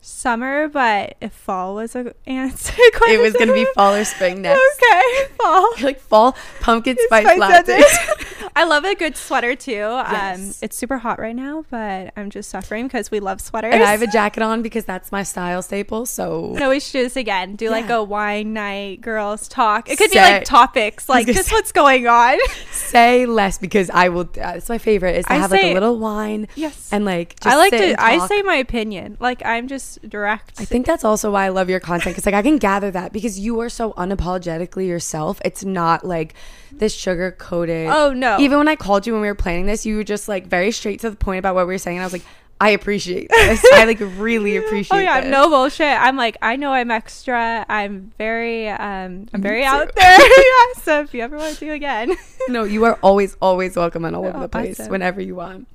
Summer, 0.00 0.68
but 0.68 1.16
if 1.20 1.32
fall 1.32 1.74
was 1.74 1.96
a 1.96 2.14
answer, 2.26 2.74
it 2.76 3.20
was 3.20 3.32
gonna 3.34 3.52
be 3.52 3.66
fall 3.74 3.94
or 3.94 4.04
spring 4.04 4.40
next. 4.42 4.60
Okay, 4.76 5.34
fall. 5.36 5.74
like 5.82 5.98
fall 5.98 6.36
pumpkin 6.60 6.96
spice, 7.06 7.24
spice 7.24 7.38
latte. 7.38 7.82
I 8.54 8.64
love 8.64 8.84
a 8.84 8.94
good 8.94 9.16
sweater 9.16 9.56
too. 9.56 9.84
Um, 9.84 10.12
yes. 10.12 10.38
Um, 10.38 10.54
it's 10.62 10.76
super 10.76 10.98
hot 10.98 11.18
right 11.18 11.34
now, 11.34 11.64
but 11.70 12.12
I'm 12.16 12.30
just 12.30 12.50
suffering 12.50 12.86
because 12.86 13.10
we 13.10 13.20
love 13.20 13.40
sweaters. 13.40 13.72
And 13.72 13.82
I 13.82 13.90
have 13.90 14.02
a 14.02 14.06
jacket 14.06 14.42
on 14.42 14.62
because 14.62 14.84
that's 14.84 15.10
my 15.10 15.22
style 15.22 15.62
staple. 15.62 16.04
So 16.06 16.52
no, 16.58 16.68
we 16.70 16.80
should 16.80 16.92
do 16.92 17.02
this 17.02 17.16
again. 17.16 17.56
Do 17.56 17.66
yeah. 17.66 17.70
like 17.70 17.88
a 17.88 18.02
wine 18.02 18.52
night, 18.52 19.00
girls 19.00 19.48
talk. 19.48 19.88
It 19.88 19.96
could 19.96 20.10
say, 20.10 20.16
be 20.16 20.20
like 20.20 20.44
topics, 20.44 21.08
like 21.08 21.26
just 21.26 21.48
say, 21.48 21.54
what's 21.54 21.72
going 21.72 22.06
on. 22.06 22.38
say 22.72 23.24
less 23.24 23.58
because 23.58 23.88
I 23.90 24.10
will. 24.10 24.28
Uh, 24.36 24.54
it's 24.56 24.68
my 24.68 24.78
favorite 24.78 25.16
is 25.16 25.24
to 25.26 25.32
I 25.32 25.36
have 25.36 25.50
say, 25.50 25.56
like 25.62 25.70
a 25.70 25.74
little 25.74 25.98
wine. 25.98 26.48
Yes, 26.54 26.92
and 26.92 27.04
like 27.04 27.36
I 27.42 27.56
like 27.56 27.72
to. 27.72 28.02
I 28.02 28.26
say 28.26 28.42
my 28.42 28.56
opinion. 28.56 29.16
Like 29.18 29.42
I'm 29.44 29.66
just 29.66 30.06
direct. 30.08 30.60
I 30.60 30.64
think 30.64 30.86
that's 30.86 31.04
also 31.04 31.30
why 31.30 31.46
I 31.46 31.48
love 31.48 31.70
your 31.70 31.80
content 31.80 32.14
because 32.14 32.26
like 32.26 32.34
I 32.34 32.42
can 32.42 32.58
gather 32.58 32.90
that 32.90 33.12
because 33.12 33.38
you 33.38 33.60
are 33.60 33.70
so 33.70 33.92
unapologetically 33.94 34.86
yourself. 34.86 35.40
It's 35.44 35.64
not 35.64 36.04
like 36.04 36.34
this 36.70 36.94
sugar 36.94 37.32
coated. 37.32 37.88
Oh 37.88 38.12
no! 38.12 38.38
Even 38.42 38.58
when 38.58 38.68
I 38.68 38.76
called 38.76 39.06
you 39.06 39.12
when 39.12 39.22
we 39.22 39.28
were 39.28 39.34
planning 39.34 39.66
this, 39.66 39.86
you 39.86 39.96
were 39.96 40.04
just 40.04 40.28
like 40.28 40.46
very 40.46 40.72
straight 40.72 41.00
to 41.00 41.10
the 41.10 41.16
point 41.16 41.38
about 41.38 41.54
what 41.54 41.66
we 41.66 41.74
were 41.74 41.78
saying. 41.78 41.98
And 41.98 42.02
I 42.02 42.06
was 42.06 42.12
like, 42.12 42.24
I 42.60 42.70
appreciate 42.70 43.28
this. 43.28 43.64
I 43.72 43.84
like 43.84 43.98
really 44.18 44.56
appreciate. 44.56 44.96
Oh 44.96 45.00
yeah, 45.00 45.20
this. 45.20 45.30
no 45.30 45.48
bullshit. 45.48 45.86
I'm 45.86 46.16
like, 46.16 46.36
I 46.42 46.56
know 46.56 46.72
I'm 46.72 46.90
extra. 46.92 47.66
I'm 47.68 48.12
very, 48.18 48.68
um, 48.68 49.26
I'm 49.32 49.42
very 49.42 49.64
out 49.64 49.92
there. 49.94 50.18
yeah. 50.20 50.80
So 50.82 51.00
if 51.00 51.12
you 51.12 51.22
ever 51.22 51.36
want 51.36 51.54
to 51.54 51.60
do 51.64 51.72
again, 51.72 52.14
no, 52.48 52.62
you 52.64 52.84
are 52.84 52.98
always, 53.02 53.36
always 53.42 53.76
welcome 53.76 54.04
and 54.04 54.14
all 54.14 54.24
over 54.24 54.38
the 54.38 54.48
place 54.48 54.78
awesome. 54.78 54.92
whenever 54.92 55.20
you 55.20 55.34
want. 55.34 55.66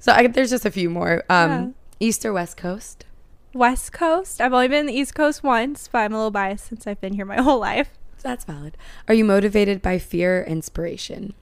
So 0.00 0.12
I, 0.12 0.26
there's 0.26 0.50
just 0.50 0.66
a 0.66 0.70
few 0.70 0.90
more. 0.90 1.24
Um, 1.30 1.50
yeah. 1.50 1.68
East 2.00 2.26
or 2.26 2.34
West 2.34 2.58
Coast? 2.58 3.06
West 3.54 3.92
Coast. 3.92 4.40
I've 4.40 4.52
only 4.52 4.68
been 4.68 4.80
in 4.80 4.86
the 4.86 4.92
East 4.92 5.14
Coast 5.14 5.42
once, 5.42 5.88
but 5.90 6.00
I'm 6.00 6.12
a 6.12 6.16
little 6.16 6.30
biased 6.30 6.66
since 6.66 6.86
I've 6.86 7.00
been 7.00 7.14
here 7.14 7.24
my 7.24 7.36
whole 7.40 7.60
life. 7.60 7.88
That's 8.20 8.44
valid. 8.44 8.76
Are 9.08 9.14
you 9.14 9.24
motivated 9.24 9.80
by 9.80 9.98
fear 9.98 10.40
or 10.40 10.44
inspiration? 10.44 11.32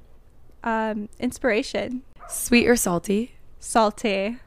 Um, 0.65 1.09
inspiration. 1.19 2.03
Sweet 2.29 2.69
or 2.69 2.77
salty? 2.77 3.35
Salty. 3.59 4.39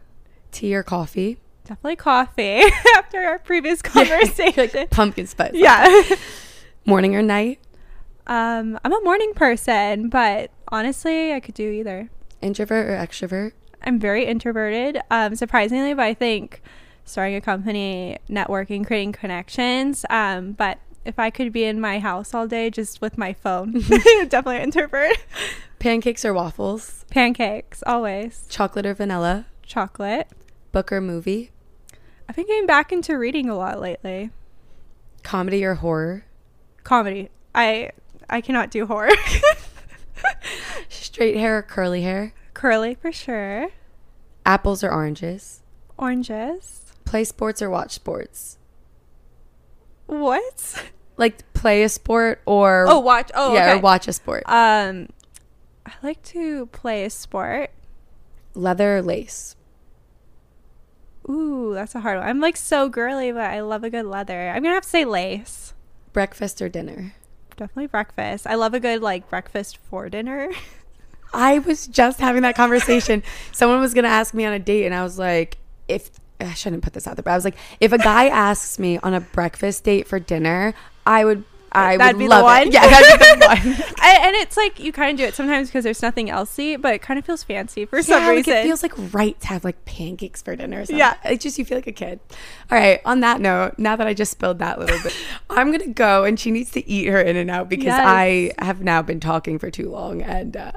Tea 0.51 0.75
or 0.75 0.84
coffee? 0.84 1.38
Definitely 1.65 1.95
coffee 1.97 2.62
after 2.95 3.19
our 3.19 3.39
previous 3.39 3.82
conversation. 3.84 4.69
like 4.73 4.89
pumpkin 4.91 5.28
spice. 5.28 5.51
Yeah. 5.54 6.04
morning 6.86 7.15
or 7.15 7.21
night? 7.21 7.60
Um, 8.28 8.80
I'm 8.84 8.93
a 8.93 9.01
morning 9.04 9.34
person, 9.34 10.10
but 10.10 10.51
honestly, 10.69 11.34
I 11.34 11.39
could 11.39 11.56
do 11.56 11.69
either. 11.69 12.10
Introvert 12.41 12.88
or 12.89 12.95
extrovert? 12.95 13.51
I'm 13.84 13.99
very 13.99 14.25
introverted, 14.25 14.99
um, 15.12 15.36
surprisingly, 15.36 15.93
but 15.93 16.04
I 16.04 16.13
think 16.13 16.62
starting 17.04 17.36
a 17.36 17.41
company, 17.41 18.17
networking, 18.30 18.86
creating 18.86 19.12
connections. 19.12 20.06
Um, 20.10 20.54
but 20.54 20.80
if 21.06 21.19
I 21.19 21.30
could 21.30 21.51
be 21.54 21.65
in 21.65 21.80
my 21.80 21.99
house 21.99 22.34
all 22.34 22.47
day 22.47 22.71
just 22.71 22.99
with 22.99 23.15
my 23.17 23.34
phone, 23.34 23.73
definitely 23.73 24.58
introvert. 24.58 25.17
Pancakes 25.79 26.25
or 26.25 26.33
waffles? 26.33 27.05
Pancakes, 27.09 27.83
always. 27.85 28.45
Chocolate 28.49 28.85
or 28.85 28.93
vanilla? 28.93 29.45
Chocolate. 29.63 30.27
Book 30.71 30.91
or 30.91 31.01
movie? 31.01 31.51
I've 32.27 32.35
been 32.35 32.47
getting 32.47 32.65
back 32.65 32.91
into 32.91 33.17
reading 33.17 33.49
a 33.49 33.55
lot 33.55 33.79
lately. 33.79 34.31
Comedy 35.23 35.63
or 35.63 35.75
horror? 35.75 36.25
Comedy. 36.83 37.29
I 37.53 37.91
I 38.29 38.41
cannot 38.41 38.71
do 38.71 38.85
horror. 38.85 39.11
Straight 40.89 41.38
hair 41.38 41.59
or 41.59 41.61
curly 41.61 42.01
hair? 42.01 42.33
Curly 42.53 42.95
for 42.95 43.11
sure. 43.11 43.69
Apples 44.45 44.83
or 44.83 44.91
oranges? 44.91 45.61
Oranges. 45.97 46.93
Play 47.05 47.23
sports 47.23 47.61
or 47.61 47.69
watch 47.69 47.91
sports? 47.91 48.57
What? 50.07 50.83
Like 51.17 51.53
play 51.53 51.83
a 51.83 51.89
sport 51.89 52.41
or 52.45 52.85
oh 52.88 52.99
watch 52.99 53.31
oh 53.33 53.53
yeah 53.53 53.69
okay. 53.69 53.77
or 53.77 53.81
watch 53.81 54.07
a 54.07 54.13
sport. 54.13 54.43
Um, 54.47 55.07
I 55.86 55.93
like 56.02 56.21
to 56.24 56.67
play 56.67 57.06
a 57.06 57.10
sport. 57.10 57.71
Leather 58.54 58.98
or 58.98 59.02
lace? 59.02 59.56
Ooh, 61.29 61.73
that's 61.73 61.96
a 61.96 62.00
hard 62.00 62.19
one. 62.19 62.27
I'm 62.27 62.40
like 62.40 62.58
so 62.58 62.90
girly, 62.90 63.31
but 63.31 63.42
I 63.42 63.62
love 63.62 63.83
a 63.83 63.90
good 63.90 64.06
leather. 64.06 64.50
I'm 64.50 64.63
gonna 64.63 64.75
have 64.75 64.83
to 64.83 64.90
say 64.90 65.06
lace. 65.06 65.73
Breakfast 66.13 66.62
or 66.62 66.69
dinner? 66.69 67.15
Definitely 67.58 67.88
breakfast. 67.88 68.48
I 68.48 68.56
love 68.56 68.73
a 68.73 68.79
good 68.79 69.02
like 69.02 69.29
breakfast 69.29 69.77
for 69.77 70.10
dinner. 70.10 70.52
I 71.33 71.60
was 71.60 71.88
just 71.88 72.19
having 72.19 72.44
that 72.44 72.56
conversation. 72.56 73.23
Someone 73.52 73.79
was 73.79 73.94
gonna 73.94 74.08
ask 74.08 74.33
me 74.33 74.46
on 74.46 74.54
a 74.54 74.60
date, 74.60 74.86
and 74.86 74.96
I 74.96 75.04
was 75.04 75.17
like, 75.17 75.58
if 75.88 76.12
I 76.40 76.54
shouldn't 76.54 76.83
put 76.83 76.94
this 76.94 77.08
out 77.08 77.15
there, 77.15 77.23
but 77.23 77.31
I 77.31 77.36
was 77.36 77.46
like, 77.46 77.58
if 77.79 77.92
a 77.92 77.98
guy 77.98 78.27
asks 78.29 78.79
me 78.79 79.00
on 79.00 79.13
a 79.13 79.21
breakfast 79.21 79.83
date 79.83 80.08
for 80.08 80.19
dinner, 80.19 80.73
I 81.06 81.25
would 81.25 81.44
I 81.76 81.98
that'd 81.98 82.15
would 82.15 82.23
be 82.23 82.28
love 82.28 82.40
the 82.40 82.44
one. 82.44 82.67
It. 82.67 82.73
Yeah, 82.73 82.88
that'd 82.88 83.19
be 83.19 83.26
the 83.26 83.48
one. 83.48 83.96
I, 84.00 84.19
and 84.23 84.36
it's 84.36 84.56
like 84.58 84.80
you 84.80 84.92
kind 84.92 85.12
of 85.12 85.17
do 85.17 85.26
it 85.26 85.36
sometimes 85.36 85.69
because 85.69 85.84
there's 85.84 86.02
nothing 86.02 86.30
else 86.30 86.56
to 86.56 86.63
eat, 86.63 86.78
but 86.78 86.94
it 86.94 87.02
kind 87.02 87.19
of 87.19 87.26
feels 87.26 87.44
fancy 87.44 87.86
for 87.86 87.98
yeah, 87.98 88.02
some 88.04 88.28
reason. 88.30 88.54
Like 88.54 88.63
it 88.63 88.67
feels 88.67 88.84
like 88.84 89.13
right 89.13 89.40
to 89.42 89.48
have 89.48 89.63
like 89.63 89.84
pancakes 89.86 90.42
for 90.42 90.56
dinner. 90.56 90.82
Or 90.82 90.86
something. 90.86 90.98
Yeah, 90.98 91.15
it's 91.26 91.44
just 91.44 91.58
you 91.58 91.65
feel 91.65 91.78
like 91.78 91.88
a 91.88 91.92
kid. 91.92 92.19
All 92.71 92.78
right. 92.78 93.02
On 93.06 93.19
that 93.19 93.42
note, 93.42 93.78
now 93.78 93.96
that 93.96 94.08
I 94.08 94.13
just 94.13 94.32
spilled 94.32 94.60
that 94.60 94.80
little 94.80 95.00
bit, 95.02 95.15
I'm 95.50 95.71
gonna 95.71 95.88
go, 95.88 96.23
and 96.23 96.40
she 96.40 96.52
needs 96.52 96.71
to 96.71 96.88
eat 96.90 97.08
her 97.08 97.21
in 97.21 97.36
and 97.36 97.52
out 97.52 97.69
because 97.69 97.86
yes. 97.86 98.02
I 98.04 98.52
have 98.60 98.82
now 98.82 99.02
been 99.02 99.19
talking 99.19 99.60
for 99.60 99.69
too 99.69 99.90
long, 99.90 100.21
and 100.21 100.56
uh, 100.56 100.71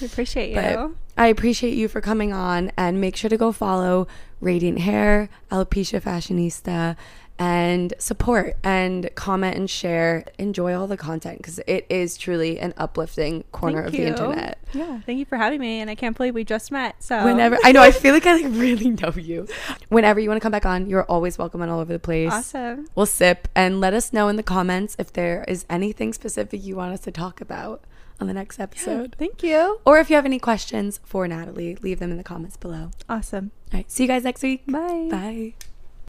I 0.00 0.04
appreciate 0.04 0.50
you. 0.50 0.96
I 1.16 1.26
appreciate 1.26 1.74
you 1.74 1.88
for 1.88 2.00
coming 2.00 2.32
on, 2.32 2.70
and 2.76 3.00
make 3.00 3.16
sure 3.16 3.30
to 3.30 3.36
go 3.36 3.50
follow 3.50 4.06
Radiant 4.40 4.80
Hair, 4.80 5.28
Alopecia 5.50 6.00
Fashionista 6.00 6.96
and 7.38 7.94
support 7.98 8.56
and 8.64 9.08
comment 9.14 9.56
and 9.56 9.70
share. 9.70 10.24
Enjoy 10.38 10.74
all 10.74 10.86
the 10.86 10.96
content 10.96 11.38
because 11.38 11.60
it 11.66 11.86
is 11.88 12.16
truly 12.16 12.58
an 12.58 12.74
uplifting 12.76 13.44
corner 13.52 13.82
thank 13.82 13.88
of 13.88 13.94
you. 13.94 14.04
the 14.04 14.10
internet. 14.10 14.58
Yeah, 14.72 15.00
thank 15.00 15.18
you 15.18 15.24
for 15.24 15.36
having 15.36 15.60
me, 15.60 15.80
and 15.80 15.88
I 15.88 15.94
can't 15.94 16.16
believe 16.16 16.34
we 16.34 16.44
just 16.44 16.70
met. 16.70 17.02
So 17.02 17.24
whenever 17.24 17.56
I 17.64 17.72
know, 17.72 17.82
I 17.82 17.90
feel 17.90 18.12
like 18.12 18.26
I 18.26 18.36
like 18.36 18.52
really 18.52 18.90
know 18.90 19.12
you. 19.16 19.46
Whenever 19.88 20.20
you 20.20 20.28
want 20.28 20.40
to 20.40 20.42
come 20.42 20.52
back 20.52 20.66
on, 20.66 20.88
you're 20.90 21.04
always 21.04 21.38
welcome 21.38 21.62
and 21.62 21.70
all 21.70 21.80
over 21.80 21.92
the 21.92 21.98
place. 21.98 22.32
Awesome. 22.32 22.88
We'll 22.94 23.06
sip 23.06 23.48
and 23.54 23.80
let 23.80 23.94
us 23.94 24.12
know 24.12 24.28
in 24.28 24.36
the 24.36 24.42
comments 24.42 24.96
if 24.98 25.12
there 25.12 25.44
is 25.46 25.64
anything 25.70 26.12
specific 26.12 26.64
you 26.64 26.76
want 26.76 26.92
us 26.92 27.00
to 27.00 27.12
talk 27.12 27.40
about 27.40 27.84
on 28.20 28.26
the 28.26 28.34
next 28.34 28.58
episode. 28.58 29.10
Yeah, 29.12 29.18
thank 29.18 29.42
you. 29.42 29.80
Or 29.84 29.98
if 29.98 30.10
you 30.10 30.16
have 30.16 30.24
any 30.24 30.38
questions 30.38 31.00
for 31.04 31.28
Natalie, 31.28 31.76
leave 31.76 32.00
them 32.00 32.10
in 32.10 32.16
the 32.16 32.24
comments 32.24 32.56
below. 32.56 32.90
Awesome. 33.08 33.52
All 33.72 33.78
right. 33.78 33.90
See 33.90 34.04
you 34.04 34.08
guys 34.08 34.24
next 34.24 34.42
week. 34.42 34.66
Bye. 34.66 35.08
Bye. 35.10 35.54